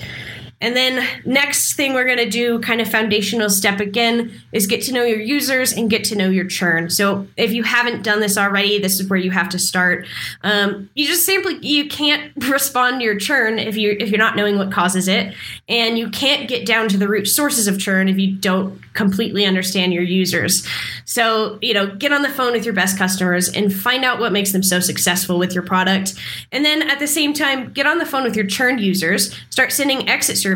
And 0.64 0.74
then 0.74 1.06
next 1.26 1.74
thing 1.74 1.92
we're 1.92 2.06
going 2.06 2.16
to 2.16 2.30
do, 2.30 2.58
kind 2.60 2.80
of 2.80 2.90
foundational 2.90 3.50
step 3.50 3.80
again, 3.80 4.32
is 4.50 4.66
get 4.66 4.80
to 4.84 4.94
know 4.94 5.04
your 5.04 5.20
users 5.20 5.74
and 5.74 5.90
get 5.90 6.04
to 6.04 6.16
know 6.16 6.30
your 6.30 6.46
churn. 6.46 6.88
So 6.88 7.26
if 7.36 7.52
you 7.52 7.64
haven't 7.64 8.02
done 8.02 8.20
this 8.20 8.38
already, 8.38 8.78
this 8.78 8.98
is 8.98 9.10
where 9.10 9.18
you 9.18 9.30
have 9.30 9.50
to 9.50 9.58
start. 9.58 10.06
Um, 10.42 10.88
you 10.94 11.06
just 11.06 11.26
simply 11.26 11.58
you 11.60 11.86
can't 11.86 12.32
respond 12.48 13.00
to 13.00 13.04
your 13.04 13.18
churn 13.18 13.58
if 13.58 13.76
you 13.76 13.94
if 14.00 14.08
you're 14.08 14.16
not 14.16 14.36
knowing 14.36 14.56
what 14.56 14.72
causes 14.72 15.06
it, 15.06 15.34
and 15.68 15.98
you 15.98 16.08
can't 16.08 16.48
get 16.48 16.64
down 16.64 16.88
to 16.88 16.96
the 16.96 17.08
root 17.08 17.26
sources 17.26 17.68
of 17.68 17.78
churn 17.78 18.08
if 18.08 18.18
you 18.18 18.34
don't 18.34 18.80
completely 18.94 19.44
understand 19.44 19.92
your 19.92 20.02
users. 20.02 20.66
So 21.04 21.58
you 21.60 21.74
know, 21.74 21.94
get 21.94 22.10
on 22.10 22.22
the 22.22 22.30
phone 22.30 22.52
with 22.52 22.64
your 22.64 22.72
best 22.72 22.96
customers 22.96 23.50
and 23.50 23.70
find 23.70 24.02
out 24.02 24.18
what 24.18 24.32
makes 24.32 24.52
them 24.52 24.62
so 24.62 24.80
successful 24.80 25.38
with 25.38 25.52
your 25.52 25.62
product, 25.62 26.14
and 26.52 26.64
then 26.64 26.88
at 26.88 27.00
the 27.00 27.06
same 27.06 27.34
time, 27.34 27.70
get 27.74 27.86
on 27.86 27.98
the 27.98 28.06
phone 28.06 28.24
with 28.24 28.34
your 28.34 28.46
churned 28.46 28.80
users. 28.80 29.38
Start 29.50 29.70
sending 29.70 30.08
exit 30.08 30.38
surveys 30.38 30.53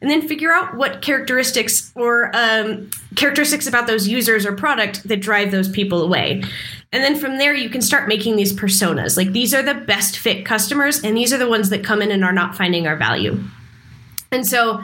and 0.00 0.10
then 0.10 0.26
figure 0.26 0.52
out 0.52 0.76
what 0.76 1.02
characteristics 1.02 1.92
or 1.94 2.30
um, 2.34 2.90
characteristics 3.16 3.66
about 3.66 3.86
those 3.86 4.06
users 4.08 4.46
or 4.46 4.52
product 4.52 5.06
that 5.08 5.20
drive 5.20 5.50
those 5.50 5.68
people 5.68 6.02
away. 6.02 6.42
And 6.92 7.04
then 7.04 7.16
from 7.16 7.36
there, 7.36 7.54
you 7.54 7.68
can 7.68 7.82
start 7.82 8.08
making 8.08 8.36
these 8.36 8.52
personas. 8.52 9.16
Like 9.16 9.32
these 9.32 9.52
are 9.52 9.62
the 9.62 9.74
best 9.74 10.18
fit 10.18 10.46
customers, 10.46 11.02
and 11.02 11.16
these 11.16 11.32
are 11.32 11.38
the 11.38 11.48
ones 11.48 11.70
that 11.70 11.84
come 11.84 12.00
in 12.00 12.10
and 12.10 12.24
are 12.24 12.32
not 12.32 12.56
finding 12.56 12.86
our 12.86 12.96
value. 12.96 13.42
And 14.32 14.46
so 14.46 14.82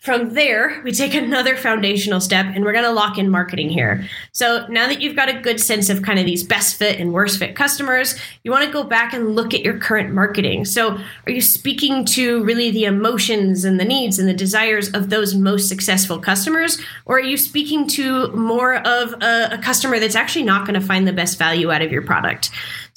from 0.00 0.32
there, 0.32 0.80
we 0.82 0.92
take 0.92 1.12
another 1.12 1.54
foundational 1.54 2.22
step 2.22 2.46
and 2.54 2.64
we're 2.64 2.72
going 2.72 2.86
to 2.86 2.90
lock 2.90 3.18
in 3.18 3.28
marketing 3.28 3.68
here. 3.68 4.08
So 4.32 4.66
now 4.68 4.86
that 4.86 5.02
you've 5.02 5.14
got 5.14 5.28
a 5.28 5.38
good 5.38 5.60
sense 5.60 5.90
of 5.90 6.00
kind 6.00 6.18
of 6.18 6.24
these 6.24 6.42
best 6.42 6.76
fit 6.76 6.98
and 6.98 7.12
worst 7.12 7.38
fit 7.38 7.54
customers, 7.54 8.18
you 8.42 8.50
want 8.50 8.64
to 8.64 8.72
go 8.72 8.82
back 8.82 9.12
and 9.12 9.36
look 9.36 9.52
at 9.52 9.60
your 9.60 9.78
current 9.78 10.14
marketing. 10.14 10.64
So 10.64 10.98
are 11.26 11.30
you 11.30 11.42
speaking 11.42 12.06
to 12.06 12.42
really 12.44 12.70
the 12.70 12.84
emotions 12.84 13.66
and 13.66 13.78
the 13.78 13.84
needs 13.84 14.18
and 14.18 14.26
the 14.26 14.32
desires 14.32 14.90
of 14.94 15.10
those 15.10 15.34
most 15.34 15.68
successful 15.68 16.18
customers? 16.18 16.80
Or 17.04 17.18
are 17.18 17.20
you 17.20 17.36
speaking 17.36 17.86
to 17.88 18.28
more 18.28 18.76
of 18.76 19.12
a, 19.22 19.50
a 19.52 19.58
customer 19.58 20.00
that's 20.00 20.16
actually 20.16 20.44
not 20.44 20.66
going 20.66 20.80
to 20.80 20.86
find 20.86 21.06
the 21.06 21.12
best 21.12 21.38
value 21.38 21.70
out 21.70 21.82
of 21.82 21.92
your 21.92 22.02
product? 22.02 22.50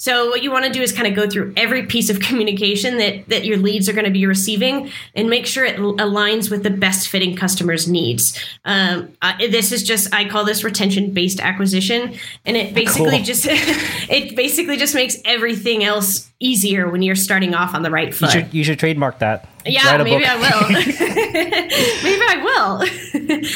So 0.03 0.27
what 0.27 0.43
you 0.43 0.51
want 0.51 0.65
to 0.65 0.69
do 0.69 0.81
is 0.81 0.91
kind 0.91 1.07
of 1.07 1.15
go 1.15 1.29
through 1.29 1.53
every 1.55 1.85
piece 1.85 2.09
of 2.09 2.19
communication 2.19 2.97
that 2.97 3.29
that 3.29 3.45
your 3.45 3.55
leads 3.55 3.87
are 3.87 3.93
going 3.93 4.03
to 4.03 4.11
be 4.11 4.25
receiving 4.25 4.91
and 5.15 5.29
make 5.29 5.45
sure 5.45 5.63
it 5.63 5.77
aligns 5.77 6.51
with 6.51 6.63
the 6.63 6.71
best 6.71 7.07
fitting 7.07 7.37
customers' 7.37 7.87
needs. 7.87 8.37
Um, 8.65 9.13
this 9.39 9.71
is 9.71 9.81
just 9.81 10.13
I 10.13 10.27
call 10.27 10.43
this 10.43 10.61
retention 10.61 11.11
based 11.11 11.39
acquisition, 11.39 12.15
and 12.45 12.57
it 12.57 12.73
basically 12.73 13.15
cool. 13.15 13.23
just 13.23 13.45
it 13.47 14.35
basically 14.35 14.75
just 14.75 14.93
makes 14.93 15.15
everything 15.23 15.85
else 15.85 16.29
easier 16.41 16.89
when 16.89 17.01
you're 17.01 17.15
starting 17.15 17.55
off 17.55 17.73
on 17.73 17.81
the 17.81 17.89
right 17.89 18.13
foot. 18.13 18.33
You 18.33 18.41
should, 18.41 18.53
you 18.53 18.63
should 18.65 18.79
trademark 18.79 19.19
that. 19.19 19.47
Yeah, 19.65 19.95
maybe 20.03 20.25
I 20.25 20.35
will. 20.35 20.69
maybe 22.03 22.25
I 22.27 22.41
will. 22.43 23.47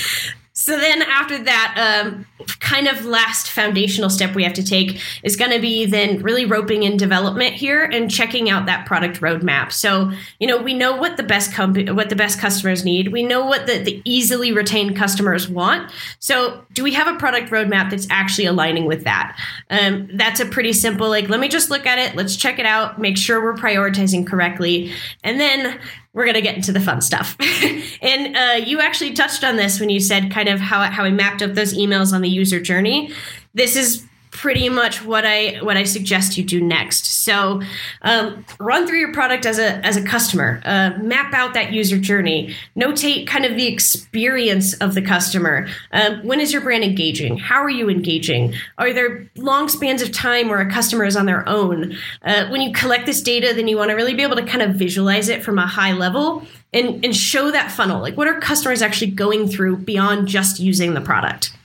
So 0.67 0.77
then 0.77 1.01
after 1.01 1.41
that, 1.45 2.03
um, 2.03 2.25
kind 2.59 2.89
of 2.89 3.05
last 3.05 3.49
foundational 3.49 4.09
step 4.09 4.35
we 4.35 4.43
have 4.43 4.51
to 4.55 4.63
take 4.63 5.01
is 5.23 5.37
going 5.37 5.51
to 5.51 5.61
be 5.61 5.85
then 5.85 6.21
really 6.21 6.43
roping 6.43 6.83
in 6.83 6.97
development 6.97 7.53
here 7.53 7.85
and 7.85 8.11
checking 8.11 8.49
out 8.49 8.65
that 8.65 8.85
product 8.85 9.21
roadmap. 9.21 9.71
So 9.71 10.11
you 10.41 10.47
know 10.47 10.61
we 10.61 10.73
know 10.73 10.97
what 10.97 11.15
the 11.15 11.23
best 11.23 11.53
company, 11.53 11.89
what 11.89 12.09
the 12.09 12.17
best 12.17 12.37
customers 12.37 12.83
need. 12.83 13.13
We 13.13 13.23
know 13.23 13.45
what 13.45 13.65
the, 13.65 13.77
the 13.77 14.01
easily 14.03 14.51
retained 14.51 14.97
customers 14.97 15.47
want. 15.47 15.89
So 16.19 16.65
do 16.73 16.83
we 16.83 16.93
have 16.95 17.07
a 17.07 17.17
product 17.17 17.49
roadmap 17.49 17.89
that's 17.89 18.07
actually 18.09 18.47
aligning 18.47 18.87
with 18.87 19.05
that? 19.05 19.39
Um, 19.69 20.09
that's 20.15 20.41
a 20.41 20.45
pretty 20.45 20.73
simple 20.73 21.07
like 21.07 21.29
let 21.29 21.39
me 21.39 21.47
just 21.47 21.69
look 21.69 21.85
at 21.85 21.97
it. 21.97 22.17
Let's 22.17 22.35
check 22.35 22.59
it 22.59 22.65
out. 22.65 22.99
Make 22.99 23.17
sure 23.17 23.41
we're 23.41 23.55
prioritizing 23.55 24.27
correctly, 24.27 24.91
and 25.23 25.39
then 25.39 25.79
we're 26.17 26.25
going 26.25 26.33
to 26.33 26.41
get 26.41 26.55
into 26.55 26.71
the 26.71 26.79
fun 26.79 26.99
stuff. 26.99 27.37
and 28.01 28.35
uh, 28.35 28.65
you 28.65 28.81
actually 28.81 29.13
touched 29.13 29.43
on 29.43 29.55
this 29.55 29.79
when 29.79 29.89
you 29.89 29.99
said 29.99 30.31
kind 30.31 30.49
of 30.49 30.59
how, 30.59 30.81
how 30.89 31.03
I 31.03 31.11
mapped 31.11 31.43
up 31.43 31.53
those 31.53 31.77
emails 31.77 32.11
on 32.11 32.21
the 32.21 32.27
user 32.27 32.59
journey. 32.59 33.11
This 33.53 33.75
is 33.75 34.03
pretty 34.37 34.69
much 34.69 35.03
what 35.03 35.25
I 35.25 35.57
what 35.63 35.77
I 35.77 35.83
suggest 35.83 36.37
you 36.37 36.43
do 36.43 36.61
next. 36.61 37.23
So, 37.25 37.61
um, 38.03 38.45
run 38.59 38.85
through 38.85 38.99
your 38.99 39.11
product 39.11 39.47
as 39.47 39.57
a 39.57 39.83
as 39.85 39.97
a 39.97 40.03
customer, 40.03 40.61
uh, 40.63 40.91
map 41.01 41.33
out 41.33 41.55
that 41.55 41.73
user 41.73 41.97
journey, 41.97 42.55
notate 42.75 43.25
kind 43.25 43.45
of 43.45 43.55
the 43.55 43.65
experience 43.65 44.75
of 44.75 44.93
the 44.93 45.01
customer. 45.01 45.67
Um, 45.91 46.23
when 46.23 46.39
is 46.39 46.53
your 46.53 46.61
brand 46.61 46.83
engaging? 46.83 47.37
How 47.37 47.63
are 47.63 47.69
you 47.69 47.89
engaging? 47.89 48.53
Are 48.77 48.93
there 48.93 49.27
long 49.35 49.69
spans 49.69 50.03
of 50.03 50.11
time 50.11 50.49
where 50.49 50.61
a 50.61 50.71
customer 50.71 51.03
is 51.03 51.15
on 51.15 51.25
their 51.25 51.47
own? 51.49 51.97
Uh, 52.23 52.47
when 52.49 52.61
you 52.61 52.71
collect 52.73 53.07
this 53.07 53.21
data, 53.21 53.53
then 53.55 53.67
you 53.67 53.75
want 53.75 53.89
to 53.89 53.95
really 53.95 54.13
be 54.13 54.21
able 54.21 54.35
to 54.35 54.45
kind 54.45 54.61
of 54.61 54.75
visualize 54.75 55.29
it 55.29 55.43
from 55.43 55.57
a 55.57 55.65
high 55.65 55.93
level 55.93 56.45
and 56.73 57.03
and 57.03 57.15
show 57.15 57.49
that 57.49 57.71
funnel. 57.71 58.01
Like, 58.01 58.15
what 58.15 58.27
are 58.27 58.39
customers 58.39 58.83
actually 58.83 59.11
going 59.11 59.47
through 59.47 59.77
beyond 59.77 60.27
just 60.27 60.59
using 60.59 60.93
the 60.93 61.01
product? 61.01 61.56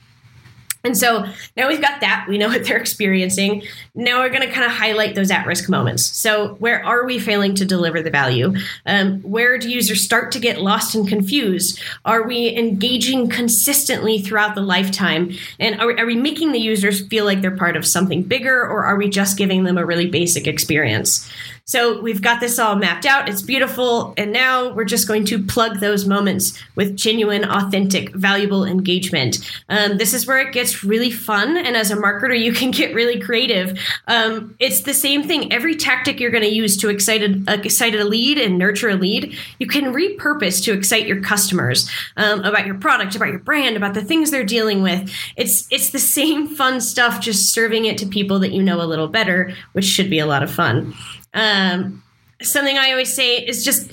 And 0.85 0.97
so 0.97 1.25
now 1.55 1.69
we've 1.69 1.81
got 1.81 2.01
that. 2.01 2.25
We 2.27 2.37
know 2.37 2.49
what 2.49 2.65
they're 2.65 2.77
experiencing. 2.77 3.63
Now 3.95 4.19
we're 4.19 4.29
going 4.29 4.41
to 4.41 4.51
kind 4.51 4.65
of 4.65 4.71
highlight 4.73 5.15
those 5.15 5.31
at 5.31 5.45
risk 5.45 5.69
moments. 5.69 6.03
So, 6.03 6.55
where 6.55 6.85
are 6.85 7.05
we 7.05 7.19
failing 7.19 7.55
to 7.55 7.65
deliver 7.65 8.01
the 8.01 8.09
value? 8.09 8.53
Um, 8.85 9.21
where 9.21 9.57
do 9.57 9.69
users 9.69 10.03
start 10.03 10.33
to 10.33 10.39
get 10.39 10.59
lost 10.59 10.93
and 10.93 11.07
confused? 11.07 11.81
Are 12.03 12.27
we 12.27 12.53
engaging 12.57 13.29
consistently 13.29 14.21
throughout 14.21 14.55
the 14.55 14.61
lifetime? 14.61 15.31
And 15.57 15.79
are 15.79 15.97
are 15.97 16.05
we 16.05 16.15
making 16.15 16.51
the 16.51 16.59
users 16.59 17.07
feel 17.07 17.23
like 17.23 17.39
they're 17.39 17.55
part 17.55 17.77
of 17.77 17.87
something 17.87 18.21
bigger, 18.23 18.63
or 18.63 18.83
are 18.83 18.97
we 18.97 19.07
just 19.07 19.37
giving 19.37 19.63
them 19.63 19.77
a 19.77 19.85
really 19.85 20.09
basic 20.09 20.47
experience? 20.47 21.31
So 21.65 22.01
we've 22.01 22.21
got 22.21 22.41
this 22.41 22.59
all 22.59 22.75
mapped 22.75 23.05
out. 23.05 23.29
It's 23.29 23.41
beautiful. 23.41 24.13
And 24.17 24.33
now 24.33 24.73
we're 24.73 24.83
just 24.83 25.07
going 25.07 25.23
to 25.25 25.41
plug 25.41 25.79
those 25.79 26.05
moments 26.05 26.61
with 26.75 26.97
genuine, 26.97 27.45
authentic, 27.45 28.13
valuable 28.13 28.65
engagement. 28.65 29.39
Um, 29.69 29.97
this 29.97 30.13
is 30.13 30.27
where 30.27 30.39
it 30.39 30.51
gets 30.51 30.72
really 30.81 31.11
fun. 31.11 31.57
And 31.57 31.75
as 31.75 31.91
a 31.91 31.97
marketer, 31.97 32.39
you 32.39 32.53
can 32.53 32.71
get 32.71 32.95
really 32.95 33.19
creative. 33.19 33.77
Um, 34.07 34.55
it's 34.59 34.81
the 34.81 34.93
same 34.93 35.23
thing. 35.23 35.51
Every 35.51 35.75
tactic 35.75 36.21
you're 36.21 36.31
going 36.31 36.43
to 36.43 36.49
use 36.49 36.77
to 36.77 36.87
excite 36.87 37.21
a, 37.21 37.43
uh, 37.49 37.57
excite 37.61 37.95
a 37.95 38.05
lead 38.05 38.37
and 38.37 38.57
nurture 38.57 38.89
a 38.89 38.95
lead, 38.95 39.37
you 39.59 39.67
can 39.67 39.93
repurpose 39.93 40.63
to 40.63 40.71
excite 40.71 41.05
your 41.05 41.21
customers 41.21 41.89
um, 42.15 42.39
about 42.43 42.65
your 42.65 42.75
product, 42.75 43.13
about 43.15 43.27
your 43.27 43.39
brand, 43.39 43.75
about 43.75 43.93
the 43.93 44.03
things 44.03 44.31
they're 44.31 44.45
dealing 44.45 44.81
with. 44.81 45.11
It's, 45.35 45.67
it's 45.69 45.89
the 45.89 45.99
same 45.99 46.47
fun 46.47 46.79
stuff, 46.79 47.19
just 47.19 47.53
serving 47.53 47.83
it 47.83 47.97
to 47.97 48.05
people 48.05 48.39
that 48.39 48.53
you 48.53 48.63
know 48.63 48.81
a 48.81 48.87
little 48.87 49.09
better, 49.09 49.53
which 49.73 49.85
should 49.85 50.09
be 50.09 50.19
a 50.19 50.25
lot 50.25 50.43
of 50.43 50.49
fun. 50.49 50.93
Um, 51.33 52.03
something 52.41 52.77
I 52.77 52.91
always 52.91 53.13
say 53.13 53.37
is 53.37 53.65
just 53.65 53.91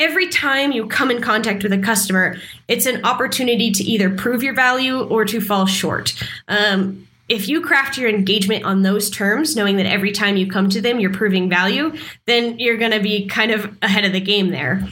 every 0.00 0.28
time 0.28 0.72
you 0.72 0.86
come 0.86 1.10
in 1.10 1.20
contact 1.20 1.62
with 1.62 1.72
a 1.72 1.78
customer, 1.78 2.36
it's 2.66 2.86
an 2.86 3.04
opportunity 3.04 3.70
to 3.70 3.84
either 3.84 4.10
prove 4.10 4.42
your 4.42 4.54
value 4.54 5.02
or 5.04 5.24
to 5.26 5.40
fall 5.40 5.66
short. 5.66 6.14
Um, 6.48 7.06
if 7.28 7.48
you 7.48 7.60
craft 7.60 7.96
your 7.96 8.08
engagement 8.08 8.64
on 8.64 8.82
those 8.82 9.08
terms, 9.08 9.54
knowing 9.54 9.76
that 9.76 9.86
every 9.86 10.10
time 10.10 10.36
you 10.36 10.50
come 10.50 10.68
to 10.70 10.80
them, 10.80 10.98
you're 10.98 11.12
proving 11.12 11.48
value, 11.48 11.94
then 12.26 12.58
you're 12.58 12.76
going 12.76 12.90
to 12.90 12.98
be 12.98 13.28
kind 13.28 13.52
of 13.52 13.76
ahead 13.82 14.04
of 14.04 14.12
the 14.12 14.20
game 14.20 14.50
there. 14.50 14.88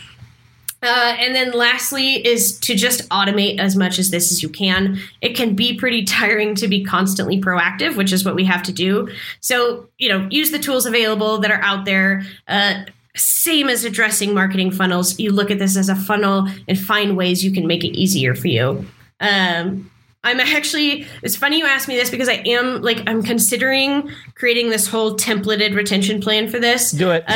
Uh, 0.80 1.16
and 1.18 1.34
then 1.34 1.50
lastly 1.50 2.24
is 2.24 2.56
to 2.60 2.76
just 2.76 3.08
automate 3.08 3.58
as 3.58 3.74
much 3.74 3.98
as 3.98 4.10
this 4.10 4.30
as 4.30 4.44
you 4.44 4.48
can. 4.48 5.00
It 5.20 5.34
can 5.34 5.56
be 5.56 5.76
pretty 5.76 6.04
tiring 6.04 6.54
to 6.56 6.68
be 6.68 6.84
constantly 6.84 7.40
proactive, 7.40 7.96
which 7.96 8.12
is 8.12 8.24
what 8.24 8.36
we 8.36 8.44
have 8.44 8.62
to 8.64 8.72
do. 8.72 9.08
So, 9.40 9.88
you 9.98 10.08
know, 10.08 10.28
use 10.30 10.52
the 10.52 10.60
tools 10.60 10.86
available 10.86 11.38
that 11.38 11.50
are 11.50 11.60
out 11.62 11.84
there. 11.84 12.22
Uh, 12.46 12.84
same 13.18 13.68
as 13.68 13.84
addressing 13.84 14.34
marketing 14.34 14.70
funnels, 14.70 15.18
you 15.18 15.32
look 15.32 15.50
at 15.50 15.58
this 15.58 15.76
as 15.76 15.88
a 15.88 15.96
funnel 15.96 16.48
and 16.66 16.78
find 16.78 17.16
ways 17.16 17.44
you 17.44 17.52
can 17.52 17.66
make 17.66 17.84
it 17.84 17.96
easier 17.96 18.34
for 18.34 18.48
you. 18.48 18.86
Um, 19.20 19.90
I'm 20.24 20.40
actually, 20.40 21.06
it's 21.22 21.36
funny 21.36 21.58
you 21.58 21.66
asked 21.66 21.86
me 21.86 21.96
this 21.96 22.10
because 22.10 22.28
I 22.28 22.42
am 22.44 22.82
like, 22.82 23.02
I'm 23.06 23.22
considering 23.22 24.10
creating 24.34 24.68
this 24.68 24.86
whole 24.86 25.16
templated 25.16 25.74
retention 25.74 26.20
plan 26.20 26.48
for 26.48 26.58
this. 26.58 26.90
Do 26.90 27.12
it. 27.12 27.22
Um, 27.22 27.26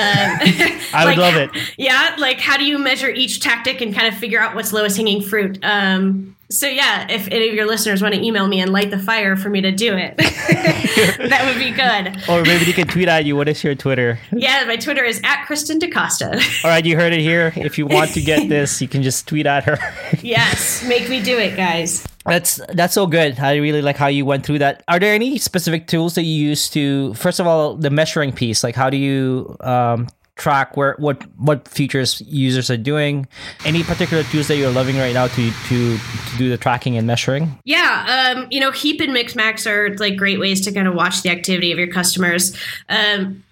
I 0.92 1.04
like, 1.04 1.16
would 1.16 1.22
love 1.22 1.36
it. 1.36 1.50
Yeah. 1.78 2.16
Like, 2.18 2.40
how 2.40 2.56
do 2.56 2.64
you 2.64 2.78
measure 2.78 3.08
each 3.08 3.40
tactic 3.40 3.80
and 3.80 3.94
kind 3.94 4.12
of 4.12 4.18
figure 4.18 4.40
out 4.40 4.56
what's 4.56 4.72
lowest 4.72 4.96
hanging 4.96 5.22
fruit? 5.22 5.58
Um, 5.62 6.36
so 6.52 6.66
yeah, 6.66 7.06
if 7.10 7.28
any 7.30 7.48
of 7.48 7.54
your 7.54 7.66
listeners 7.66 8.02
want 8.02 8.14
to 8.14 8.20
email 8.22 8.46
me 8.46 8.60
and 8.60 8.72
light 8.72 8.90
the 8.90 8.98
fire 8.98 9.36
for 9.36 9.48
me 9.48 9.60
to 9.62 9.72
do 9.72 9.96
it, 9.96 10.16
that 10.18 11.42
would 11.46 11.58
be 11.58 11.70
good. 11.70 12.28
Or 12.28 12.42
maybe 12.42 12.64
they 12.64 12.72
can 12.72 12.86
tweet 12.86 13.08
at 13.08 13.24
you. 13.24 13.36
What 13.36 13.48
is 13.48 13.64
your 13.64 13.74
Twitter? 13.74 14.18
Yeah, 14.32 14.64
my 14.66 14.76
Twitter 14.76 15.04
is 15.04 15.20
at 15.24 15.46
Kristen 15.46 15.78
DeCosta. 15.78 16.64
All 16.64 16.70
right, 16.70 16.84
you 16.84 16.96
heard 16.96 17.12
it 17.12 17.20
here. 17.20 17.52
If 17.72 17.78
you 17.78 17.86
want 17.86 18.10
to 18.12 18.20
get 18.20 18.48
this, 18.48 18.82
you 18.82 18.88
can 18.88 19.02
just 19.02 19.26
tweet 19.26 19.46
at 19.46 19.64
her. 19.64 19.78
yes, 20.22 20.84
make 20.86 21.08
me 21.08 21.22
do 21.22 21.38
it, 21.38 21.56
guys. 21.56 22.06
That's 22.26 22.60
that's 22.68 22.92
so 22.92 23.06
good. 23.06 23.38
I 23.40 23.56
really 23.56 23.82
like 23.82 23.96
how 23.96 24.08
you 24.08 24.26
went 24.26 24.44
through 24.44 24.58
that. 24.58 24.82
Are 24.88 24.98
there 24.98 25.14
any 25.14 25.38
specific 25.38 25.86
tools 25.86 26.16
that 26.16 26.24
you 26.24 26.34
use 26.34 26.68
to, 26.70 27.14
first 27.14 27.40
of 27.40 27.46
all, 27.46 27.76
the 27.76 27.88
measuring 27.88 28.32
piece? 28.32 28.62
Like, 28.62 28.74
how 28.74 28.90
do 28.90 28.96
you 28.96 29.56
um, 29.60 30.08
track 30.42 30.76
where 30.76 30.96
what 30.98 31.22
what 31.38 31.68
features 31.68 32.20
users 32.26 32.68
are 32.70 32.76
doing? 32.76 33.28
Any 33.64 33.84
particular 33.84 34.24
tools 34.24 34.48
that 34.48 34.56
you're 34.56 34.72
loving 34.72 34.98
right 34.98 35.14
now 35.14 35.28
to 35.28 35.50
to 35.50 35.96
to 35.96 36.36
do 36.36 36.50
the 36.50 36.58
tracking 36.58 36.96
and 36.96 37.06
measuring? 37.06 37.56
Yeah, 37.64 38.34
um, 38.36 38.48
you 38.50 38.58
know, 38.58 38.72
Heap 38.72 39.00
and 39.00 39.12
Mixmax 39.12 39.70
are 39.70 39.96
like 39.96 40.16
great 40.16 40.40
ways 40.40 40.60
to 40.62 40.72
kind 40.72 40.88
of 40.88 40.94
watch 40.94 41.22
the 41.22 41.30
activity 41.30 41.70
of 41.70 41.78
your 41.78 41.92
customers. 41.92 42.56
Um, 42.88 43.44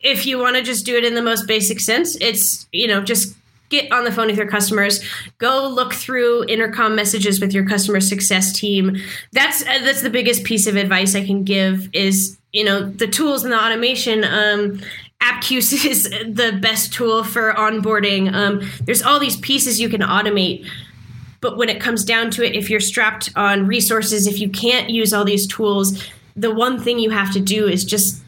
if 0.00 0.26
you 0.26 0.38
want 0.38 0.56
to 0.56 0.62
just 0.62 0.84
do 0.84 0.96
it 0.96 1.04
in 1.04 1.14
the 1.14 1.22
most 1.22 1.46
basic 1.46 1.78
sense, 1.78 2.16
it's 2.16 2.66
you 2.72 2.88
know 2.88 3.02
just 3.02 3.36
get 3.68 3.90
on 3.90 4.04
the 4.04 4.12
phone 4.12 4.26
with 4.26 4.36
your 4.36 4.48
customers 4.50 5.02
go 5.38 5.66
look 5.66 5.94
through 5.94 6.44
intercom 6.44 6.94
messages 6.94 7.40
with 7.40 7.54
your 7.54 7.66
customer 7.66 8.00
success 8.00 8.52
team 8.52 8.98
that's 9.32 9.62
uh, 9.62 9.78
that's 9.82 10.02
the 10.02 10.10
biggest 10.10 10.44
piece 10.44 10.66
of 10.66 10.76
advice 10.76 11.14
i 11.14 11.24
can 11.24 11.42
give 11.42 11.88
is 11.94 12.36
you 12.52 12.62
know 12.62 12.86
the 12.90 13.06
tools 13.06 13.44
and 13.44 13.52
the 13.52 13.58
automation 13.58 14.24
um, 14.24 14.78
Appcues 15.22 15.72
is 15.86 16.04
the 16.10 16.58
best 16.60 16.92
tool 16.92 17.24
for 17.24 17.52
onboarding. 17.52 18.32
Um, 18.32 18.68
there's 18.82 19.02
all 19.02 19.18
these 19.18 19.36
pieces 19.36 19.80
you 19.80 19.88
can 19.88 20.00
automate. 20.00 20.68
But 21.40 21.56
when 21.56 21.68
it 21.68 21.80
comes 21.80 22.04
down 22.04 22.30
to 22.32 22.44
it, 22.44 22.54
if 22.54 22.70
you're 22.70 22.80
strapped 22.80 23.30
on 23.34 23.66
resources, 23.66 24.26
if 24.26 24.38
you 24.38 24.48
can't 24.48 24.90
use 24.90 25.12
all 25.12 25.24
these 25.24 25.46
tools, 25.46 26.02
the 26.36 26.54
one 26.54 26.80
thing 26.80 26.98
you 26.98 27.10
have 27.10 27.32
to 27.32 27.40
do 27.40 27.66
is 27.66 27.84
just 27.84 28.22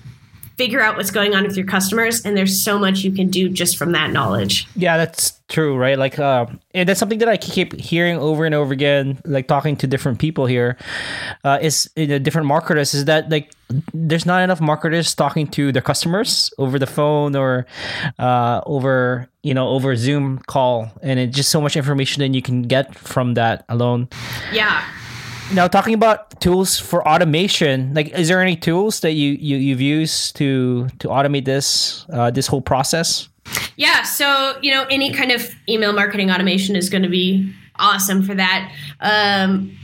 figure 0.57 0.81
out 0.81 0.97
what's 0.97 1.11
going 1.11 1.35
on 1.35 1.45
with 1.45 1.57
your 1.57 1.67
customers. 1.67 2.25
And 2.25 2.37
there's 2.37 2.63
so 2.63 2.79
much 2.79 3.01
you 3.01 3.13
can 3.13 3.29
do 3.29 3.49
just 3.49 3.77
from 3.77 3.93
that 3.93 4.11
knowledge. 4.11 4.67
Yeah, 4.77 4.97
that's 4.97 5.41
true, 5.49 5.77
right? 5.77 5.99
Like, 5.99 6.19
uh, 6.19 6.47
and 6.73 6.89
that's 6.89 7.01
something 7.01 7.19
that 7.19 7.29
I 7.29 7.37
keep 7.37 7.73
hearing 7.75 8.19
over 8.19 8.45
and 8.45 8.55
over 8.55 8.73
again, 8.73 9.21
like 9.25 9.49
talking 9.49 9.77
to 9.77 9.87
different 9.87 10.19
people 10.19 10.47
here, 10.47 10.77
uh, 11.45 11.59
is 11.61 11.91
you 11.97 12.07
know, 12.07 12.19
different 12.19 12.47
marketers, 12.47 12.95
is 12.95 13.07
that 13.07 13.31
like 13.31 13.53
there's 13.93 14.27
not 14.27 14.43
enough 14.43 14.61
marketers 14.61 15.15
talking 15.15 15.47
to 15.49 15.73
their 15.73 15.83
customers 15.83 16.53
over 16.59 16.79
the 16.79 16.87
phone 16.87 17.35
or 17.35 17.67
uh, 18.19 18.61
over 18.67 19.29
you 19.43 19.55
know 19.55 19.69
over 19.69 19.97
Zoom 19.97 20.39
call, 20.47 20.91
and 21.03 21.19
it's 21.19 21.37
just 21.37 21.51
so 21.51 21.61
much 21.61 21.77
information 21.77 22.21
that 22.21 22.35
you 22.35 22.43
can 22.43 22.63
get 22.63 22.95
from 22.95 23.35
that 23.35 23.65
alone. 23.69 24.09
Yeah. 24.53 24.85
Now, 25.53 25.69
talking 25.69 25.95
about 25.95 26.41
tools 26.41 26.79
for 26.79 27.07
automation, 27.07 27.93
like, 27.95 28.09
is 28.09 28.29
there 28.29 28.41
any 28.41 28.57
tools 28.57 29.01
that 29.01 29.13
you, 29.13 29.33
you 29.33 29.57
you've 29.57 29.81
used 29.81 30.37
to 30.37 30.89
to 31.01 31.09
automate 31.09 31.45
this 31.45 32.07
uh, 32.11 32.31
this 32.31 32.47
whole 32.47 32.63
process? 32.63 33.29
Yeah, 33.77 34.03
so 34.03 34.59
you 34.63 34.73
know, 34.73 34.85
any 34.91 35.13
kind 35.13 35.31
of 35.31 35.55
email 35.69 35.93
marketing 35.93 36.31
automation 36.31 36.77
is 36.77 36.89
going 36.89 37.03
to 37.03 37.11
be 37.11 37.53
awesome 37.77 38.23
for 38.23 38.35
that. 38.35 38.73
Um, 39.01 39.77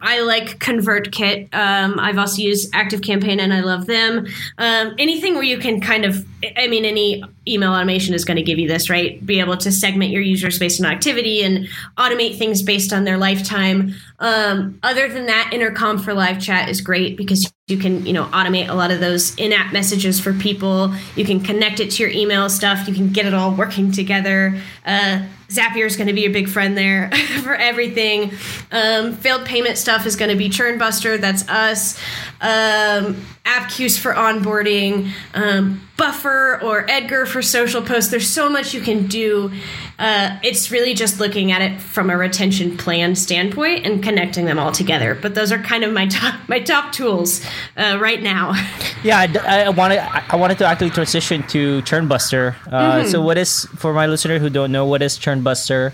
I 0.00 0.20
like 0.20 0.58
ConvertKit. 0.58 1.54
Um, 1.54 1.98
I've 2.00 2.16
also 2.16 2.40
used 2.40 2.72
ActiveCampaign 2.72 3.38
and 3.38 3.52
I 3.52 3.60
love 3.60 3.86
them. 3.86 4.26
Um, 4.56 4.94
anything 4.98 5.34
where 5.34 5.42
you 5.42 5.58
can 5.58 5.80
kind 5.80 6.06
of, 6.06 6.26
I 6.56 6.68
mean, 6.68 6.86
any 6.86 7.22
email 7.46 7.72
automation 7.72 8.14
is 8.14 8.24
going 8.24 8.38
to 8.38 8.42
give 8.42 8.58
you 8.58 8.66
this, 8.66 8.88
right? 8.88 9.24
Be 9.24 9.40
able 9.40 9.58
to 9.58 9.70
segment 9.70 10.10
your 10.10 10.22
users 10.22 10.58
based 10.58 10.82
on 10.82 10.90
activity 10.90 11.42
and 11.42 11.68
automate 11.98 12.38
things 12.38 12.62
based 12.62 12.92
on 12.92 13.04
their 13.04 13.18
lifetime. 13.18 13.94
Um, 14.20 14.78
other 14.82 15.08
than 15.08 15.26
that, 15.26 15.50
Intercom 15.52 15.98
for 15.98 16.14
live 16.14 16.40
chat 16.40 16.70
is 16.70 16.80
great 16.80 17.16
because 17.18 17.52
you 17.66 17.76
can, 17.76 18.04
you 18.06 18.12
know, 18.12 18.24
automate 18.26 18.68
a 18.68 18.74
lot 18.74 18.90
of 18.90 19.00
those 19.00 19.34
in-app 19.36 19.72
messages 19.72 20.18
for 20.18 20.32
people. 20.32 20.94
You 21.14 21.24
can 21.24 21.40
connect 21.40 21.78
it 21.78 21.90
to 21.92 22.02
your 22.02 22.10
email 22.12 22.48
stuff. 22.48 22.88
You 22.88 22.94
can 22.94 23.10
get 23.10 23.26
it 23.26 23.34
all 23.34 23.54
working 23.54 23.92
together. 23.92 24.60
Uh, 24.84 25.24
Zapier 25.50 25.84
is 25.84 25.96
going 25.96 26.06
to 26.06 26.12
be 26.12 26.26
a 26.26 26.30
big 26.30 26.48
friend 26.48 26.76
there 26.78 27.10
for 27.42 27.54
everything. 27.54 28.32
Um, 28.70 29.14
failed 29.14 29.44
payment 29.44 29.78
stuff 29.78 30.06
is 30.06 30.16
going 30.16 30.30
to 30.30 30.36
be 30.36 30.48
Churnbuster. 30.48 31.20
That's 31.20 31.48
us. 31.48 31.98
Um, 32.40 33.24
Appcues 33.44 33.98
for 33.98 34.12
onboarding. 34.14 35.10
Um, 35.34 35.80
Buffer 35.96 36.58
or 36.62 36.88
Edgar 36.88 37.26
for 37.26 37.42
social 37.42 37.82
posts. 37.82 38.10
There's 38.10 38.28
so 38.28 38.48
much 38.48 38.72
you 38.72 38.80
can 38.80 39.06
do. 39.06 39.50
Uh, 39.98 40.38
it's 40.42 40.70
really 40.70 40.94
just 40.94 41.20
looking 41.20 41.52
at 41.52 41.60
it 41.60 41.78
from 41.78 42.08
a 42.08 42.16
retention 42.16 42.78
plan 42.78 43.14
standpoint 43.14 43.84
and 43.84 44.02
connecting 44.02 44.46
them 44.46 44.58
all 44.58 44.72
together. 44.72 45.14
But 45.14 45.34
those 45.34 45.52
are 45.52 45.58
kind 45.58 45.84
of 45.84 45.92
my 45.92 46.06
top 46.16 46.48
my 46.48 46.60
top 46.60 46.92
tools 46.92 47.44
uh, 47.76 47.98
right 48.00 48.22
now. 48.22 48.54
Yeah, 49.02 49.18
I, 49.48 49.64
I 49.64 49.68
wanted 49.70 49.98
I 49.98 50.36
wanted 50.36 50.58
to 50.58 50.66
actually 50.66 50.90
transition 50.90 51.42
to 51.48 51.80
Churnbuster. 51.82 52.54
Uh, 52.70 53.04
So, 53.08 53.22
what 53.22 53.38
is 53.38 53.64
for 53.78 53.94
my 53.94 54.04
listener 54.06 54.38
who 54.38 54.50
don't 54.50 54.70
know 54.70 54.84
what 54.84 55.00
is 55.00 55.18
Churnbuster, 55.18 55.92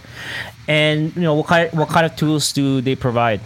and 0.67 1.15
you 1.15 1.23
know 1.23 1.35
what 1.35 1.47
kind 1.47 1.71
what 1.73 1.89
kind 1.89 2.05
of 2.05 2.17
tools 2.17 2.53
do 2.53 2.81
they 2.81 2.97
provide? 2.97 3.41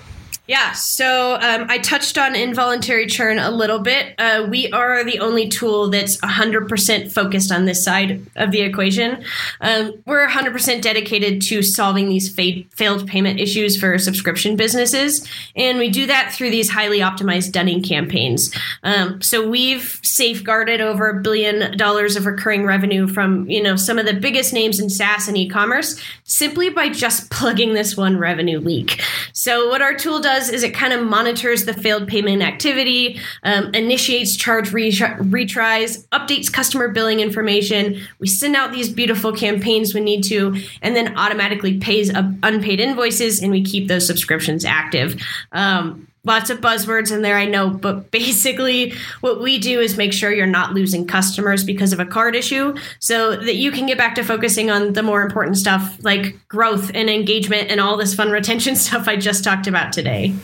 Yeah, 0.50 0.72
so 0.72 1.34
um, 1.34 1.66
I 1.68 1.78
touched 1.78 2.18
on 2.18 2.34
involuntary 2.34 3.06
churn 3.06 3.38
a 3.38 3.52
little 3.52 3.78
bit. 3.78 4.16
Uh, 4.18 4.48
we 4.50 4.68
are 4.72 5.04
the 5.04 5.20
only 5.20 5.46
tool 5.48 5.90
that's 5.90 6.16
100% 6.16 7.12
focused 7.12 7.52
on 7.52 7.66
this 7.66 7.84
side 7.84 8.26
of 8.34 8.50
the 8.50 8.62
equation. 8.62 9.22
Um, 9.60 10.02
we're 10.06 10.26
100% 10.26 10.82
dedicated 10.82 11.40
to 11.42 11.62
solving 11.62 12.08
these 12.08 12.34
fa- 12.34 12.64
failed 12.74 13.06
payment 13.06 13.38
issues 13.38 13.78
for 13.78 13.96
subscription 13.96 14.56
businesses, 14.56 15.24
and 15.54 15.78
we 15.78 15.88
do 15.88 16.08
that 16.08 16.32
through 16.32 16.50
these 16.50 16.68
highly 16.68 16.98
optimized 16.98 17.52
dunning 17.52 17.80
campaigns. 17.80 18.52
Um, 18.82 19.22
so 19.22 19.48
we've 19.48 20.00
safeguarded 20.02 20.80
over 20.80 21.10
a 21.10 21.22
billion 21.22 21.76
dollars 21.76 22.16
of 22.16 22.26
recurring 22.26 22.64
revenue 22.64 23.06
from 23.06 23.48
you 23.48 23.62
know 23.62 23.76
some 23.76 24.00
of 24.00 24.06
the 24.06 24.14
biggest 24.14 24.52
names 24.52 24.80
in 24.80 24.90
SaaS 24.90 25.28
and 25.28 25.36
e-commerce 25.36 26.02
simply 26.24 26.70
by 26.70 26.88
just 26.88 27.30
plugging 27.30 27.74
this 27.74 27.96
one 27.96 28.18
revenue 28.18 28.58
leak. 28.58 29.00
So 29.32 29.68
what 29.68 29.80
our 29.80 29.94
tool 29.94 30.20
does 30.20 30.39
is 30.48 30.62
it 30.62 30.74
kind 30.74 30.92
of 30.92 31.06
monitors 31.06 31.64
the 31.64 31.74
failed 31.74 32.08
payment 32.08 32.42
activity, 32.42 33.20
um, 33.42 33.74
initiates 33.74 34.36
charge 34.36 34.70
retries, 34.70 36.06
updates 36.08 36.52
customer 36.52 36.88
billing 36.88 37.20
information. 37.20 38.00
We 38.18 38.28
send 38.28 38.56
out 38.56 38.72
these 38.72 38.88
beautiful 38.88 39.32
campaigns 39.32 39.94
when 39.94 40.04
need 40.04 40.22
to, 40.24 40.56
and 40.82 40.96
then 40.96 41.16
automatically 41.18 41.78
pays 41.78 42.10
unpaid 42.10 42.80
invoices, 42.80 43.42
and 43.42 43.50
we 43.50 43.62
keep 43.62 43.88
those 43.88 44.06
subscriptions 44.06 44.64
active. 44.64 45.20
Um, 45.52 46.06
lots 46.24 46.50
of 46.50 46.60
buzzwords 46.60 47.12
in 47.12 47.22
there 47.22 47.36
i 47.36 47.44
know 47.44 47.70
but 47.70 48.10
basically 48.10 48.92
what 49.20 49.40
we 49.40 49.58
do 49.58 49.80
is 49.80 49.96
make 49.96 50.12
sure 50.12 50.32
you're 50.32 50.46
not 50.46 50.72
losing 50.74 51.06
customers 51.06 51.64
because 51.64 51.92
of 51.92 52.00
a 52.00 52.06
card 52.06 52.34
issue 52.34 52.74
so 52.98 53.36
that 53.36 53.56
you 53.56 53.70
can 53.70 53.86
get 53.86 53.98
back 53.98 54.14
to 54.14 54.22
focusing 54.22 54.70
on 54.70 54.92
the 54.92 55.02
more 55.02 55.22
important 55.22 55.56
stuff 55.56 55.96
like 56.02 56.36
growth 56.48 56.90
and 56.94 57.08
engagement 57.08 57.70
and 57.70 57.80
all 57.80 57.96
this 57.96 58.14
fun 58.14 58.30
retention 58.40 58.76
stuff 58.76 59.08
i 59.08 59.16
just 59.16 59.44
talked 59.44 59.66
about 59.66 59.92
today. 59.92 60.34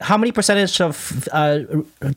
How 0.00 0.18
many 0.18 0.30
percentage 0.30 0.80
of 0.80 1.26
uh, 1.32 1.64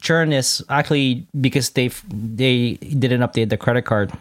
churn 0.01 0.33
is 0.33 0.63
actually 0.67 1.25
because 1.39 1.69
they 1.71 1.87
they 2.09 2.73
didn't 2.73 3.21
update 3.21 3.49
the 3.49 3.57
credit 3.57 3.83
card 3.83 4.11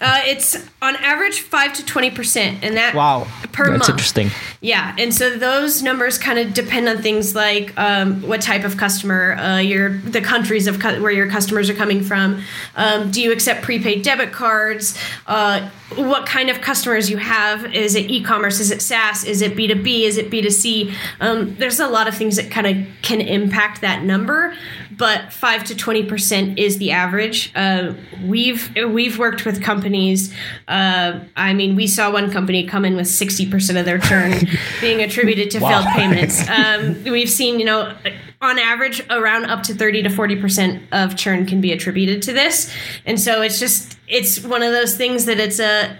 uh, 0.00 0.20
it's 0.24 0.56
on 0.80 0.96
average 0.96 1.40
five 1.40 1.72
to 1.74 1.84
twenty 1.84 2.10
percent, 2.10 2.62
and 2.62 2.76
that 2.76 2.94
wow 2.94 3.26
per 3.52 3.70
that's 3.70 3.88
month. 3.88 3.90
interesting. 3.90 4.30
Yeah, 4.60 4.94
and 4.98 5.12
so 5.12 5.36
those 5.36 5.82
numbers 5.82 6.18
kind 6.18 6.38
of 6.38 6.54
depend 6.54 6.88
on 6.88 7.02
things 7.02 7.34
like 7.34 7.76
um, 7.76 8.22
what 8.22 8.40
type 8.40 8.64
of 8.64 8.76
customer, 8.76 9.34
uh, 9.34 9.58
your 9.58 9.98
the 9.98 10.20
countries 10.20 10.66
of 10.66 10.78
cu- 10.78 11.02
where 11.02 11.10
your 11.12 11.28
customers 11.28 11.68
are 11.68 11.74
coming 11.74 12.02
from. 12.02 12.42
Um, 12.76 13.10
do 13.10 13.20
you 13.20 13.32
accept 13.32 13.62
prepaid 13.62 14.02
debit 14.02 14.32
cards? 14.32 14.96
Uh, 15.26 15.68
what 15.96 16.26
kind 16.26 16.48
of 16.48 16.60
customers 16.60 17.10
you 17.10 17.18
have? 17.18 17.74
Is 17.74 17.94
it 17.94 18.10
e-commerce? 18.10 18.60
Is 18.60 18.70
it 18.70 18.80
SaaS? 18.80 19.24
Is 19.24 19.42
it 19.42 19.56
B 19.56 19.66
two 19.66 19.82
B? 19.82 20.04
Is 20.04 20.16
it 20.16 20.30
B 20.30 20.40
two 20.42 20.50
C? 20.50 20.94
Um, 21.20 21.56
there's 21.56 21.80
a 21.80 21.88
lot 21.88 22.08
of 22.08 22.16
things 22.16 22.36
that 22.36 22.50
kind 22.50 22.66
of 22.66 22.86
can 23.02 23.20
impact 23.20 23.80
that 23.80 24.02
number, 24.04 24.54
but 25.02 25.32
five 25.32 25.64
to 25.64 25.74
twenty 25.74 26.04
percent 26.04 26.60
is 26.60 26.78
the 26.78 26.92
average. 26.92 27.50
Uh, 27.56 27.92
we've 28.24 28.72
we've 28.76 29.18
worked 29.18 29.44
with 29.44 29.60
companies. 29.60 30.32
Uh, 30.68 31.18
I 31.34 31.54
mean, 31.54 31.74
we 31.74 31.88
saw 31.88 32.12
one 32.12 32.30
company 32.30 32.68
come 32.68 32.84
in 32.84 32.94
with 32.94 33.08
sixty 33.08 33.50
percent 33.50 33.78
of 33.80 33.84
their 33.84 33.98
churn 33.98 34.32
being 34.80 35.02
attributed 35.02 35.50
to 35.50 35.58
Wow. 35.58 35.82
failed 35.82 35.86
payments. 35.96 36.48
Um, 36.52 37.02
we've 37.02 37.28
seen, 37.30 37.58
you 37.58 37.66
know, 37.66 37.92
on 38.40 38.58
average, 38.60 39.02
around 39.10 39.46
up 39.46 39.64
to 39.64 39.74
thirty 39.74 40.04
to 40.04 40.08
forty 40.08 40.36
percent 40.36 40.84
of 40.92 41.16
churn 41.16 41.46
can 41.46 41.60
be 41.60 41.72
attributed 41.72 42.22
to 42.22 42.32
this, 42.32 42.72
and 43.04 43.20
so 43.20 43.42
it's 43.42 43.58
just 43.58 43.98
it's 44.06 44.40
one 44.44 44.62
of 44.62 44.70
those 44.70 44.96
things 44.96 45.24
that 45.24 45.40
it's 45.40 45.58
a 45.58 45.96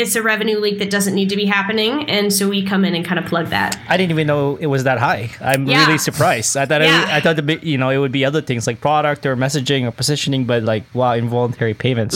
it's 0.00 0.14
a 0.14 0.22
revenue 0.22 0.58
leak 0.60 0.78
that 0.78 0.90
doesn't 0.90 1.14
need 1.14 1.28
to 1.30 1.36
be 1.36 1.46
happening, 1.46 2.08
and 2.10 2.32
so 2.32 2.48
we 2.48 2.62
come 2.62 2.84
in 2.84 2.94
and 2.94 3.04
kind 3.04 3.18
of 3.18 3.24
plug 3.26 3.46
that. 3.48 3.78
I 3.88 3.96
didn't 3.96 4.12
even 4.12 4.26
know 4.26 4.56
it 4.56 4.66
was 4.66 4.84
that 4.84 4.98
high. 4.98 5.30
I'm 5.40 5.66
Yeah. 5.66 5.84
really 5.86 5.98
surprised. 5.98 6.56
I 6.56 6.66
thought 6.66 6.82
it, 6.82 6.88
Yeah. 6.88 7.08
I 7.16 7.20
thought 7.20 7.36
the 7.36 7.58
you 7.62 7.78
know 7.78 7.88
it 7.90 7.98
would 7.98 8.12
be 8.12 8.24
other 8.24 8.42
things 8.42 8.66
like 8.66 8.80
product 8.80 9.24
or 9.26 9.34
messaging 9.36 9.82
or 9.88 9.90
positioning, 9.90 10.44
but 10.44 10.62
like 10.62 10.84
wow, 10.94 11.12
involuntary 11.14 11.74
payments. 11.74 12.14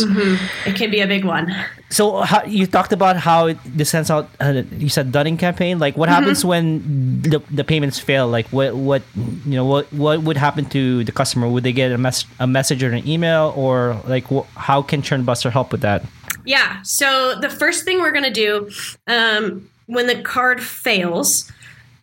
It 0.67 0.75
can 0.77 0.91
be 0.91 1.01
a 1.01 1.07
big 1.07 1.25
one. 1.25 1.47
So 1.93 2.21
how, 2.23 2.45
you 2.45 2.67
talked 2.69 2.93
about 2.93 3.17
how 3.17 3.47
it, 3.49 3.59
this 3.65 3.91
sends 3.91 4.11
out. 4.11 4.29
Uh, 4.39 4.63
you 4.79 4.89
said 4.89 5.11
Dunning 5.11 5.37
campaign. 5.37 5.79
Like 5.81 5.97
what 5.97 6.09
Mm-hmm. 6.09 6.21
happens 6.23 6.45
when 6.45 7.23
the, 7.23 7.41
the 7.51 7.65
payments 7.65 7.99
fail? 7.99 8.29
Like 8.29 8.47
what 8.55 8.75
what 8.77 9.03
you 9.17 9.57
know 9.59 9.65
what 9.65 9.93
what 9.93 10.23
would 10.23 10.37
happen 10.37 10.65
to 10.77 11.03
the 11.05 11.13
customer? 11.13 11.49
Would 11.49 11.65
they 11.65 11.73
get 11.73 11.91
a 11.91 11.99
mess 11.99 12.25
a 12.39 12.47
message 12.47 12.83
or 12.85 12.93
an 12.93 13.07
email 13.09 13.53
or 13.57 13.97
like 14.07 14.25
wh- 14.29 14.47
how 14.55 14.83
can 14.83 15.03
Churnbuster 15.03 15.51
help 15.51 15.73
with 15.73 15.81
that? 15.83 16.05
Yeah. 16.45 16.83
So 16.83 17.35
the 17.41 17.51
first 17.51 17.85
thing 17.85 17.99
we're 17.99 18.13
going 18.13 18.25
to 18.25 18.31
do 18.31 18.71
um, 19.07 19.69
when 19.87 20.07
the 20.07 20.23
card 20.23 20.63
fails, 20.63 21.51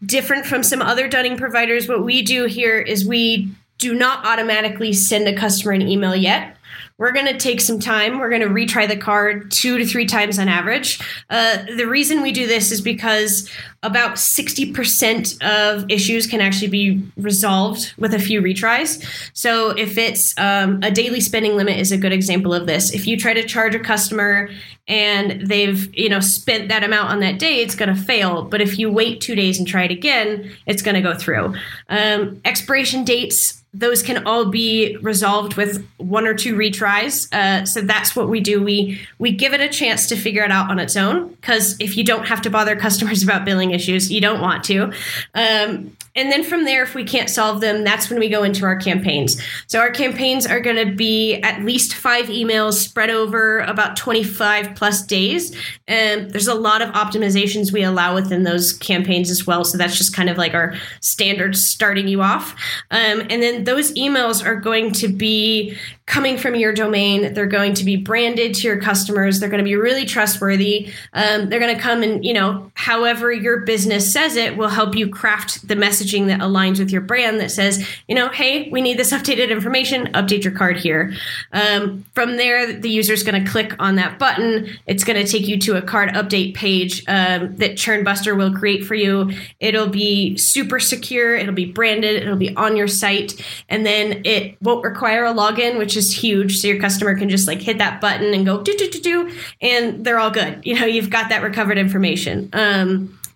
different 0.06 0.46
from 0.46 0.64
some 0.64 0.82
other 0.82 1.08
Dunning 1.08 1.38
providers, 1.38 1.88
what 1.88 2.04
we 2.04 2.22
do 2.22 2.46
here 2.46 2.80
is 2.80 3.06
we 3.06 3.50
do 3.78 3.94
not 3.94 4.26
automatically 4.26 4.94
send 4.94 5.28
a 5.28 5.36
customer 5.36 5.72
an 5.72 5.82
email 5.82 6.16
yet. 6.16 6.57
We're 6.98 7.12
going 7.12 7.28
to 7.28 7.38
take 7.38 7.62
some 7.62 7.80
time. 7.80 8.20
We're 8.20 8.30
going 8.30 8.42
to 8.42 8.48
retry 8.48 8.88
the 8.88 8.98
card 8.98 9.52
two 9.52 9.78
to 9.78 9.86
three 9.86 10.08
times 10.08 10.40
on 10.40 10.48
average. 10.48 11.00
Uh, 11.30 11.58
the 11.78 11.86
reason 11.86 12.24
we 12.24 12.32
do 12.32 12.48
this 12.48 12.72
is 12.72 12.82
because 12.82 13.50
about 13.84 14.16
60% 14.16 15.44
of 15.44 15.86
issues 15.92 16.26
can 16.26 16.42
actually 16.42 16.70
be 16.70 17.04
resolved 17.16 17.94
with 18.00 18.16
a 18.16 18.20
few 18.20 18.42
retries. 18.42 19.06
So 19.34 19.70
if 19.70 19.98
it's 19.98 20.38
um, 20.40 20.80
a 20.82 20.90
daily 20.90 21.22
spending 21.22 21.56
limit 21.56 21.78
is 21.78 21.92
a 21.92 21.98
good 21.98 22.12
example 22.12 22.54
of 22.54 22.66
this. 22.66 22.92
If 22.92 23.06
you 23.06 23.16
try 23.16 23.34
to 23.34 23.44
charge 23.44 23.76
a 23.76 23.80
customer 23.80 24.50
and 24.88 25.48
they've 25.48 25.94
you 25.96 26.10
know 26.10 26.20
spent 26.20 26.70
that 26.70 26.84
amount 26.84 27.10
on 27.10 27.20
that 27.20 27.38
day, 27.38 27.60
it's 27.60 27.76
going 27.76 27.94
to 27.94 28.02
fail. 28.02 28.44
But 28.44 28.62
if 28.62 28.80
you 28.80 28.92
wait 28.92 29.22
two 29.22 29.36
days 29.36 29.60
and 29.60 29.68
try 29.68 29.84
it 29.84 29.92
again, 29.92 30.52
it's 30.66 30.82
going 30.82 30.96
to 30.96 31.02
go 31.02 31.14
through. 31.14 31.56
Um, 31.90 32.42
expiration 32.46 33.04
dates 33.04 33.64
those 33.78 34.02
can 34.02 34.26
all 34.26 34.46
be 34.46 34.98
resolved 34.98 35.56
with 35.56 35.88
one 35.98 36.26
or 36.26 36.34
two 36.34 36.56
retries. 36.56 37.32
Uh, 37.34 37.66
so 37.66 37.82
that's 37.82 38.16
what 38.16 38.28
we 38.28 38.40
do. 38.40 38.62
We 38.64 39.00
we 39.20 39.32
give 39.32 39.54
it 39.54 39.62
a 39.62 39.70
chance 39.70 40.08
to 40.08 40.16
figure 40.16 40.44
it 40.44 40.52
out 40.52 40.72
on 40.72 40.80
its 40.80 40.96
own 40.96 41.30
because 41.30 41.80
if 41.80 41.96
you 41.96 42.04
don't 42.04 42.28
have 42.28 42.42
to 42.44 42.50
bother 42.50 42.76
customers 42.76 43.24
about 43.28 43.46
billing 43.46 43.72
issues, 43.72 44.12
you 44.12 44.22
don't 44.22 44.42
want 44.42 44.64
to. 44.66 44.92
Um, 45.36 45.96
and 46.18 46.32
then 46.32 46.44
from 46.44 46.66
there, 46.66 46.82
if 46.82 46.96
we 46.96 47.04
can't 47.04 47.30
solve 47.30 47.62
them, 47.62 47.84
that's 47.84 48.10
when 48.10 48.18
we 48.18 48.28
go 48.28 48.44
into 48.44 48.66
our 48.66 48.76
campaigns. 48.76 49.40
So 49.68 49.80
our 49.80 49.92
campaigns 49.92 50.48
are 50.48 50.60
going 50.60 50.76
to 50.76 50.94
be 50.94 51.36
at 51.36 51.62
least 51.64 51.94
five 51.94 52.26
emails 52.26 52.74
spread 52.74 53.12
over 53.12 53.60
about 53.60 53.96
25 53.96 54.76
plus 54.76 55.04
days. 55.04 55.56
And 55.88 56.32
there's 56.32 56.48
a 56.48 56.56
lot 56.56 56.82
of 56.82 56.90
optimizations 56.90 57.72
we 57.72 57.84
allow 57.84 58.16
within 58.16 58.44
those 58.44 58.74
campaigns 58.74 59.30
as 59.30 59.46
well. 59.46 59.64
So 59.64 59.78
that's 59.78 59.96
just 59.96 60.16
kind 60.16 60.30
of 60.30 60.38
like 60.38 60.56
our 60.56 60.74
standard 61.02 61.56
starting 61.56 62.08
you 62.08 62.24
off. 62.24 62.54
Um, 62.90 63.22
and 63.30 63.44
then 63.44 63.66
those 63.66 63.94
emails 63.94 64.44
are 64.44 64.56
going 64.56 64.94
to 64.94 65.08
be 65.08 65.78
coming 66.08 66.38
from 66.38 66.56
your 66.56 66.74
domain. 66.74 67.34
They're 67.34 67.46
going 67.46 67.74
to 67.76 67.86
be 67.86 67.98
branded 67.98 68.56
to 68.56 68.68
your 68.68 68.80
customers. 68.80 69.40
They're 69.40 69.50
going 69.50 69.64
to 69.64 69.64
be 69.64 69.76
really 69.76 70.06
trustworthy. 70.06 70.90
Um, 71.14 71.50
they're 71.50 71.60
going 71.60 71.76
to 71.76 71.82
come 71.82 72.02
and, 72.02 72.26
you 72.26 72.34
know, 72.34 72.72
however 72.88 73.34
your 73.34 73.58
business 73.58 74.14
says 74.14 74.38
it 74.38 74.56
will 74.56 74.70
help 74.70 74.96
you 74.96 75.10
craft 75.10 75.68
the 75.68 75.76
messaging 75.76 76.28
that 76.28 76.40
aligns 76.40 76.80
with 76.80 76.90
your 76.90 77.02
brand 77.02 77.38
that 77.38 77.52
says, 77.52 77.86
you 78.08 78.16
know, 78.16 78.30
hey, 78.30 78.70
we 78.70 78.82
need 78.82 78.98
this 78.98 79.12
updated 79.18 79.50
information, 79.50 80.08
update 80.14 80.42
your 80.42 80.54
card 80.54 80.78
here. 80.78 81.14
Um, 81.52 82.06
from 82.14 82.38
there, 82.38 82.72
the 82.72 82.90
user 82.90 83.12
is 83.12 83.24
going 83.24 83.44
to 83.44 83.52
click 83.52 83.76
on 83.78 83.96
that 83.96 84.18
button. 84.18 84.70
It's 84.86 85.04
going 85.04 85.22
to 85.22 85.30
take 85.30 85.50
you 85.50 85.60
to 85.60 85.76
a 85.76 85.82
card 85.82 86.12
update 86.12 86.56
page 86.56 87.04
um, 87.10 87.58
that 87.58 87.74
Churnbuster 87.74 88.38
will 88.38 88.54
create 88.54 88.86
for 88.86 88.96
you. 88.96 89.32
It'll 89.60 89.90
be 89.90 90.38
super 90.38 90.80
secure. 90.80 91.36
It'll 91.36 91.54
be 91.54 91.66
branded. 91.66 92.24
It'll 92.24 92.38
be 92.38 92.56
on 92.56 92.78
your 92.78 92.88
site. 92.88 93.36
And 93.68 93.86
then 93.86 94.22
it 94.24 94.56
won't 94.62 94.86
require 94.86 95.26
a 95.26 95.34
login, 95.34 95.78
which 95.78 95.98
is 95.98 96.18
huge. 96.18 96.60
So 96.60 96.70
your 96.70 96.80
customer 96.80 97.18
can 97.18 97.28
just 97.28 97.50
like 97.50 97.60
hit 97.60 97.80
that 97.80 98.00
button 98.00 98.34
and 98.34 98.46
go 98.46 98.62
do, 98.62 98.74
do, 98.78 98.90
do, 98.90 99.02
do, 99.02 99.36
and 99.60 100.06
they're 100.06 100.20
all 100.20 100.32
good. 100.32 100.62
You 100.64 100.80
know, 100.80 100.86
you've 100.86 101.10
got 101.10 101.28
that 101.28 101.44
recovered 101.44 101.78
information. 101.78 102.50
Um, 102.54 102.77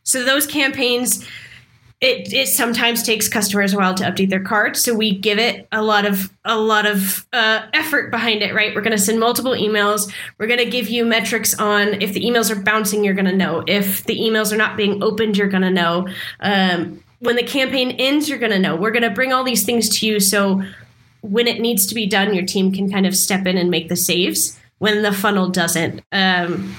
so 0.03 0.25
those 0.25 0.47
campaigns, 0.47 1.25
it, 2.01 2.33
it 2.33 2.47
sometimes 2.47 3.03
takes 3.03 3.27
customers 3.27 3.73
a 3.73 3.77
while 3.77 3.93
to 3.93 4.03
update 4.03 4.31
their 4.31 4.43
card 4.43 4.75
so 4.75 4.93
we 4.95 5.15
give 5.15 5.37
it 5.37 5.67
a 5.71 5.83
lot 5.83 6.03
of 6.03 6.31
a 6.43 6.57
lot 6.57 6.87
of 6.87 7.27
uh, 7.31 7.67
effort 7.73 8.09
behind 8.09 8.41
it 8.41 8.55
right? 8.55 8.73
We're 8.73 8.81
going 8.81 8.97
to 8.97 9.03
send 9.03 9.19
multiple 9.19 9.51
emails. 9.51 10.11
We're 10.39 10.47
going 10.47 10.59
to 10.59 10.69
give 10.69 10.89
you 10.89 11.05
metrics 11.05 11.53
on 11.59 12.01
if 12.01 12.13
the 12.13 12.21
emails 12.21 12.49
are 12.49 12.59
bouncing 12.59 13.03
you're 13.03 13.13
going 13.13 13.25
to 13.25 13.35
know. 13.35 13.63
If 13.67 14.03
the 14.05 14.17
emails 14.19 14.51
are 14.51 14.57
not 14.57 14.77
being 14.77 15.03
opened 15.03 15.37
you're 15.37 15.47
going 15.47 15.61
to 15.61 15.69
know. 15.69 16.07
Um, 16.39 17.03
when 17.19 17.35
the 17.35 17.43
campaign 17.43 17.91
ends 17.91 18.27
you're 18.27 18.39
going 18.39 18.51
to 18.51 18.59
know. 18.59 18.75
We're 18.75 18.91
going 18.91 19.03
to 19.03 19.11
bring 19.11 19.31
all 19.31 19.43
these 19.43 19.63
things 19.63 19.99
to 19.99 20.07
you 20.07 20.19
so 20.19 20.63
when 21.21 21.45
it 21.45 21.61
needs 21.61 21.85
to 21.85 21.93
be 21.93 22.07
done 22.07 22.33
your 22.33 22.47
team 22.47 22.71
can 22.71 22.91
kind 22.91 23.05
of 23.05 23.15
step 23.15 23.45
in 23.45 23.57
and 23.57 23.69
make 23.69 23.89
the 23.89 23.95
saves. 23.95 24.57
When 24.79 25.03
the 25.03 25.11
funnel 25.11 25.49
doesn't 25.49 26.01
um, 26.11 26.75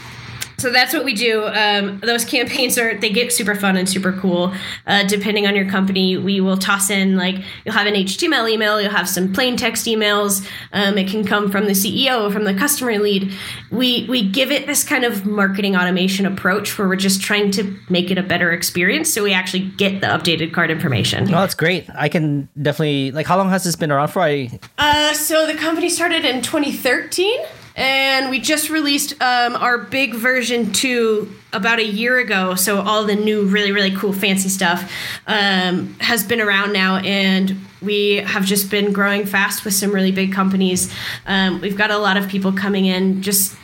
so 0.62 0.70
that's 0.70 0.94
what 0.94 1.04
we 1.04 1.12
do. 1.12 1.44
Um, 1.46 1.98
those 2.00 2.24
campaigns 2.24 2.78
are 2.78 2.96
they 2.96 3.10
get 3.10 3.32
super 3.32 3.56
fun 3.56 3.76
and 3.76 3.88
super 3.88 4.12
cool. 4.12 4.54
Uh, 4.86 5.02
depending 5.02 5.46
on 5.46 5.56
your 5.56 5.68
company, 5.68 6.16
we 6.16 6.40
will 6.40 6.56
toss 6.56 6.88
in 6.88 7.16
like 7.16 7.34
you'll 7.64 7.74
have 7.74 7.88
an 7.88 7.94
HTML 7.94 8.48
email, 8.48 8.80
you'll 8.80 8.92
have 8.92 9.08
some 9.08 9.32
plain 9.32 9.56
text 9.56 9.86
emails. 9.86 10.48
Um, 10.72 10.96
it 10.96 11.08
can 11.08 11.24
come 11.24 11.50
from 11.50 11.66
the 11.66 11.72
CEO, 11.72 12.32
from 12.32 12.44
the 12.44 12.54
customer 12.54 12.96
lead. 12.98 13.32
We 13.72 14.06
we 14.08 14.26
give 14.28 14.52
it 14.52 14.66
this 14.66 14.84
kind 14.84 15.04
of 15.04 15.26
marketing 15.26 15.76
automation 15.76 16.26
approach 16.26 16.78
where 16.78 16.86
we're 16.86 16.96
just 16.96 17.20
trying 17.20 17.50
to 17.52 17.76
make 17.88 18.12
it 18.12 18.18
a 18.18 18.22
better 18.22 18.52
experience, 18.52 19.12
so 19.12 19.24
we 19.24 19.32
actually 19.32 19.64
get 19.76 20.00
the 20.00 20.06
updated 20.06 20.52
card 20.52 20.70
information. 20.70 21.24
Oh, 21.24 21.40
that's 21.40 21.54
great. 21.54 21.88
I 21.94 22.08
can 22.08 22.48
definitely 22.60 23.10
like. 23.10 23.26
How 23.26 23.36
long 23.36 23.50
has 23.50 23.64
this 23.64 23.74
been 23.74 23.90
around 23.90 24.08
for? 24.08 24.22
I 24.22 24.60
Uh, 24.78 25.12
so 25.12 25.46
the 25.46 25.54
company 25.54 25.88
started 25.88 26.24
in 26.24 26.40
2013, 26.40 27.40
and 27.76 28.30
we 28.30 28.40
just 28.40 28.70
released 28.70 29.12
um, 29.20 29.56
our 29.56 29.78
big 29.78 30.14
version 30.14 30.72
two 30.72 31.34
about 31.52 31.78
a 31.78 31.84
year 31.84 32.18
ago. 32.18 32.54
So 32.54 32.80
all 32.80 33.04
the 33.04 33.14
new, 33.14 33.44
really, 33.44 33.72
really 33.72 33.94
cool, 33.94 34.12
fancy 34.12 34.48
stuff 34.48 34.90
um, 35.26 35.94
has 36.00 36.24
been 36.24 36.40
around 36.40 36.72
now, 36.72 36.96
and 36.96 37.56
we 37.80 38.16
have 38.16 38.44
just 38.44 38.70
been 38.70 38.92
growing 38.92 39.26
fast 39.26 39.64
with 39.64 39.74
some 39.74 39.92
really 39.92 40.12
big 40.12 40.32
companies. 40.32 40.92
Um, 41.26 41.60
we've 41.60 41.76
got 41.76 41.90
a 41.90 41.98
lot 41.98 42.16
of 42.16 42.28
people 42.28 42.52
coming 42.52 42.86
in, 42.86 43.22
just 43.22 43.56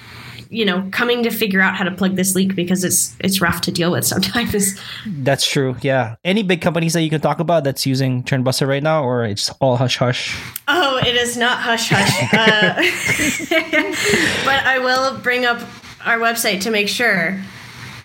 you 0.51 0.64
know, 0.64 0.88
coming 0.90 1.22
to 1.22 1.30
figure 1.30 1.61
out 1.61 1.76
how 1.76 1.84
to 1.84 1.90
plug 1.90 2.16
this 2.16 2.34
leak 2.34 2.55
because 2.55 2.84
it's 2.84 3.14
it's 3.20 3.40
rough 3.40 3.61
to 3.62 3.72
deal 3.72 3.92
with 3.92 4.05
sometimes. 4.05 4.80
that's 5.07 5.46
true. 5.46 5.76
Yeah. 5.82 6.16
Any 6.24 6.42
big 6.42 6.61
companies 6.61 6.92
that 6.94 7.03
you 7.03 7.11
can 7.11 7.20
talk 7.20 7.40
about 7.40 7.64
that's 7.64 7.86
using 7.86 8.22
Churnbuster 8.22 8.66
right 8.66 8.82
now, 8.82 9.05
or 9.05 9.24
it's 9.24 9.51
all 9.61 9.76
hush 9.76 9.96
hush? 9.99 10.40
Oh, 10.68 10.99
it 10.99 11.14
is 11.14 11.36
not 11.36 11.59
hush 11.59 11.90
hush. 11.90 12.09
Uh, 12.38 12.74
but 14.44 14.64
I 14.64 14.78
will 14.78 15.18
bring 15.18 15.44
up 15.44 15.61
our 16.05 16.18
website 16.18 16.61
to 16.62 16.70
make 16.70 16.88
sure. 16.88 17.40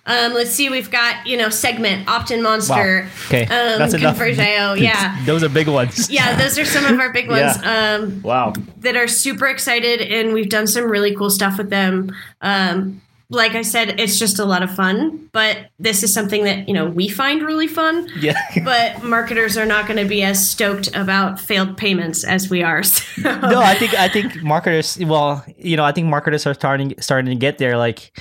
Um, 0.06 0.34
let's 0.34 0.50
see, 0.52 0.70
we've 0.70 0.92
got, 0.92 1.26
you 1.26 1.38
know, 1.38 1.48
Segment, 1.50 2.08
Optin 2.08 2.42
Monster, 2.44 3.10
Okay. 3.28 3.44
um, 3.44 3.80
That's 3.80 3.94
enough. 3.94 4.18
Converge.io. 4.18 4.74
Yeah. 4.74 5.18
Those 5.26 5.44
are 5.44 5.50
big 5.50 5.70
ones. 5.70 6.10
Yeah, 6.12 6.36
those 6.36 6.60
are 6.60 6.66
some 6.66 6.84
of 6.86 7.00
our 7.00 7.14
big 7.14 7.30
ones 7.30 7.56
um, 7.64 8.22
Wow. 8.22 8.52
that 8.80 8.98
are 8.98 9.08
super 9.08 9.48
excited, 9.48 10.02
and 10.02 10.34
we've 10.34 10.50
done 10.50 10.68
some 10.68 10.86
really 10.92 11.16
cool 11.16 11.30
stuff 11.30 11.58
with 11.58 11.70
them. 11.70 12.12
Um, 12.42 13.02
like 13.30 13.56
I 13.56 13.62
said, 13.64 14.00
it's 14.00 14.20
just 14.20 14.40
a 14.40 14.46
lot 14.46 14.64
of 14.64 14.74
fun, 14.74 15.30
but 15.32 15.70
this 15.80 16.04
is 16.04 16.14
something 16.14 16.44
that, 16.44 16.68
you 16.68 16.74
know, 16.74 16.86
we 16.86 17.08
find 17.08 17.42
really 17.42 17.68
fun. 17.68 18.08
Yeah. 18.20 18.40
But 18.64 19.04
marketers 19.04 19.58
are 19.58 19.66
not 19.66 19.88
going 19.88 19.98
to 19.98 20.06
be 20.06 20.24
as 20.24 20.48
stoked 20.50 20.96
about 20.96 21.40
failed 21.40 21.76
payments 21.76 22.24
as 22.24 22.50
we 22.50 22.64
are. 22.64 22.84
So. 23.24 23.40
no, 23.40 23.62
I 23.62 23.76
think 23.76 23.94
I 23.94 24.10
think 24.10 24.42
marketers. 24.42 24.98
Well, 24.98 25.46
you 25.56 25.78
know, 25.78 25.84
I 25.84 25.92
think 25.92 26.08
marketers 26.08 26.48
are 26.48 26.54
starting 26.54 26.96
starting 27.00 27.30
to 27.30 27.36
get 27.36 27.58
there. 27.58 27.78
Like, 27.78 28.12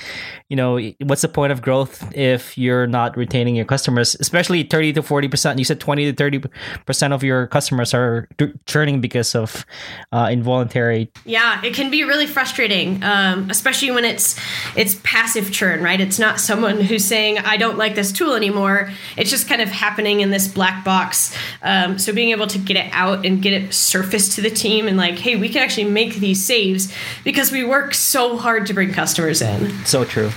you 0.49 0.55
know, 0.55 0.79
what's 1.01 1.23
the 1.23 1.27
point 1.27 1.51
of 1.51 1.61
growth 1.61 2.15
if 2.15 2.57
you're 2.57 2.85
not 2.85 3.17
retaining 3.17 3.55
your 3.55 3.65
customers? 3.65 4.15
Especially 4.19 4.63
thirty 4.63 4.93
to 4.93 5.01
forty 5.01 5.27
percent. 5.27 5.57
You 5.57 5.65
said 5.65 5.79
twenty 5.79 6.05
to 6.05 6.13
thirty 6.13 6.41
percent 6.85 7.11
of 7.11 7.23
your 7.23 7.47
customers 7.47 7.93
are 7.93 8.29
churning 8.65 9.01
because 9.01 9.35
of 9.35 9.65
uh, 10.11 10.29
involuntary. 10.31 11.11
Yeah, 11.25 11.59
it 11.65 11.73
can 11.73 11.89
be 11.89 12.03
really 12.03 12.27
frustrating, 12.27 13.03
um, 13.03 13.49
especially 13.49 13.91
when 13.91 14.05
it's 14.05 14.39
it's 14.75 14.95
passive 15.03 15.51
churn, 15.51 15.83
right? 15.83 15.99
It's 15.99 16.17
not 16.17 16.39
someone 16.39 16.79
who's 16.79 17.05
saying 17.05 17.37
I 17.39 17.57
don't 17.57 17.77
like 17.77 17.95
this 17.95 18.11
tool 18.11 18.33
anymore. 18.33 18.89
It's 19.17 19.29
just 19.29 19.47
kind 19.47 19.61
of 19.61 19.69
happening 19.69 20.21
in 20.21 20.31
this 20.31 20.47
black 20.47 20.83
box. 20.83 21.35
Um, 21.61 21.99
so 21.99 22.13
being 22.13 22.31
able 22.31 22.47
to 22.47 22.57
get 22.57 22.77
it 22.77 22.89
out 22.93 23.25
and 23.25 23.41
get 23.41 23.53
it 23.53 23.73
surfaced 23.73 24.33
to 24.33 24.41
the 24.41 24.49
team 24.49 24.87
and 24.87 24.97
like, 24.97 25.19
hey, 25.19 25.35
we 25.35 25.49
can 25.49 25.61
actually 25.61 25.85
make 25.85 26.15
these 26.15 26.43
saves 26.43 26.93
because 27.23 27.51
we 27.51 27.63
work 27.63 27.93
so 27.93 28.37
hard 28.37 28.65
to 28.67 28.73
bring 28.73 28.91
customers 28.91 29.41
in. 29.41 29.85
So 29.85 30.05
true. 30.05 30.31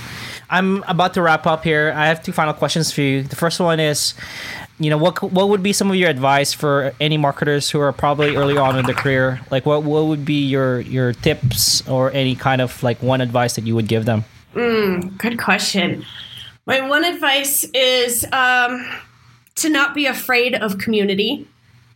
I'm 0.49 0.83
about 0.83 1.13
to 1.15 1.21
wrap 1.21 1.45
up 1.45 1.63
here. 1.63 1.93
I 1.95 2.07
have 2.07 2.23
two 2.23 2.31
final 2.31 2.53
questions 2.53 2.91
for 2.91 3.01
you. 3.01 3.23
The 3.23 3.35
first 3.35 3.59
one 3.59 3.79
is, 3.79 4.13
you 4.79 4.89
know, 4.89 4.97
what 4.97 5.21
what 5.21 5.49
would 5.49 5.61
be 5.61 5.73
some 5.73 5.89
of 5.89 5.95
your 5.97 6.09
advice 6.09 6.53
for 6.53 6.93
any 7.01 7.17
marketers 7.17 7.69
who 7.69 7.81
are 7.81 7.91
probably 7.91 8.35
early 8.35 8.57
on 8.57 8.77
in 8.77 8.85
their 8.85 8.95
career? 8.95 9.41
Like, 9.51 9.65
what 9.65 9.83
what 9.83 10.05
would 10.05 10.23
be 10.23 10.45
your 10.45 10.79
your 10.79 11.11
tips 11.13 11.85
or 11.89 12.11
any 12.11 12.35
kind 12.35 12.61
of 12.61 12.81
like 12.81 13.01
one 13.01 13.19
advice 13.19 13.55
that 13.55 13.65
you 13.65 13.75
would 13.75 13.87
give 13.87 14.05
them? 14.05 14.23
Good 15.17 15.37
question. 15.37 16.03
My 16.65 16.81
one 16.81 17.05
advice 17.05 17.63
is 17.75 18.25
um, 18.31 18.85
to 19.55 19.69
not 19.69 19.93
be 19.93 20.07
afraid 20.07 20.55
of 20.55 20.79
community 20.79 21.47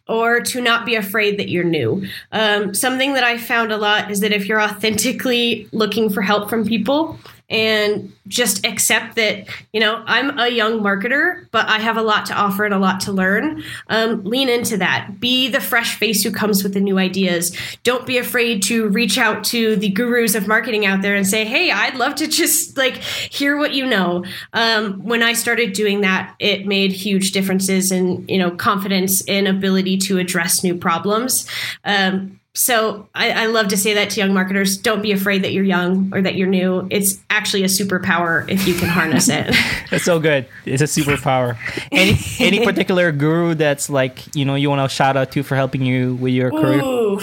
or 0.08 0.42
to 0.42 0.62
not 0.62 0.86
be 0.86 0.96
afraid 0.96 1.40
that 1.40 1.50
you're 1.50 1.64
new. 1.64 2.06
Um, 2.32 2.74
something 2.74 3.14
that 3.14 3.24
I 3.24 3.38
found 3.38 3.72
a 3.72 3.78
lot 3.78 4.12
is 4.12 4.20
that 4.20 4.32
if 4.32 4.48
you're 4.48 4.62
authentically 4.62 5.68
looking 5.72 6.10
for 6.10 6.22
help 6.22 6.50
from 6.50 6.66
people, 6.66 7.18
and 7.52 8.12
just 8.28 8.66
accept 8.66 9.16
that 9.16 9.48
you 9.74 9.80
know 9.80 10.04
i'm 10.08 10.40
a 10.40 10.48
young 10.48 10.80
marketer 10.80 11.46
but 11.52 11.68
i 11.68 11.78
have 11.78 11.98
a 11.98 12.02
lot 12.02 12.26
to 12.26 12.34
offer 12.34 12.66
and 12.66 12.74
a 12.74 12.80
lot 12.80 13.02
to 13.02 13.12
learn. 13.12 13.64
Um, 13.88 14.24
lean 14.24 14.50
into 14.50 14.78
that. 14.78 15.20
Be 15.20 15.48
the 15.48 15.60
fresh 15.60 15.98
face 15.98 16.24
who 16.24 16.32
comes 16.32 16.64
with 16.64 16.74
the 16.74 16.80
new 16.80 16.98
ideas. 16.98 17.56
Don't 17.84 18.06
be 18.06 18.18
afraid 18.18 18.64
to 18.64 18.88
reach 18.90 19.18
out 19.18 19.44
to 19.46 19.76
the 19.76 19.90
gurus 19.90 20.36
of 20.36 20.48
marketing 20.48 20.86
out 20.86 21.02
there 21.02 21.16
and 21.16 21.28
say 21.28 21.46
hey 21.46 21.72
i'd 21.72 21.96
love 21.96 22.16
to 22.16 22.28
just 22.28 22.78
like 22.78 22.98
hear 22.98 23.58
what 23.58 23.74
you 23.74 23.86
know. 23.86 24.24
Um, 24.54 25.04
when 25.04 25.24
i 25.24 25.34
started 25.34 25.74
doing 25.74 26.02
that 26.02 26.36
it 26.40 26.66
made 26.66 26.92
huge 26.92 27.32
differences 27.32 27.92
in 27.92 28.26
you 28.28 28.38
know 28.38 28.52
confidence 28.52 29.24
and 29.28 29.48
ability 29.48 29.98
to 29.98 30.18
address 30.18 30.64
new 30.64 30.76
problems. 30.76 31.48
Um, 31.84 32.40
so 32.54 33.08
I, 33.16 33.32
I, 33.32 33.46
love 33.46 33.70
to 33.70 33.78
say 33.78 33.94
that 33.94 34.10
to 34.12 34.20
young 34.20 34.34
marketers 34.34 34.76
don't 34.76 35.02
be 35.02 35.14
afraid 35.14 35.44
that 35.44 35.54
you're 35.54 35.64
young 35.64 36.12
or 36.14 36.22
that 36.22 36.36
you're 36.36 36.48
new 36.48 36.86
it's 36.92 37.18
actually 37.30 37.64
a 37.64 37.68
superpower 37.68 38.50
if 38.50 38.68
you 38.68 38.74
can 38.74 38.90
harness 38.90 39.30
it 39.30 39.56
that's 39.90 40.04
so 40.04 40.20
good 40.20 40.46
it's 40.66 40.82
a 40.82 40.86
superpower 40.86 41.58
any 41.92 42.18
any 42.40 42.66
particular 42.66 43.12
guru 43.12 43.56
that's 43.56 43.90
like 43.90 44.36
you 44.36 44.44
know 44.44 44.56
you 44.56 44.70
want 44.70 44.90
to 44.90 44.94
shout 44.94 45.16
out 45.16 45.32
to 45.32 45.44
for 45.44 45.56
helping 45.56 45.86
you 45.86 46.16
with 46.16 46.34
your 46.34 46.52
career 46.52 46.82
Ooh. 46.82 47.20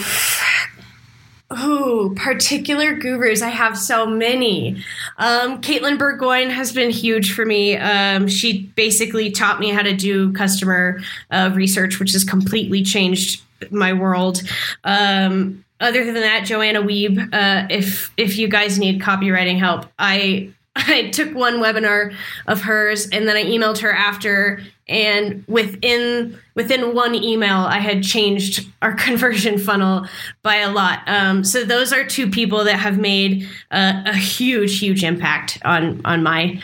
Ooh, 1.51 2.13
particular 2.15 2.93
gurus. 2.93 3.41
I 3.41 3.49
have 3.49 3.75
so 3.75 4.05
many. 4.05 4.83
Um, 5.17 5.61
Caitlin 5.61 5.97
Burgoyne 5.97 6.51
has 6.51 6.71
been 6.71 6.91
huge 6.91 7.33
for 7.33 7.43
me. 7.43 7.75
Um, 7.75 8.27
she 8.27 8.67
basically 8.75 9.31
taught 9.31 9.59
me 9.59 9.69
how 9.69 9.81
to 9.81 9.95
do 9.95 10.31
customer 10.33 11.01
uh, 11.31 11.49
research, 11.55 11.99
which 11.99 12.11
has 12.11 12.23
completely 12.23 12.83
changed 12.83 13.41
my 13.71 13.93
world. 13.93 14.41
Um, 14.83 15.65
other 15.79 16.03
than 16.05 16.15
that, 16.15 16.45
Joanna 16.45 16.81
Wiebe, 16.81 17.33
uh, 17.33 17.67
if 17.69 18.11
if 18.17 18.37
you 18.37 18.47
guys 18.47 18.77
need 18.77 19.01
copywriting 19.01 19.59
help, 19.59 19.85
I 19.97 20.51
I 20.75 21.09
took 21.09 21.33
one 21.33 21.55
webinar 21.55 22.15
of 22.47 22.61
hers 22.61 23.07
and 23.09 23.27
then 23.27 23.35
I 23.35 23.43
emailed 23.43 23.79
her 23.79 23.91
after 23.91 24.61
and 24.87 25.43
within 25.47 26.37
within 26.55 26.93
one 26.93 27.15
email 27.15 27.57
I 27.57 27.79
had 27.79 28.03
changed 28.03 28.67
our 28.81 28.93
conversion 28.93 29.57
funnel 29.57 30.07
by 30.43 30.57
a 30.57 30.71
lot. 30.71 31.01
Um, 31.07 31.43
so 31.43 31.63
those 31.63 31.93
are 31.93 32.05
two 32.05 32.29
people 32.29 32.63
that 32.65 32.77
have 32.77 32.97
made 32.97 33.47
uh, 33.71 34.03
a 34.05 34.15
huge 34.15 34.79
huge 34.79 35.03
impact 35.03 35.59
on 35.63 36.01
on 36.05 36.23
my 36.23 36.61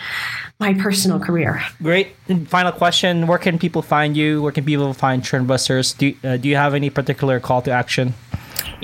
my 0.59 0.73
personal 0.73 1.19
career. 1.19 1.61
Great. 1.81 2.15
Final 2.47 2.71
question: 2.71 3.27
Where 3.27 3.37
can 3.37 3.59
people 3.59 3.81
find 3.81 4.15
you? 4.15 4.41
Where 4.41 4.51
can 4.51 4.65
people 4.65 4.93
find 4.93 5.21
Churnbusters? 5.21 5.97
Do 5.97 6.13
uh, 6.27 6.37
Do 6.37 6.49
you 6.49 6.55
have 6.55 6.73
any 6.73 6.89
particular 6.89 7.39
call 7.39 7.61
to 7.63 7.71
action? 7.71 8.13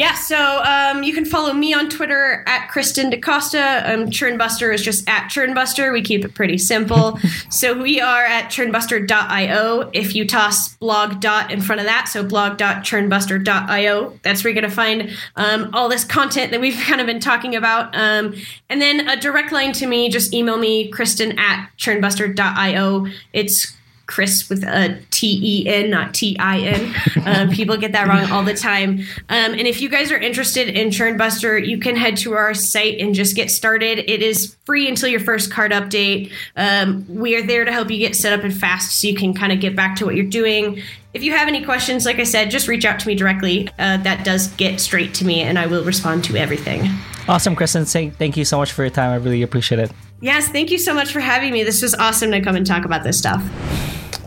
Yeah, 0.01 0.15
so 0.15 0.63
um, 0.63 1.03
you 1.03 1.13
can 1.13 1.25
follow 1.25 1.53
me 1.53 1.75
on 1.75 1.87
Twitter 1.87 2.43
at 2.47 2.69
Kristen 2.69 3.11
DeCosta. 3.11 3.87
Um, 3.87 4.07
Churnbuster 4.07 4.73
is 4.73 4.81
just 4.81 5.07
at 5.07 5.29
Churnbuster. 5.29 5.93
We 5.93 6.01
keep 6.01 6.25
it 6.25 6.33
pretty 6.33 6.57
simple. 6.57 7.19
so 7.51 7.79
we 7.79 8.01
are 8.01 8.23
at 8.25 8.45
churnbuster.io. 8.45 9.91
If 9.93 10.15
you 10.15 10.25
toss 10.25 10.73
blog 10.77 11.19
dot 11.19 11.51
in 11.51 11.61
front 11.61 11.81
of 11.81 11.85
that, 11.85 12.07
so 12.07 12.23
blog.churnbuster.io, 12.23 14.19
that's 14.23 14.43
where 14.43 14.51
you're 14.51 14.59
going 14.59 14.71
to 14.71 14.75
find 14.75 15.15
um, 15.35 15.69
all 15.71 15.87
this 15.87 16.03
content 16.03 16.49
that 16.49 16.59
we've 16.59 16.81
kind 16.87 16.99
of 16.99 17.05
been 17.05 17.19
talking 17.19 17.55
about. 17.55 17.95
Um, 17.95 18.33
and 18.69 18.81
then 18.81 19.07
a 19.07 19.21
direct 19.21 19.51
line 19.51 19.71
to 19.73 19.85
me, 19.85 20.09
just 20.09 20.33
email 20.33 20.57
me, 20.57 20.89
Kristen 20.89 21.37
at 21.37 21.69
churnbuster.io. 21.77 23.05
It's 23.33 23.77
Chris 24.07 24.49
with 24.49 24.63
a 24.63 24.99
T 25.11 25.39
E 25.41 25.67
N, 25.67 25.89
not 25.89 26.13
T 26.13 26.37
I 26.39 26.59
N. 26.59 26.95
Um, 27.25 27.49
people 27.55 27.77
get 27.77 27.91
that 27.93 28.07
wrong 28.07 28.29
all 28.31 28.43
the 28.43 28.53
time. 28.53 28.99
Um, 29.29 29.53
and 29.53 29.61
if 29.61 29.81
you 29.81 29.89
guys 29.89 30.11
are 30.11 30.17
interested 30.17 30.69
in 30.69 30.89
Churnbuster, 30.89 31.65
you 31.65 31.77
can 31.77 31.95
head 31.95 32.17
to 32.17 32.33
our 32.33 32.53
site 32.53 32.99
and 32.99 33.15
just 33.15 33.35
get 33.35 33.49
started. 33.49 33.99
It 33.99 34.21
is 34.21 34.55
free 34.65 34.87
until 34.87 35.09
your 35.09 35.19
first 35.19 35.51
card 35.51 35.71
update. 35.71 36.31
Um, 36.55 37.05
we 37.07 37.35
are 37.35 37.41
there 37.41 37.65
to 37.65 37.71
help 37.71 37.89
you 37.89 37.97
get 37.97 38.15
set 38.15 38.37
up 38.37 38.43
and 38.43 38.55
fast 38.55 38.99
so 38.99 39.07
you 39.07 39.15
can 39.15 39.33
kind 39.33 39.51
of 39.51 39.59
get 39.59 39.75
back 39.75 39.95
to 39.97 40.05
what 40.05 40.15
you're 40.15 40.25
doing. 40.25 40.81
If 41.13 41.23
you 41.23 41.33
have 41.33 41.47
any 41.47 41.63
questions, 41.63 42.05
like 42.05 42.19
I 42.19 42.23
said, 42.23 42.51
just 42.51 42.67
reach 42.67 42.85
out 42.85 42.99
to 43.01 43.07
me 43.07 43.15
directly. 43.15 43.67
Uh, 43.77 43.97
that 43.97 44.23
does 44.23 44.47
get 44.53 44.79
straight 44.79 45.13
to 45.15 45.25
me, 45.25 45.41
and 45.41 45.59
I 45.59 45.65
will 45.67 45.83
respond 45.83 46.23
to 46.25 46.37
everything. 46.37 46.89
Awesome, 47.31 47.55
Kristen. 47.55 47.85
Thank 47.85 48.35
you 48.35 48.43
so 48.43 48.57
much 48.57 48.73
for 48.73 48.83
your 48.83 48.89
time. 48.89 49.11
I 49.11 49.15
really 49.15 49.41
appreciate 49.41 49.79
it. 49.79 49.89
Yes, 50.19 50.49
thank 50.49 50.69
you 50.69 50.77
so 50.77 50.93
much 50.93 51.13
for 51.13 51.21
having 51.21 51.53
me. 51.53 51.63
This 51.63 51.81
was 51.81 51.95
awesome 51.95 52.29
to 52.31 52.41
come 52.41 52.57
and 52.57 52.67
talk 52.67 52.83
about 52.83 53.03
this 53.03 53.17
stuff. 53.17 53.41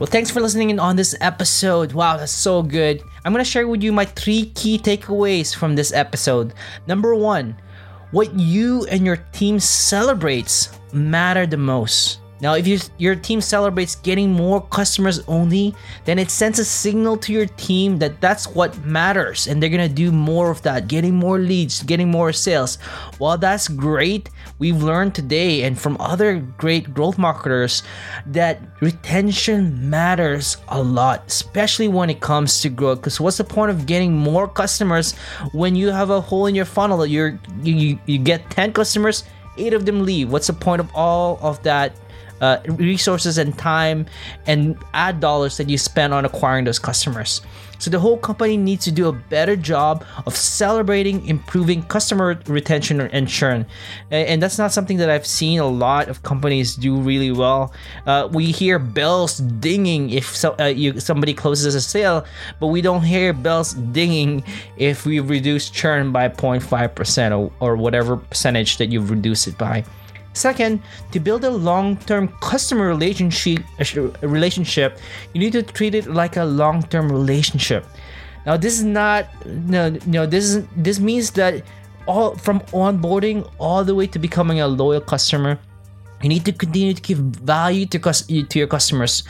Well, 0.01 0.07
thanks 0.07 0.31
for 0.31 0.41
listening 0.41 0.71
in 0.71 0.79
on 0.81 0.97
this 0.97 1.15
episode. 1.21 1.93
Wow, 1.93 2.17
that's 2.17 2.33
so 2.33 2.63
good. 2.63 3.03
I'm 3.27 3.35
going 3.35 3.45
to 3.45 3.51
share 3.51 3.69
with 3.69 3.83
you 3.83 3.93
my 3.93 4.07
three 4.07 4.47
key 4.55 4.79
takeaways 4.79 5.55
from 5.55 5.77
this 5.77 5.93
episode. 5.93 6.55
Number 6.87 7.15
one, 7.15 7.55
what 8.11 8.35
you 8.41 8.87
and 8.87 9.05
your 9.05 9.19
team 9.33 9.61
celebrates 9.61 10.71
matter 10.95 11.47
the 11.47 11.59
most. 11.59 12.21
Now, 12.41 12.55
if 12.55 12.67
you, 12.67 12.79
your 12.99 13.15
team 13.15 13.41
celebrates 13.41 13.95
getting 13.95 14.33
more 14.33 14.61
customers 14.61 15.21
only, 15.29 15.75
then 16.05 16.19
it 16.19 16.31
sends 16.31 16.59
a 16.59 16.65
signal 16.65 17.17
to 17.19 17.33
your 17.33 17.47
team 17.47 17.99
that 17.99 18.21
that's 18.21 18.49
what 18.49 18.85
matters 18.85 19.47
and 19.47 19.63
they're 19.63 19.71
gonna 19.71 19.89
do 19.89 20.11
more 20.11 20.51
of 20.51 20.61
that, 20.63 20.89
getting 20.89 21.15
more 21.15 21.39
leads, 21.39 21.83
getting 21.83 22.11
more 22.11 22.33
sales. 22.33 22.77
While 23.19 23.39
that's 23.39 23.69
great, 23.69 24.31
we've 24.59 24.83
learned 24.83 25.15
today 25.15 25.63
and 25.63 25.79
from 25.79 25.97
other 26.01 26.41
great 26.59 26.93
growth 26.93 27.19
marketers 27.19 27.83
that 28.27 28.61
retention 28.81 29.89
matters 29.89 30.57
a 30.69 30.83
lot, 30.83 31.25
especially 31.29 31.89
when 31.89 32.11
it 32.11 32.21
comes 32.21 32.61
to 32.63 32.69
growth. 32.69 32.99
Because 32.99 33.21
what's 33.21 33.39
the 33.39 33.45
point 33.45 33.71
of 33.71 33.87
getting 33.87 34.13
more 34.13 34.49
customers 34.49 35.15
when 35.53 35.77
you 35.77 35.91
have 35.91 36.11
a 36.11 36.21
hole 36.21 36.47
in 36.47 36.55
your 36.55 36.65
funnel 36.65 36.99
that 36.99 37.09
you're 37.09 37.39
you, 37.63 37.99
you 38.07 38.19
get 38.19 38.51
10 38.51 38.73
customers, 38.73 39.25
eight 39.57 39.73
of 39.73 39.87
them 39.87 40.05
leave? 40.05 40.31
What's 40.31 40.49
the 40.49 40.53
point 40.53 40.81
of 40.81 40.91
all 40.95 41.39
of 41.41 41.63
that 41.63 41.93
uh, 42.45 42.61
resources 42.77 43.39
and 43.39 43.57
time 43.57 44.05
and 44.47 44.77
ad 44.93 45.19
dollars 45.19 45.57
that 45.57 45.71
you 45.71 45.79
spend 45.79 46.13
on 46.13 46.27
acquiring 46.27 46.65
those 46.67 46.79
customers. 46.79 47.41
So 47.79 47.91
the 47.91 47.99
whole 47.99 48.19
company 48.19 48.57
needs 48.57 48.85
to 48.85 48.93
do 48.93 49.09
a 49.09 49.13
better 49.13 49.57
job 49.57 50.05
of 50.27 50.37
celebrating 50.37 51.27
improving 51.27 51.83
customer 51.83 52.39
retention 52.47 53.01
and 53.01 53.29
churn. 53.29 53.67
And 54.11 54.43
that's 54.43 54.59
not 54.59 54.73
something 54.73 54.99
that 54.99 55.11
I've 55.11 55.27
seen 55.27 55.59
a 55.59 55.67
lot 55.67 56.09
of 56.09 56.23
companies 56.23 56.77
do 56.77 56.97
really 56.97 57.33
well. 57.33 57.73
Uh, 58.07 58.29
we 58.31 58.53
hear 58.53 58.79
bells 58.79 59.39
dinging 59.39 60.11
if 60.11 60.37
so, 60.37 60.55
uh, 60.61 60.65
you, 60.67 61.01
somebody 61.01 61.35
closes 61.35 61.75
a 61.75 61.81
sale, 61.81 62.25
but 62.61 62.69
we 62.69 62.81
don't 62.81 63.03
hear 63.03 63.33
bells 63.33 63.73
dinging 63.73 64.45
if 64.77 65.07
we 65.07 65.21
reduce 65.21 65.71
churn 65.71 66.13
by 66.13 66.29
0.5% 66.29 67.39
or, 67.39 67.53
or 67.61 67.77
whatever 67.77 68.17
percentage 68.19 68.77
that 68.77 68.93
you've 68.93 69.11
reduced 69.11 69.49
it 69.49 69.59
by. 69.59 69.85
Second, 70.35 70.83
to 71.13 71.21
build 71.21 71.45
a 71.45 71.51
long-term 71.51 72.29
customer 72.41 72.89
relationship, 72.89 73.63
relationship, 74.21 74.99
you 75.33 75.41
need 75.41 75.53
to 75.53 75.63
treat 75.63 75.95
it 75.95 76.07
like 76.07 76.37
a 76.37 76.45
long-term 76.45 77.11
relationship. 77.11 77.87
Now, 78.45 78.57
this 78.57 78.79
is 78.79 78.85
not 78.85 79.27
no 79.47 79.97
no. 80.07 80.27
This 80.27 80.45
is 80.45 80.67
this 80.77 81.01
means 81.01 81.31
that 81.33 81.63
all 82.07 82.37
from 82.37 82.61
onboarding 82.73 83.49
all 83.59 83.85
the 83.85 83.95
way 83.95 84.07
to 84.09 84.19
becoming 84.19 84.61
a 84.61 84.69
loyal 84.69 85.01
customer 85.01 85.59
you 86.25 86.31
need 86.31 86.45
to 86.47 86.53
continue 86.53 86.95
to 86.95 87.03
give 87.03 87.19
value 87.19 87.85
to, 87.85 87.99
to 87.99 88.59
your 88.59 88.67
customers, 88.67 89.25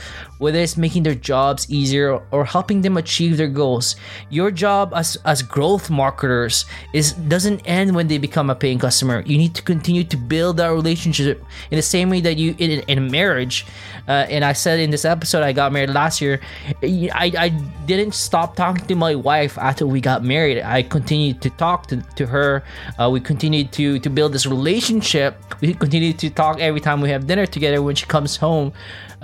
whether 0.44 0.58
it's 0.58 0.76
making 0.76 1.02
their 1.04 1.14
jobs 1.14 1.64
easier 1.70 2.20
or 2.30 2.44
helping 2.44 2.82
them 2.82 2.98
achieve 2.98 3.38
their 3.38 3.48
goals. 3.48 3.96
Your 4.28 4.50
job 4.50 4.92
as, 4.94 5.16
as 5.24 5.40
growth 5.42 5.88
marketers 5.88 6.66
is 6.92 7.12
doesn't 7.12 7.62
end 7.64 7.94
when 7.96 8.08
they 8.08 8.18
become 8.18 8.50
a 8.50 8.54
paying 8.54 8.78
customer. 8.78 9.22
You 9.24 9.38
need 9.38 9.54
to 9.54 9.62
continue 9.62 10.04
to 10.04 10.16
build 10.16 10.58
that 10.58 10.68
relationship 10.68 11.42
in 11.70 11.76
the 11.76 11.82
same 11.82 12.10
way 12.10 12.20
that 12.20 12.36
you 12.36 12.54
in, 12.58 12.70
in 12.92 13.10
marriage. 13.10 13.64
Uh, 14.06 14.26
and 14.28 14.44
I 14.44 14.52
said 14.52 14.80
in 14.80 14.90
this 14.90 15.06
episode, 15.06 15.42
I 15.42 15.52
got 15.52 15.72
married 15.72 15.90
last 15.90 16.20
year. 16.20 16.40
I, 16.82 17.32
I 17.46 17.48
didn't 17.86 18.14
stop 18.14 18.54
talking 18.54 18.86
to 18.86 18.94
my 18.94 19.14
wife 19.14 19.56
after 19.56 19.86
we 19.86 20.02
got 20.02 20.22
married. 20.22 20.60
I 20.60 20.82
continued 20.82 21.40
to 21.40 21.50
talk 21.50 21.86
to, 21.86 21.96
to 22.16 22.26
her. 22.26 22.64
Uh, 23.00 23.08
we 23.10 23.20
continued 23.20 23.72
to 23.72 23.98
to 23.98 24.10
build 24.10 24.34
this 24.34 24.44
relationship. 24.44 25.40
We 25.62 25.72
continued 25.72 26.18
to 26.18 26.28
talk 26.28 26.60
every 26.60 26.80
time 26.80 27.00
we 27.00 27.08
have 27.08 27.26
dinner 27.26 27.46
together 27.46 27.80
when 27.80 27.94
she 27.94 28.04
comes 28.04 28.36
home. 28.36 28.72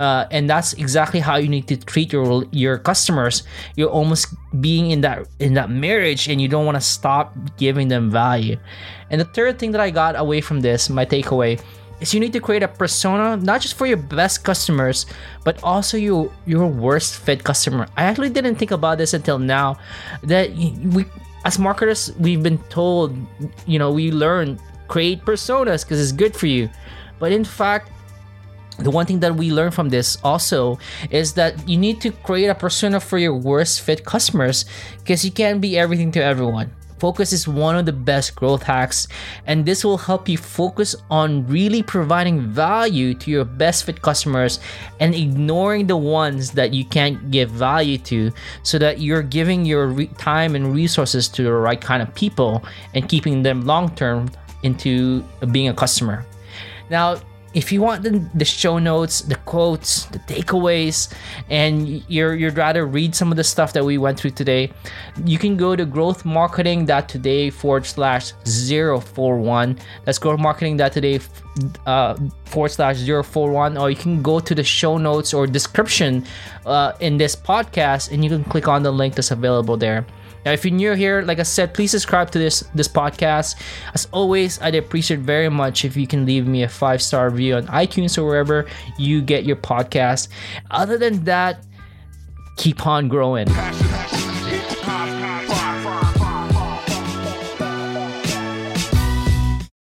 Uh, 0.01 0.25
and 0.31 0.49
that's 0.49 0.73
exactly 0.73 1.19
how 1.19 1.37
you 1.37 1.47
need 1.47 1.67
to 1.69 1.77
treat 1.77 2.11
your 2.11 2.43
your 2.49 2.81
customers. 2.81 3.43
You're 3.77 3.93
almost 3.93 4.33
being 4.57 4.89
in 4.89 5.01
that 5.01 5.29
in 5.37 5.53
that 5.53 5.69
marriage, 5.69 6.25
and 6.27 6.41
you 6.41 6.49
don't 6.49 6.65
want 6.65 6.73
to 6.73 6.81
stop 6.81 7.37
giving 7.61 7.87
them 7.87 8.09
value. 8.09 8.57
And 9.13 9.21
the 9.21 9.29
third 9.29 9.59
thing 9.59 9.69
that 9.77 9.81
I 9.81 9.93
got 9.93 10.17
away 10.17 10.41
from 10.41 10.61
this, 10.61 10.89
my 10.89 11.05
takeaway, 11.05 11.61
is 12.01 12.15
you 12.15 12.19
need 12.19 12.33
to 12.33 12.41
create 12.41 12.63
a 12.63 12.67
persona 12.67 13.37
not 13.37 13.61
just 13.61 13.77
for 13.77 13.85
your 13.85 14.01
best 14.01 14.43
customers, 14.43 15.05
but 15.45 15.61
also 15.61 16.01
your 16.01 16.33
your 16.49 16.65
worst 16.65 17.21
fit 17.21 17.45
customer. 17.45 17.85
I 17.95 18.09
actually 18.09 18.33
didn't 18.33 18.55
think 18.55 18.71
about 18.71 18.97
this 18.97 19.13
until 19.13 19.37
now. 19.37 19.77
That 20.25 20.49
we 20.97 21.05
as 21.45 21.59
marketers 21.59 22.09
we've 22.17 22.41
been 22.41 22.57
told, 22.73 23.13
you 23.69 23.77
know, 23.77 23.93
we 23.93 24.09
learn 24.09 24.57
create 24.89 25.21
personas 25.21 25.85
because 25.85 26.01
it's 26.01 26.11
good 26.11 26.33
for 26.33 26.49
you. 26.49 26.73
But 27.21 27.31
in 27.31 27.45
fact, 27.45 27.93
the 28.83 28.91
one 28.91 29.05
thing 29.05 29.19
that 29.21 29.35
we 29.35 29.51
learned 29.51 29.73
from 29.73 29.89
this 29.89 30.17
also 30.23 30.79
is 31.09 31.33
that 31.33 31.67
you 31.67 31.77
need 31.77 32.01
to 32.01 32.11
create 32.11 32.47
a 32.47 32.55
persona 32.55 32.99
for 32.99 33.17
your 33.17 33.35
worst 33.35 33.81
fit 33.81 34.05
customers 34.05 34.65
because 34.99 35.23
you 35.23 35.31
can't 35.31 35.61
be 35.61 35.77
everything 35.77 36.11
to 36.13 36.23
everyone. 36.23 36.71
Focus 37.01 37.33
is 37.33 37.47
one 37.47 37.75
of 37.75 37.87
the 37.87 37.91
best 37.91 38.35
growth 38.35 38.61
hacks, 38.61 39.07
and 39.47 39.65
this 39.65 39.83
will 39.83 39.97
help 39.97 40.29
you 40.29 40.37
focus 40.37 40.95
on 41.09 41.47
really 41.47 41.81
providing 41.81 42.41
value 42.41 43.15
to 43.15 43.31
your 43.31 43.43
best 43.43 43.85
fit 43.85 44.03
customers 44.03 44.59
and 44.99 45.15
ignoring 45.15 45.87
the 45.87 45.97
ones 45.97 46.51
that 46.51 46.75
you 46.75 46.85
can't 46.85 47.31
give 47.31 47.49
value 47.49 47.97
to 47.97 48.31
so 48.61 48.77
that 48.77 48.99
you're 49.01 49.23
giving 49.23 49.65
your 49.65 49.87
re- 49.87 50.05
time 50.19 50.53
and 50.53 50.75
resources 50.75 51.27
to 51.27 51.41
the 51.41 51.51
right 51.51 51.81
kind 51.81 52.03
of 52.03 52.13
people 52.13 52.63
and 52.93 53.09
keeping 53.09 53.41
them 53.41 53.65
long 53.65 53.89
term 53.95 54.29
into 54.61 55.23
being 55.51 55.69
a 55.69 55.73
customer. 55.73 56.23
Now, 56.91 57.17
if 57.53 57.71
you 57.71 57.81
want 57.81 58.03
the, 58.03 58.25
the 58.33 58.45
show 58.45 58.79
notes, 58.79 59.21
the 59.21 59.35
quotes, 59.35 60.05
the 60.05 60.19
takeaways, 60.19 61.13
and 61.49 62.03
you're 62.09 62.33
you'd 62.33 62.57
rather 62.57 62.85
read 62.85 63.13
some 63.13 63.31
of 63.31 63.37
the 63.37 63.43
stuff 63.43 63.73
that 63.73 63.83
we 63.83 63.97
went 63.97 64.19
through 64.19 64.31
today, 64.31 64.71
you 65.25 65.37
can 65.37 65.57
go 65.57 65.75
to 65.75 65.85
growthmarketing.today 65.85 67.49
forward 67.49 67.85
slash 67.85 68.31
041. 68.45 69.77
That's 70.05 70.19
growthmarketing.today 70.19 71.19
uh, 71.85 72.17
forward 72.45 72.69
slash 72.69 73.03
041, 73.03 73.77
or 73.77 73.89
you 73.89 73.97
can 73.97 74.21
go 74.21 74.39
to 74.39 74.55
the 74.55 74.63
show 74.63 74.97
notes 74.97 75.33
or 75.33 75.45
description 75.45 76.25
uh, 76.65 76.93
in 77.01 77.17
this 77.17 77.35
podcast 77.35 78.11
and 78.11 78.23
you 78.23 78.29
can 78.29 78.43
click 78.45 78.67
on 78.67 78.83
the 78.83 78.91
link 78.91 79.15
that's 79.15 79.31
available 79.31 79.75
there. 79.75 80.05
Now, 80.45 80.51
if 80.51 80.65
you're 80.65 80.73
new 80.73 80.93
here, 80.93 81.21
like 81.21 81.39
I 81.39 81.43
said, 81.43 81.73
please 81.73 81.91
subscribe 81.91 82.31
to 82.31 82.39
this 82.39 82.61
this 82.73 82.87
podcast. 82.87 83.55
As 83.93 84.07
always, 84.11 84.61
I'd 84.61 84.75
appreciate 84.75 85.19
very 85.19 85.49
much 85.49 85.85
if 85.85 85.95
you 85.95 86.07
can 86.07 86.25
leave 86.25 86.47
me 86.47 86.63
a 86.63 86.69
five 86.69 87.01
star 87.01 87.29
review 87.29 87.55
on 87.55 87.67
iTunes 87.67 88.17
or 88.17 88.25
wherever 88.25 88.65
you 88.97 89.21
get 89.21 89.45
your 89.45 89.57
podcast. 89.57 90.29
Other 90.71 90.97
than 90.97 91.23
that, 91.25 91.63
keep 92.57 92.85
on 92.87 93.07
growing. 93.07 93.47